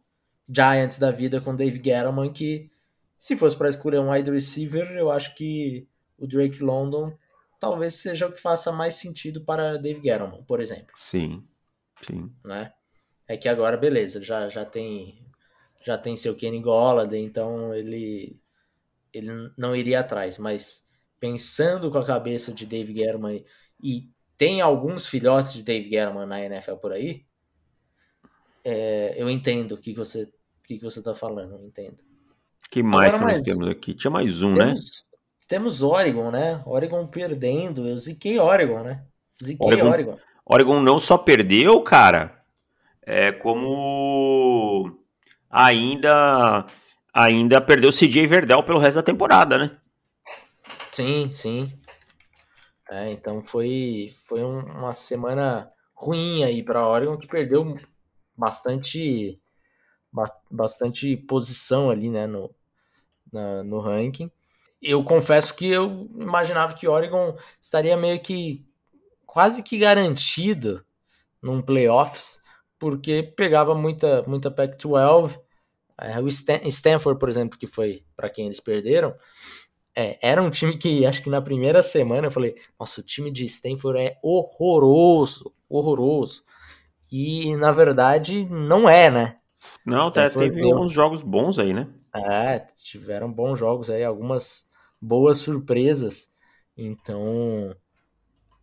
Giants 0.47 0.99
da 0.99 1.09
vida 1.09 1.39
com 1.39 1.55
Dave 1.55 1.77
Gettleman 1.77 2.31
que, 2.31 2.69
se 3.17 3.37
fosse 3.37 3.55
para 3.55 3.69
escolher 3.69 3.99
um 3.99 4.11
wide 4.11 4.29
receiver, 4.29 4.91
eu 4.91 5.09
acho 5.09 5.33
que 5.35 5.87
o 6.17 6.27
Drake 6.27 6.61
London 6.61 7.17
talvez 7.59 7.95
seja 7.95 8.27
o 8.27 8.31
que 8.31 8.41
faça 8.41 8.71
mais 8.71 8.95
sentido 8.95 9.43
para 9.43 9.77
Dave 9.77 10.01
Gettleman, 10.03 10.43
por 10.43 10.59
exemplo. 10.59 10.91
Sim, 10.95 11.43
sim. 12.05 12.29
Né? 12.43 12.73
É 13.27 13.35
que 13.35 13.49
agora, 13.49 13.75
beleza, 13.77 14.21
já, 14.21 14.49
já 14.49 14.63
tem 14.63 15.23
já 15.83 15.97
tem 15.97 16.15
seu 16.15 16.35
Kenny 16.35 16.59
Golladay, 16.59 17.23
então 17.23 17.73
ele 17.73 18.39
ele 19.13 19.51
não 19.57 19.75
iria 19.75 19.99
atrás, 19.99 20.37
mas 20.37 20.83
pensando 21.19 21.89
com 21.91 21.97
a 21.97 22.05
cabeça 22.05 22.51
de 22.51 22.65
Dave 22.65 22.93
Gettleman 22.93 23.43
e 23.81 24.09
tem 24.35 24.61
alguns 24.61 25.07
filhotes 25.07 25.53
de 25.53 25.63
Dave 25.63 25.89
Gettleman 25.89 26.25
na 26.25 26.41
NFL 26.41 26.75
por 26.75 26.91
aí, 26.91 27.25
é, 28.63 29.13
eu 29.15 29.29
entendo 29.29 29.73
o 29.73 29.77
que, 29.77 29.93
que 29.93 29.97
você 29.97 30.29
que, 30.63 30.79
que 30.79 30.83
você 30.83 31.01
tá 31.01 31.13
falando, 31.13 31.55
eu 31.55 31.65
entendo. 31.65 31.97
que 32.71 32.81
mais 32.81 33.13
Agora, 33.13 33.33
que 33.33 33.37
nós 33.37 33.41
temos 33.43 33.69
aqui? 33.69 33.93
Tinha 33.93 34.11
mais 34.11 34.41
um, 34.41 34.53
né? 34.53 34.65
temos, 34.65 34.81
né? 34.81 35.17
Temos 35.47 35.81
Oregon, 35.83 36.31
né? 36.31 36.63
Oregon 36.65 37.05
perdendo. 37.05 37.87
Eu 37.87 37.97
ziquei 37.97 38.39
Oregon, 38.39 38.81
né? 38.81 39.05
Ziquei 39.41 39.67
Oregon. 39.67 39.89
Oregon, 39.89 40.17
Oregon 40.43 40.81
não 40.81 40.99
só 40.99 41.17
perdeu, 41.17 41.79
cara, 41.83 42.34
é 43.05 43.31
como 43.31 44.99
ainda 45.49 46.65
ainda 47.13 47.61
perdeu 47.61 47.89
o 47.89 47.93
CJ 47.93 48.27
Verdell 48.27 48.63
pelo 48.63 48.79
resto 48.79 48.95
da 48.95 49.03
temporada, 49.03 49.57
né? 49.57 49.77
Sim, 50.91 51.31
sim. 51.31 51.79
É, 52.89 53.11
então 53.11 53.43
foi, 53.43 54.13
foi 54.27 54.43
uma 54.43 54.93
semana 54.95 55.71
ruim 55.93 56.43
aí 56.43 56.61
para 56.61 56.87
Oregon 56.87 57.17
que 57.17 57.27
perdeu 57.27 57.75
bastante 58.37 59.39
bastante 60.49 61.17
posição 61.17 61.89
ali, 61.89 62.09
né, 62.09 62.25
no, 62.25 62.53
na, 63.31 63.63
no 63.63 63.81
ranking. 63.81 64.31
Eu 64.81 65.03
confesso 65.03 65.53
que 65.53 65.69
eu 65.69 66.09
imaginava 66.17 66.73
que 66.73 66.87
Oregon 66.87 67.35
estaria 67.61 67.97
meio 67.97 68.19
que 68.21 68.65
quase 69.25 69.61
que 69.61 69.77
garantido 69.77 70.85
num 71.41 71.61
playoffs, 71.61 72.41
porque 72.85 73.23
pegava 73.23 73.73
muita 73.73 74.21
muita 74.27 74.51
Pac-12. 74.51 75.39
É, 75.99 76.19
o 76.19 76.27
Stanford, 76.27 77.19
por 77.19 77.27
exemplo, 77.27 77.57
que 77.57 77.65
foi 77.65 78.03
para 78.15 78.29
quem 78.29 78.45
eles 78.45 78.59
perderam, 78.59 79.15
é, 79.95 80.19
era 80.21 80.39
um 80.39 80.51
time 80.51 80.77
que 80.77 81.03
acho 81.03 81.23
que 81.23 81.29
na 81.31 81.41
primeira 81.41 81.81
semana 81.81 82.27
eu 82.27 82.31
falei: 82.31 82.53
nossa, 82.79 83.01
o 83.01 83.03
time 83.03 83.31
de 83.31 83.43
Stanford 83.45 83.99
é 83.99 84.19
horroroso, 84.21 85.51
horroroso. 85.67 86.43
E 87.11 87.55
na 87.55 87.71
verdade 87.71 88.45
não 88.51 88.87
é, 88.87 89.09
né? 89.09 89.37
Não, 89.83 90.11
tá, 90.11 90.29
teve 90.29 90.61
deu... 90.61 90.77
uns 90.77 90.91
jogos 90.91 91.23
bons 91.23 91.57
aí, 91.57 91.73
né? 91.73 91.87
É, 92.13 92.59
tiveram 92.83 93.33
bons 93.33 93.57
jogos 93.57 93.89
aí, 93.89 94.03
algumas 94.03 94.69
boas 95.01 95.39
surpresas. 95.39 96.35
Então, 96.77 97.75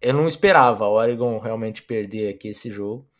eu 0.01 0.15
não 0.15 0.29
esperava 0.29 0.87
o 0.87 0.93
Oregon 0.93 1.41
realmente 1.41 1.83
perder 1.83 2.33
aqui 2.33 2.49
esse 2.49 2.71
jogo. 2.71 3.11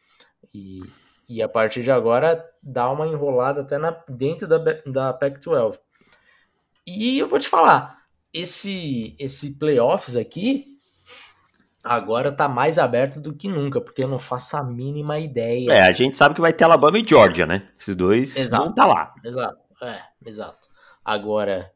E, 0.55 0.83
e 1.29 1.43
a 1.43 1.49
partir 1.49 1.83
de 1.83 1.91
agora, 1.91 2.45
dá 2.63 2.91
uma 2.91 3.07
enrolada 3.07 3.63
até 3.63 3.79
na, 3.79 3.97
dentro 4.09 4.47
da, 4.47 4.59
da 4.87 5.13
Pac-12. 5.13 5.79
E 6.87 7.19
eu 7.19 7.29
vou 7.29 7.39
te 7.39 7.49
falar, 7.49 7.99
esse 8.33 9.15
esse 9.19 9.59
playoffs 9.59 10.17
aqui 10.17 10.73
agora 11.85 12.31
tá 12.33 12.49
mais 12.49 12.79
aberto 12.79 13.21
do 13.21 13.35
que 13.35 13.49
nunca, 13.49 13.81
porque 13.81 14.05
eu 14.05 14.09
não 14.09 14.19
faço 14.19 14.57
a 14.57 14.63
mínima 14.63 15.19
ideia. 15.19 15.73
É, 15.73 15.83
a 15.83 15.93
gente 15.93 16.17
sabe 16.17 16.35
que 16.35 16.41
vai 16.41 16.53
ter 16.53 16.65
Alabama 16.65 16.99
e 16.99 17.07
Georgia, 17.07 17.47
né? 17.47 17.69
Esses 17.79 17.95
dois 17.95 18.37
exato, 18.37 18.65
vão 18.65 18.75
tá 18.75 18.87
lá. 18.87 19.15
Exato, 19.25 19.59
é, 19.83 20.03
exato. 20.25 20.69
Agora, 21.05 21.73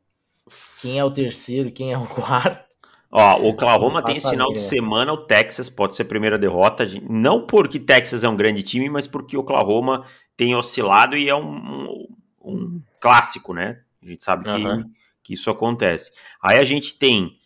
quem 0.80 0.98
é 0.98 1.04
o 1.04 1.10
terceiro, 1.10 1.72
quem 1.72 1.92
é 1.92 1.98
o 1.98 2.06
quarto? 2.06 2.65
Ó, 3.10 3.40
o 3.40 3.48
Oklahoma 3.50 4.02
tem 4.02 4.16
esse 4.16 4.28
final 4.28 4.52
de 4.52 4.60
semana, 4.60 5.12
o 5.12 5.24
Texas 5.26 5.70
pode 5.70 5.96
ser 5.96 6.02
a 6.02 6.06
primeira 6.06 6.38
derrota, 6.38 6.84
não 7.08 7.46
porque 7.46 7.78
Texas 7.78 8.24
é 8.24 8.28
um 8.28 8.36
grande 8.36 8.62
time, 8.62 8.90
mas 8.90 9.06
porque 9.06 9.36
o 9.36 9.40
Oklahoma 9.40 10.04
tem 10.36 10.54
oscilado 10.54 11.16
e 11.16 11.28
é 11.28 11.34
um, 11.34 11.48
um, 11.48 12.08
um 12.44 12.82
clássico, 13.00 13.54
né? 13.54 13.80
A 14.02 14.06
gente 14.06 14.22
sabe 14.22 14.44
que 14.44 14.50
uhum 14.50 14.90
que 15.26 15.34
isso 15.34 15.50
acontece. 15.50 16.12
Aí 16.40 16.56
a 16.56 16.64
gente 16.64 16.96
tem 16.96 17.36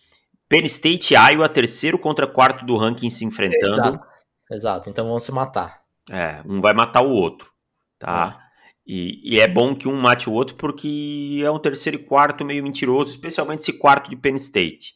Penn 0.47 0.67
State 0.67 1.15
e 1.15 1.17
Iowa, 1.17 1.49
terceiro 1.49 1.99
contra 1.99 2.27
quarto 2.27 2.67
do 2.67 2.77
ranking 2.77 3.09
se 3.09 3.25
enfrentando. 3.25 3.73
Exato, 3.73 4.07
Exato. 4.51 4.91
então 4.91 5.09
vão 5.09 5.19
se 5.19 5.33
matar. 5.33 5.81
É, 6.11 6.43
um 6.45 6.61
vai 6.61 6.75
matar 6.75 7.01
o 7.01 7.11
outro, 7.11 7.51
tá? 7.99 8.39
É. 8.47 8.51
E, 8.87 9.37
e, 9.37 9.41
é 9.41 9.47
bom 9.49 9.75
que 9.75 9.87
um 9.87 9.99
mate 9.99 10.29
o 10.29 10.33
outro 10.33 10.57
porque 10.57 11.41
é 11.43 11.51
um 11.51 11.59
terceiro 11.59 11.97
e 11.97 12.05
quarto 12.05 12.45
meio 12.45 12.63
mentiroso, 12.63 13.11
especialmente 13.11 13.61
esse 13.61 13.79
quarto 13.79 14.11
de 14.11 14.17
Penn 14.17 14.37
State. 14.37 14.95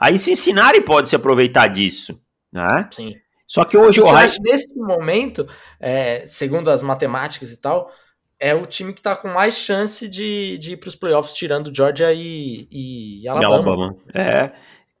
Aí 0.00 0.18
Cincinnati 0.18 0.80
pode 0.80 1.10
se 1.10 1.14
aproveitar 1.14 1.68
disso, 1.68 2.18
né? 2.50 2.88
Sim. 2.90 3.14
Só 3.46 3.64
que 3.64 3.76
hoje 3.76 4.00
o 4.00 4.04
Ohio... 4.04 4.30
nesse 4.40 4.78
momento, 4.78 5.46
é, 5.78 6.24
segundo 6.26 6.70
as 6.70 6.82
matemáticas 6.82 7.50
e 7.50 7.60
tal, 7.60 7.92
é 8.38 8.54
o 8.54 8.64
time 8.64 8.94
que 8.94 9.02
tá 9.02 9.14
com 9.14 9.28
mais 9.28 9.56
chance 9.56 10.08
de, 10.08 10.56
de 10.56 10.72
ir 10.72 10.76
pros 10.78 10.96
playoffs, 10.96 11.34
tirando 11.34 11.74
Georgia 11.74 12.12
e, 12.14 12.66
e 12.70 13.28
Alabama. 13.28 13.54
Alabama. 13.54 13.96
É. 14.14 14.52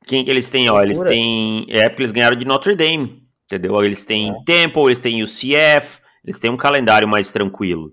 Quem 0.04 0.24
que 0.24 0.30
eles 0.30 0.50
têm? 0.50 0.68
Ó, 0.68 0.82
eles 0.82 1.00
têm. 1.00 1.64
É 1.70 1.88
porque 1.88 2.02
eles 2.02 2.12
ganharam 2.12 2.36
de 2.36 2.44
Notre 2.44 2.74
Dame. 2.74 3.22
Entendeu? 3.44 3.82
Eles 3.82 4.04
têm 4.04 4.30
é. 4.30 4.34
Temple, 4.44 4.84
eles 4.84 4.98
têm 4.98 5.22
UCF, 5.22 6.00
eles 6.24 6.38
têm 6.38 6.50
um 6.50 6.56
calendário 6.56 7.08
mais 7.08 7.30
tranquilo. 7.30 7.92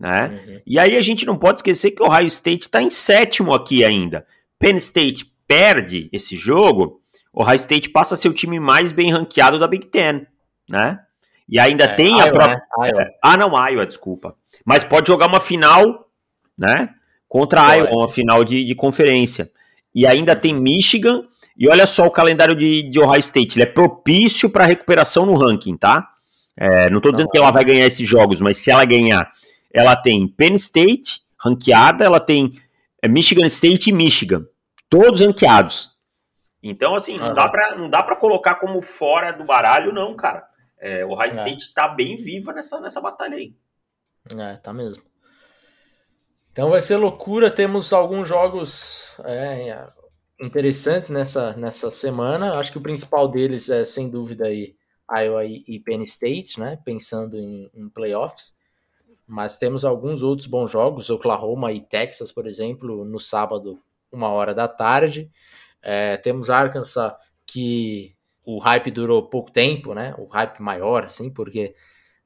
Né? 0.00 0.42
Uhum. 0.46 0.60
E 0.66 0.78
aí 0.78 0.96
a 0.96 1.02
gente 1.02 1.26
não 1.26 1.36
pode 1.36 1.58
esquecer 1.58 1.90
que 1.90 2.02
o 2.02 2.06
Ohio 2.06 2.26
State 2.26 2.66
está 2.66 2.82
em 2.82 2.90
sétimo 2.90 3.52
aqui 3.52 3.84
ainda. 3.84 4.26
Penn 4.58 4.76
State 4.76 5.35
perde 5.46 6.08
esse 6.12 6.36
jogo, 6.36 7.00
o 7.32 7.42
Ohio 7.42 7.56
State 7.56 7.90
passa 7.90 8.14
a 8.14 8.16
ser 8.16 8.28
o 8.28 8.34
time 8.34 8.58
mais 8.58 8.92
bem 8.92 9.10
ranqueado 9.12 9.58
da 9.58 9.68
Big 9.68 9.86
Ten, 9.86 10.26
né? 10.68 11.00
E 11.48 11.60
ainda 11.60 11.84
é, 11.84 11.94
tem 11.94 12.18
Iowa, 12.18 12.22
a 12.22 12.32
própria. 12.32 12.64
Né? 12.78 13.10
Ah, 13.22 13.36
não, 13.36 13.68
Iowa, 13.68 13.86
desculpa. 13.86 14.34
Mas 14.64 14.82
pode 14.82 15.08
jogar 15.08 15.26
uma 15.26 15.40
final, 15.40 16.08
né? 16.58 16.90
Contra 17.28 17.66
a 17.66 17.74
Iowa, 17.74 17.90
uma 17.90 18.08
final 18.08 18.44
de, 18.44 18.64
de 18.64 18.74
conferência. 18.74 19.50
E 19.94 20.06
ainda 20.06 20.34
tem 20.34 20.54
Michigan. 20.54 21.24
E 21.56 21.68
olha 21.68 21.86
só 21.86 22.06
o 22.06 22.10
calendário 22.10 22.54
de, 22.54 22.82
de 22.90 22.98
Ohio 22.98 23.20
State. 23.20 23.56
Ele 23.56 23.62
é 23.62 23.72
propício 23.72 24.50
para 24.50 24.66
recuperação 24.66 25.24
no 25.24 25.34
ranking, 25.34 25.76
tá? 25.76 26.08
É, 26.56 26.90
não 26.90 26.98
estou 26.98 27.12
dizendo 27.12 27.30
que 27.30 27.38
ela 27.38 27.50
vai 27.50 27.64
ganhar 27.64 27.86
esses 27.86 28.08
jogos, 28.08 28.40
mas 28.40 28.56
se 28.56 28.70
ela 28.70 28.84
ganhar, 28.84 29.30
ela 29.72 29.94
tem 29.94 30.26
Penn 30.26 30.54
State 30.56 31.20
ranqueada, 31.38 32.04
ela 32.04 32.18
tem 32.18 32.54
é, 33.02 33.08
Michigan 33.08 33.46
State 33.46 33.90
e 33.90 33.92
Michigan. 33.92 34.44
Todos 34.88 35.20
ranqueados. 35.20 35.96
Então, 36.62 36.94
assim, 36.94 37.18
não 37.18 37.32
dá 37.34 37.48
para 37.48 37.76
não 37.76 37.88
dá 37.88 38.02
para 38.02 38.16
colocar 38.16 38.56
como 38.56 38.80
fora 38.80 39.32
do 39.32 39.44
baralho, 39.44 39.92
não, 39.92 40.14
cara. 40.14 40.46
É, 40.78 41.04
o 41.04 41.14
High 41.14 41.28
é. 41.28 41.30
State 41.30 41.62
está 41.62 41.88
bem 41.88 42.16
viva 42.16 42.52
nessa, 42.52 42.80
nessa 42.80 43.00
batalha 43.00 43.36
aí. 43.36 43.54
É, 44.36 44.56
tá 44.56 44.72
mesmo. 44.72 45.02
Então 46.50 46.70
vai 46.70 46.80
ser 46.80 46.96
loucura. 46.96 47.50
Temos 47.50 47.92
alguns 47.92 48.26
jogos 48.28 49.14
é, 49.24 49.86
interessantes 50.40 51.10
nessa, 51.10 51.54
nessa 51.54 51.90
semana. 51.90 52.58
Acho 52.58 52.72
que 52.72 52.78
o 52.78 52.82
principal 52.82 53.28
deles 53.28 53.68
é, 53.68 53.86
sem 53.86 54.08
dúvida, 54.08 54.46
aí, 54.46 54.74
Iowa 55.10 55.44
e 55.44 55.78
Penn 55.80 56.02
State, 56.02 56.58
né? 56.58 56.78
Pensando 56.84 57.36
em, 57.36 57.70
em 57.74 57.88
playoffs. 57.88 58.56
Mas 59.26 59.56
temos 59.56 59.84
alguns 59.84 60.22
outros 60.22 60.46
bons 60.46 60.70
jogos, 60.70 61.10
Oklahoma 61.10 61.72
e 61.72 61.80
Texas, 61.80 62.30
por 62.30 62.46
exemplo, 62.46 63.04
no 63.04 63.18
sábado, 63.18 63.80
uma 64.16 64.30
hora 64.30 64.54
da 64.54 64.66
tarde. 64.66 65.30
É, 65.82 66.16
temos 66.16 66.50
Arkansas, 66.50 67.12
que 67.46 68.16
o 68.44 68.58
hype 68.58 68.90
durou 68.90 69.28
pouco 69.28 69.50
tempo, 69.50 69.94
né? 69.94 70.14
O 70.18 70.26
hype 70.26 70.60
maior, 70.60 71.04
assim, 71.04 71.32
porque 71.32 71.74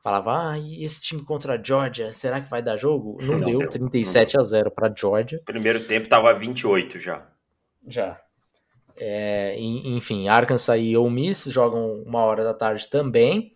falava, 0.03 0.51
ah, 0.53 0.59
e 0.59 0.85
esse 0.85 1.01
time 1.01 1.23
contra 1.23 1.55
a 1.55 1.63
Georgia, 1.63 2.13
será 2.13 2.41
que 2.41 2.49
vai 2.49 2.63
dar 2.63 2.77
jogo? 2.77 3.19
Não, 3.21 3.39
não 3.39 3.47
deu, 3.47 3.59
deu, 3.59 3.69
37 3.69 4.35
não 4.35 4.41
a 4.41 4.45
0 4.45 4.71
para 4.71 4.95
Georgia. 4.95 5.41
Primeiro 5.45 5.87
tempo 5.87 6.09
tava 6.09 6.33
28 6.33 6.99
já. 6.99 7.27
Já. 7.87 8.21
É, 8.97 9.57
enfim, 9.59 10.29
Arkansas 10.29 10.79
e 10.79 10.97
Ole 10.97 11.11
Miss 11.11 11.45
jogam 11.47 12.03
uma 12.03 12.21
hora 12.21 12.45
da 12.45 12.53
tarde 12.53 12.89
também. 12.89 13.55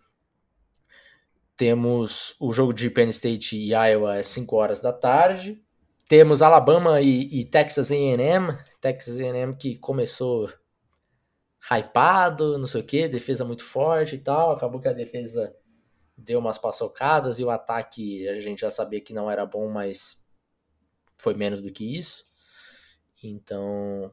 Temos 1.55 2.35
o 2.39 2.51
jogo 2.51 2.73
de 2.73 2.89
Penn 2.89 3.09
State 3.09 3.55
e 3.55 3.69
Iowa 3.69 4.17
às 4.17 4.27
5 4.27 4.55
horas 4.55 4.81
da 4.81 4.91
tarde. 4.91 5.63
Temos 6.07 6.41
Alabama 6.41 7.01
e, 7.01 7.41
e 7.41 7.45
Texas 7.45 7.91
A&M. 7.91 8.57
Texas 8.79 9.17
A&M 9.17 9.55
que 9.55 9.77
começou 9.77 10.51
hypado, 11.71 12.59
não 12.59 12.67
sei 12.67 12.81
o 12.81 12.85
que, 12.85 13.07
defesa 13.07 13.43
muito 13.43 13.63
forte 13.63 14.15
e 14.15 14.19
tal. 14.19 14.51
Acabou 14.51 14.79
que 14.79 14.87
a 14.87 14.93
defesa 14.93 15.55
deu 16.15 16.39
umas 16.39 16.57
paçocadas 16.57 17.39
e 17.39 17.43
o 17.43 17.49
ataque 17.49 18.27
a 18.29 18.39
gente 18.39 18.61
já 18.61 18.69
sabia 18.69 19.01
que 19.01 19.13
não 19.13 19.29
era 19.29 19.45
bom, 19.45 19.69
mas 19.69 20.25
foi 21.17 21.33
menos 21.33 21.59
do 21.59 21.71
que 21.71 21.97
isso. 21.97 22.23
Então 23.23 24.11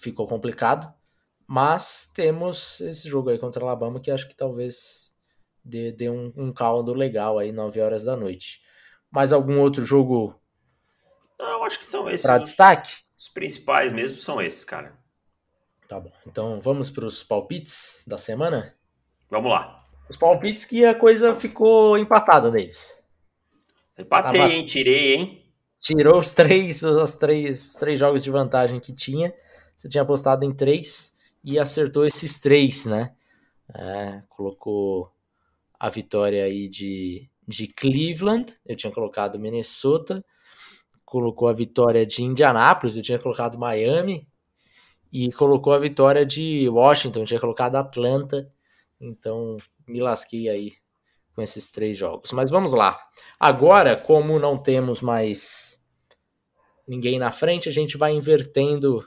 ficou 0.00 0.26
complicado. 0.26 0.92
Mas 1.46 2.10
temos 2.14 2.80
esse 2.80 3.08
jogo 3.08 3.30
aí 3.30 3.38
contra 3.38 3.64
Alabama 3.64 4.00
que 4.00 4.10
acho 4.10 4.28
que 4.28 4.36
talvez 4.36 5.14
dê, 5.64 5.92
dê 5.92 6.10
um, 6.10 6.32
um 6.36 6.52
caldo 6.52 6.92
legal 6.92 7.38
aí, 7.38 7.52
9 7.52 7.80
horas 7.80 8.04
da 8.04 8.16
noite. 8.16 8.60
Mais 9.10 9.32
algum 9.32 9.60
outro 9.60 9.84
jogo 9.84 10.40
Não, 11.38 11.64
acho 11.64 11.78
que 11.78 11.84
são 11.84 12.08
esses. 12.08 12.26
para 12.26 12.36
Os, 12.36 12.42
destaque? 12.42 12.94
os 13.18 13.28
principais 13.28 13.92
mesmo 13.92 14.16
são 14.16 14.40
esses, 14.40 14.64
cara. 14.64 14.96
Tá 15.88 16.00
bom. 16.00 16.10
Então 16.26 16.60
vamos 16.60 16.90
para 16.90 17.04
os 17.06 17.22
palpites 17.22 18.02
da 18.06 18.18
semana? 18.18 18.74
Vamos 19.30 19.50
lá. 19.50 19.84
Os 20.08 20.16
palpites 20.16 20.64
que 20.64 20.84
a 20.84 20.94
coisa 20.94 21.34
ficou 21.34 21.96
empatada, 21.98 22.50
Davis. 22.50 23.00
Empatei, 23.98 24.40
Tá, 24.40 24.48
hein? 24.48 24.64
Tirei, 24.64 25.14
hein? 25.14 25.42
Tirou 25.80 26.18
os 26.18 26.30
três, 26.32 26.82
os 26.82 27.12
três, 27.14 27.74
três 27.74 27.98
jogos 27.98 28.22
de 28.24 28.30
vantagem 28.30 28.80
que 28.80 28.92
tinha. 28.92 29.32
Você 29.76 29.88
tinha 29.88 30.02
apostado 30.02 30.44
em 30.44 30.54
três 30.54 31.14
e 31.44 31.58
acertou 31.58 32.06
esses 32.06 32.40
três, 32.40 32.84
né? 32.86 33.14
É, 33.74 34.22
colocou 34.28 35.12
a 35.78 35.90
vitória 35.90 36.44
aí 36.44 36.68
de, 36.68 37.28
de 37.46 37.66
Cleveland. 37.68 38.54
Eu 38.64 38.76
tinha 38.76 38.92
colocado 38.92 39.38
Minnesota. 39.38 40.24
Colocou 41.06 41.48
a 41.48 41.54
vitória 41.54 42.04
de 42.04 42.22
Indianápolis. 42.22 42.96
Eu 42.96 43.02
tinha 43.02 43.18
colocado 43.18 43.58
Miami. 43.58 44.28
E 45.10 45.32
colocou 45.32 45.72
a 45.72 45.78
vitória 45.78 46.26
de 46.26 46.68
Washington. 46.68 47.20
Eu 47.20 47.26
tinha 47.26 47.40
colocado 47.40 47.76
Atlanta. 47.76 48.52
Então 49.00 49.56
me 49.88 50.00
lasquei 50.00 50.50
aí 50.50 50.72
com 51.34 51.42
esses 51.42 51.70
três 51.70 51.96
jogos. 51.96 52.32
Mas 52.32 52.50
vamos 52.50 52.72
lá. 52.72 52.98
Agora, 53.38 53.96
como 53.96 54.38
não 54.38 54.58
temos 54.58 55.00
mais 55.00 55.84
ninguém 56.88 57.18
na 57.18 57.30
frente, 57.30 57.68
a 57.68 57.72
gente 57.72 57.98
vai 57.98 58.12
invertendo, 58.12 59.06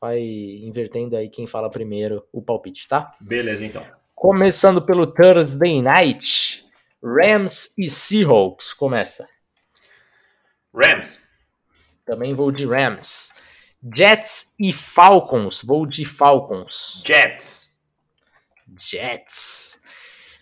vai 0.00 0.20
invertendo 0.20 1.16
aí 1.16 1.28
quem 1.28 1.46
fala 1.46 1.70
primeiro 1.70 2.26
o 2.32 2.42
palpite, 2.42 2.86
tá? 2.86 3.14
Beleza, 3.20 3.64
então. 3.64 3.84
Começando 4.14 4.82
pelo 4.82 5.06
Thursday 5.06 5.80
Night, 5.80 6.66
Rams 7.02 7.72
e 7.78 7.88
Seahawks. 7.88 8.74
Começa. 8.74 9.26
Rams. 10.74 11.29
Também 12.10 12.34
vou 12.34 12.50
de 12.50 12.66
Rams. 12.66 13.32
Jets 13.94 14.52
e 14.58 14.72
Falcons. 14.72 15.62
Vou 15.62 15.86
de 15.86 16.04
Falcons. 16.04 17.04
Jets. 17.06 17.80
Jets. 18.76 19.80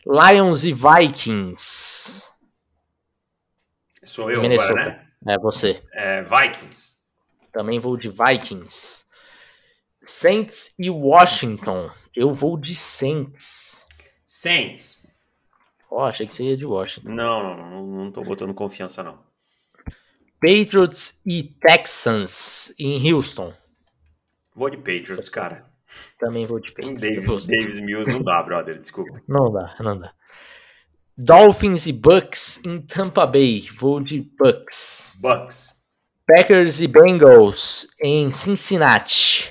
Lions 0.07 0.65
e 0.65 0.73
Vikings. 0.73 2.31
Sou 4.03 4.31
eu 4.31 4.41
Minnesota. 4.41 4.73
agora, 4.73 5.11
né? 5.21 5.35
É 5.35 5.39
você. 5.39 5.83
É, 5.93 6.23
Vikings. 6.23 6.97
Também 7.53 7.79
vou 7.79 7.99
de 7.99 8.09
Vikings. 8.09 9.05
Saints 10.01 10.75
e 10.79 10.89
Washington. 10.89 11.91
Eu 12.17 12.31
vou 12.31 12.57
de 12.57 12.75
Saints. 12.75 13.87
Saints. 14.25 15.07
Ó, 15.91 16.07
achei 16.07 16.27
que 16.27 16.35
você 16.35 16.45
ia 16.45 16.57
de 16.57 16.65
Washington. 16.65 17.11
Não, 17.11 17.43
não, 17.43 17.71
não, 17.71 17.87
não 17.87 18.11
tô 18.11 18.23
botando 18.23 18.55
confiança, 18.55 19.03
não. 19.03 19.28
Patriots 20.41 21.21
e 21.27 21.43
Texans 21.43 22.73
em 22.79 23.13
Houston. 23.13 23.53
Vou 24.55 24.71
de 24.71 24.77
Patriots, 24.77 25.29
cara. 25.29 25.67
Também 26.19 26.47
vou 26.47 26.61
de 26.61 26.73
Patriots. 26.73 27.01
Davis, 27.01 27.47
Davis 27.47 27.79
Mills 27.79 28.11
não 28.11 28.23
dá, 28.23 28.43
brother, 28.43 28.77
desculpa. 28.79 29.21
Não 29.27 29.53
dá, 29.53 29.75
não 29.81 29.99
dá. 29.99 30.13
Dolphins 31.17 31.87
e 31.87 31.93
Bucks 31.93 32.65
em 32.65 32.81
Tampa 32.81 33.27
Bay. 33.27 33.69
Vou 33.77 34.01
de 34.01 34.21
Bucks. 34.21 35.15
Bucks. 35.17 35.83
Packers 36.27 36.81
e 36.81 36.87
Bengals 36.87 37.89
em 38.01 38.33
Cincinnati. 38.33 39.51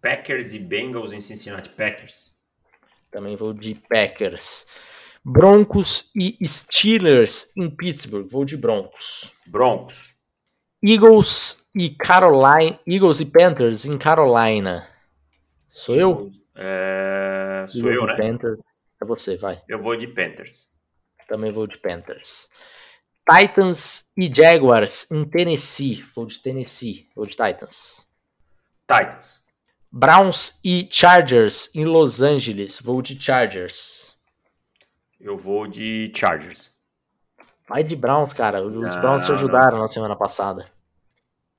Packers 0.00 0.54
e 0.54 0.58
Bengals 0.58 1.12
em 1.12 1.20
Cincinnati. 1.20 1.68
Packers. 1.68 2.30
Também 3.10 3.36
vou 3.36 3.52
de 3.52 3.74
Packers. 3.74 4.66
Broncos 5.24 6.10
e 6.14 6.36
Steelers 6.46 7.50
em 7.56 7.70
Pittsburgh. 7.70 8.26
Vou 8.26 8.44
de 8.44 8.56
Broncos. 8.56 9.32
Broncos. 9.46 10.12
Eagles 10.82 11.66
e 11.74 11.88
Carolina, 11.88 12.78
Eagles 12.86 13.20
e 13.20 13.24
Panthers 13.24 13.86
em 13.86 13.96
Carolina. 13.96 14.86
Sou 15.70 15.96
eu? 15.96 16.30
É, 16.54 17.64
sou 17.68 17.90
Eagles 17.90 17.96
eu, 17.96 18.06
né? 18.06 18.16
Panthers. 18.16 18.60
É 19.02 19.06
você, 19.06 19.36
vai. 19.36 19.62
Eu 19.66 19.80
vou 19.80 19.96
de 19.96 20.06
Panthers. 20.08 20.68
Também 21.26 21.50
vou 21.50 21.66
de 21.66 21.78
Panthers. 21.78 22.50
Titans 23.26 24.10
e 24.14 24.30
Jaguars 24.32 25.10
em 25.10 25.24
Tennessee. 25.24 26.04
Vou 26.14 26.26
de 26.26 26.38
Tennessee. 26.38 27.08
Vou 27.16 27.24
de 27.24 27.32
Titans. 27.32 28.06
Titans. 28.86 29.40
Browns 29.90 30.60
e 30.62 30.86
Chargers 30.90 31.70
em 31.74 31.86
Los 31.86 32.20
Angeles. 32.20 32.78
Vou 32.80 33.00
de 33.00 33.18
Chargers. 33.18 34.13
Eu 35.24 35.38
vou 35.38 35.66
de 35.66 36.12
Chargers. 36.14 36.70
Vai 37.66 37.82
de 37.82 37.96
Browns, 37.96 38.34
cara. 38.34 38.62
Os 38.62 38.96
Browns 38.96 39.24
te 39.24 39.32
ajudaram 39.32 39.78
na 39.78 39.88
semana 39.88 40.14
passada. 40.14 40.70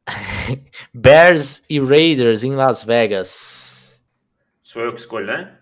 Bears 0.93 1.66
e 1.68 1.80
Raiders 1.80 2.43
em 2.43 2.53
Las 2.55 2.84
Vegas. 2.84 3.99
Sou 4.61 4.84
eu 4.84 4.93
que 4.93 4.99
escolho, 4.99 5.26
né? 5.26 5.57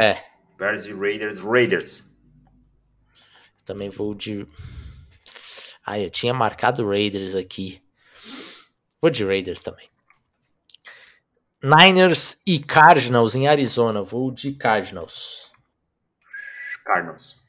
É, 0.00 0.24
Bears 0.56 0.86
e 0.86 0.94
Raiders. 0.94 1.40
Raiders. 1.40 2.10
também 3.66 3.90
vou 3.90 4.14
de. 4.14 4.48
Ah, 5.84 5.98
eu 5.98 6.08
tinha 6.08 6.32
marcado 6.32 6.88
Raiders 6.88 7.34
aqui. 7.34 7.82
Vou 8.98 9.10
de 9.10 9.26
Raiders 9.26 9.60
também. 9.60 9.90
Niners 11.62 12.40
e 12.46 12.58
Cardinals 12.58 13.34
em 13.34 13.46
Arizona. 13.46 14.02
Vou 14.02 14.30
de 14.30 14.52
Cardinals. 14.52 15.52
Cardinals. 16.82 17.41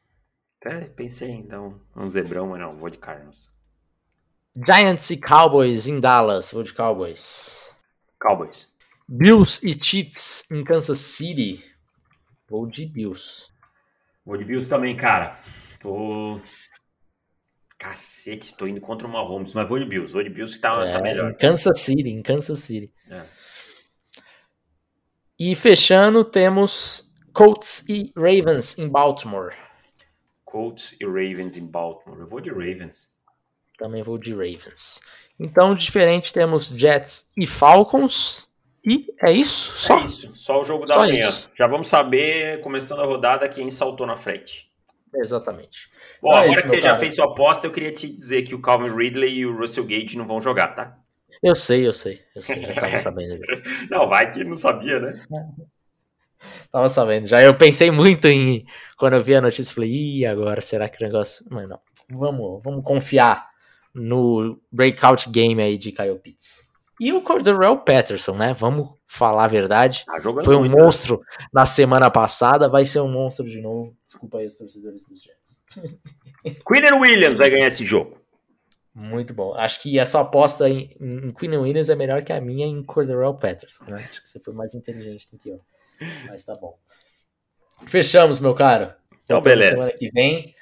Até 0.66 0.86
pensei 0.86 1.30
em 1.30 1.46
dar 1.46 1.62
um, 1.62 1.78
um 1.94 2.10
zebrão, 2.10 2.48
mas 2.48 2.62
não, 2.62 2.78
vou 2.78 2.90
de 2.90 2.98
Cardinals. 2.98 3.54
Giants 4.56 5.10
e 5.10 5.20
Cowboys 5.20 5.88
em 5.88 6.00
Dallas. 6.00 6.52
Vou 6.52 6.64
de 6.64 6.72
Cowboys. 6.72 7.76
Cowboys. 8.18 8.74
Bills 9.06 9.60
e 9.62 9.78
Chiefs 9.78 10.50
em 10.50 10.64
Kansas 10.64 11.00
City. 11.00 11.62
Vou 12.50 12.66
de 12.66 12.86
Bills. 12.86 13.50
Vou 14.26 14.38
de 14.38 14.46
Bills 14.46 14.70
também, 14.70 14.96
cara. 14.96 15.38
Tô. 15.82 16.40
Cacete, 17.78 18.56
tô 18.56 18.66
indo 18.66 18.80
contra 18.80 19.06
o 19.06 19.12
Mahomes, 19.12 19.54
mas 19.54 19.68
vou 19.68 19.78
de 19.78 19.86
Bills. 19.86 20.14
Vou 20.14 20.24
de 20.24 20.30
Bills 20.30 20.56
que 20.56 20.62
tá, 20.62 20.78
tá 20.78 20.86
É, 20.88 21.02
melhor. 21.02 21.32
Em 21.32 21.36
Kansas 21.36 21.82
City, 21.82 22.10
em 22.10 22.22
Kansas 22.22 22.60
City. 22.60 22.90
É. 23.10 23.24
E 25.38 25.54
fechando, 25.56 26.24
temos 26.24 27.12
Colts 27.34 27.84
e 27.90 28.14
Ravens 28.16 28.78
em 28.78 28.88
Baltimore. 28.88 29.63
Colts 30.54 30.96
e 31.02 31.04
Ravens 31.06 31.58
em 31.58 31.66
Baltimore. 31.66 32.20
Eu 32.20 32.28
vou 32.28 32.40
de 32.40 32.52
Ravens. 32.52 33.12
Também 33.76 34.04
vou 34.04 34.20
de 34.20 34.32
Ravens. 34.34 35.02
Então, 35.40 35.74
diferente, 35.74 36.32
temos 36.32 36.68
Jets 36.68 37.32
e 37.36 37.48
Falcons. 37.48 38.48
E 38.86 39.08
é 39.26 39.32
isso? 39.32 39.76
Só? 39.76 39.98
É 39.98 40.04
isso, 40.04 40.32
só 40.36 40.62
o 40.62 40.64
jogo 40.64 40.86
da 40.86 40.94
Só 40.94 41.00
manhã. 41.00 41.28
isso. 41.28 41.50
Já 41.56 41.66
vamos 41.66 41.88
saber, 41.88 42.62
começando 42.62 43.02
a 43.02 43.06
rodada, 43.06 43.50
quem 43.50 43.72
saltou 43.72 44.06
na 44.06 44.16
frente. 44.16 44.70
Exatamente. 45.16 45.90
Bom, 46.22 46.30
Então 46.30 46.34
é 46.34 46.44
agora 46.44 46.52
isso, 46.52 46.62
que 46.62 46.70
você 46.70 46.80
já 46.82 46.90
cara. 46.90 47.00
fez 47.00 47.16
sua 47.16 47.26
aposta, 47.26 47.66
eu 47.66 47.72
queria 47.72 47.92
te 47.92 48.08
dizer 48.12 48.44
que 48.44 48.54
o 48.54 48.62
Calvin 48.62 48.96
Ridley 48.96 49.34
e 49.40 49.46
o 49.48 49.58
Russell 49.58 49.86
Gage 49.86 50.16
não 50.18 50.28
vão 50.28 50.40
jogar, 50.40 50.68
tá? 50.76 51.00
Eu 51.42 51.56
sei, 51.56 51.88
eu 51.88 51.94
sei. 51.94 52.22
Eu 52.36 52.44
sei, 52.44 52.62
já 52.62 52.74
tava 52.76 52.96
sabendo. 52.98 53.40
Não, 53.90 54.08
vai 54.08 54.30
que 54.30 54.44
não 54.44 54.56
sabia, 54.56 55.00
né? 55.00 55.26
Tava 56.72 56.90
sabendo. 56.90 57.28
Já 57.28 57.42
eu 57.42 57.56
pensei 57.56 57.92
muito 57.92 58.28
em. 58.28 58.66
Quando 58.98 59.14
eu 59.14 59.24
vi 59.24 59.36
a 59.36 59.42
notícia, 59.42 59.74
falei, 59.74 59.92
ih, 59.92 60.26
agora 60.26 60.62
será 60.62 60.90
que 60.90 61.04
o 61.04 61.06
negócio. 61.06 61.46
Mas 61.50 61.68
não. 61.68 61.80
Vamos, 62.10 62.62
vamos 62.64 62.84
confiar 62.84 63.48
no 63.94 64.60
breakout 64.72 65.30
game 65.30 65.62
aí 65.62 65.78
de 65.78 65.92
Kyle 65.92 66.20
Pitts. 66.20 66.74
E 67.00 67.12
o 67.12 67.22
Cordarrelle 67.22 67.82
Patterson, 67.86 68.36
né? 68.36 68.54
Vamos 68.54 68.90
falar 69.08 69.46
a 69.46 69.48
verdade. 69.48 70.06
Tá 70.06 70.44
Foi 70.44 70.56
um 70.56 70.62
muito, 70.62 70.76
né? 70.76 70.84
monstro 70.84 71.22
na 71.52 71.66
semana 71.66 72.10
passada, 72.10 72.70
vai 72.70 72.86
ser 72.86 73.00
um 73.02 73.12
monstro 73.12 73.46
de 73.46 73.60
novo. 73.62 73.96
Desculpa 74.06 74.38
aí 74.38 74.48
os 74.48 74.56
torcedores 74.56 75.08
dos 75.08 75.22
Jets. 75.22 75.64
Quinn 76.66 77.00
Williams 77.00 77.40
vai 77.40 77.50
ganhar 77.50 77.68
esse 77.68 77.84
jogo. 77.84 78.18
Muito 78.94 79.34
bom. 79.34 79.56
Acho 79.56 79.82
que 79.82 79.98
essa 79.98 80.22
aposta 80.22 80.70
em, 80.70 80.96
em 81.02 81.58
Williams 81.58 81.90
é 81.90 81.96
melhor 81.96 82.24
que 82.24 82.32
a 82.32 82.40
minha 82.40 82.68
em 82.68 82.84
Cordarrelle 82.84 83.38
Patterson, 83.38 83.86
né? 83.86 83.96
Acho 83.96 84.22
que 84.22 84.30
você 84.30 84.40
foi 84.40 84.54
mais 84.54 84.76
inteligente 84.76 85.28
do 85.32 85.38
que 85.40 85.50
eu. 85.50 85.60
Mas 86.28 86.44
tá 86.44 86.56
bom. 86.56 86.78
Fechamos, 87.86 88.40
meu 88.40 88.54
caro. 88.54 88.94
Então, 89.24 89.38
Voltamos 89.38 89.44
beleza. 89.44 89.72
Semana 89.72 89.98
que 89.98 90.12
vem. 90.12 90.56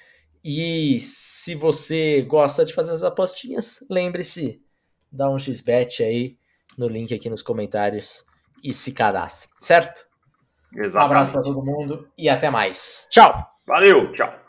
E 0.43 0.99
se 1.01 1.55
você 1.55 2.21
gosta 2.23 2.65
de 2.65 2.73
fazer 2.73 2.91
as 2.91 3.03
apostinhas, 3.03 3.85
lembre-se, 3.89 4.61
dá 5.11 5.29
um 5.29 5.37
xbet 5.37 6.03
aí 6.03 6.37
no 6.77 6.87
link 6.87 7.13
aqui 7.13 7.29
nos 7.29 7.41
comentários 7.41 8.25
e 8.63 8.73
se 8.73 8.91
cadastre, 8.91 9.49
certo? 9.59 10.07
Um 10.73 10.79
abraço 10.79 11.31
Exatamente. 11.31 11.31
para 11.31 11.41
todo 11.41 11.65
mundo 11.65 12.09
e 12.17 12.29
até 12.29 12.49
mais. 12.49 13.07
Tchau! 13.11 13.45
Valeu, 13.67 14.11
tchau. 14.13 14.40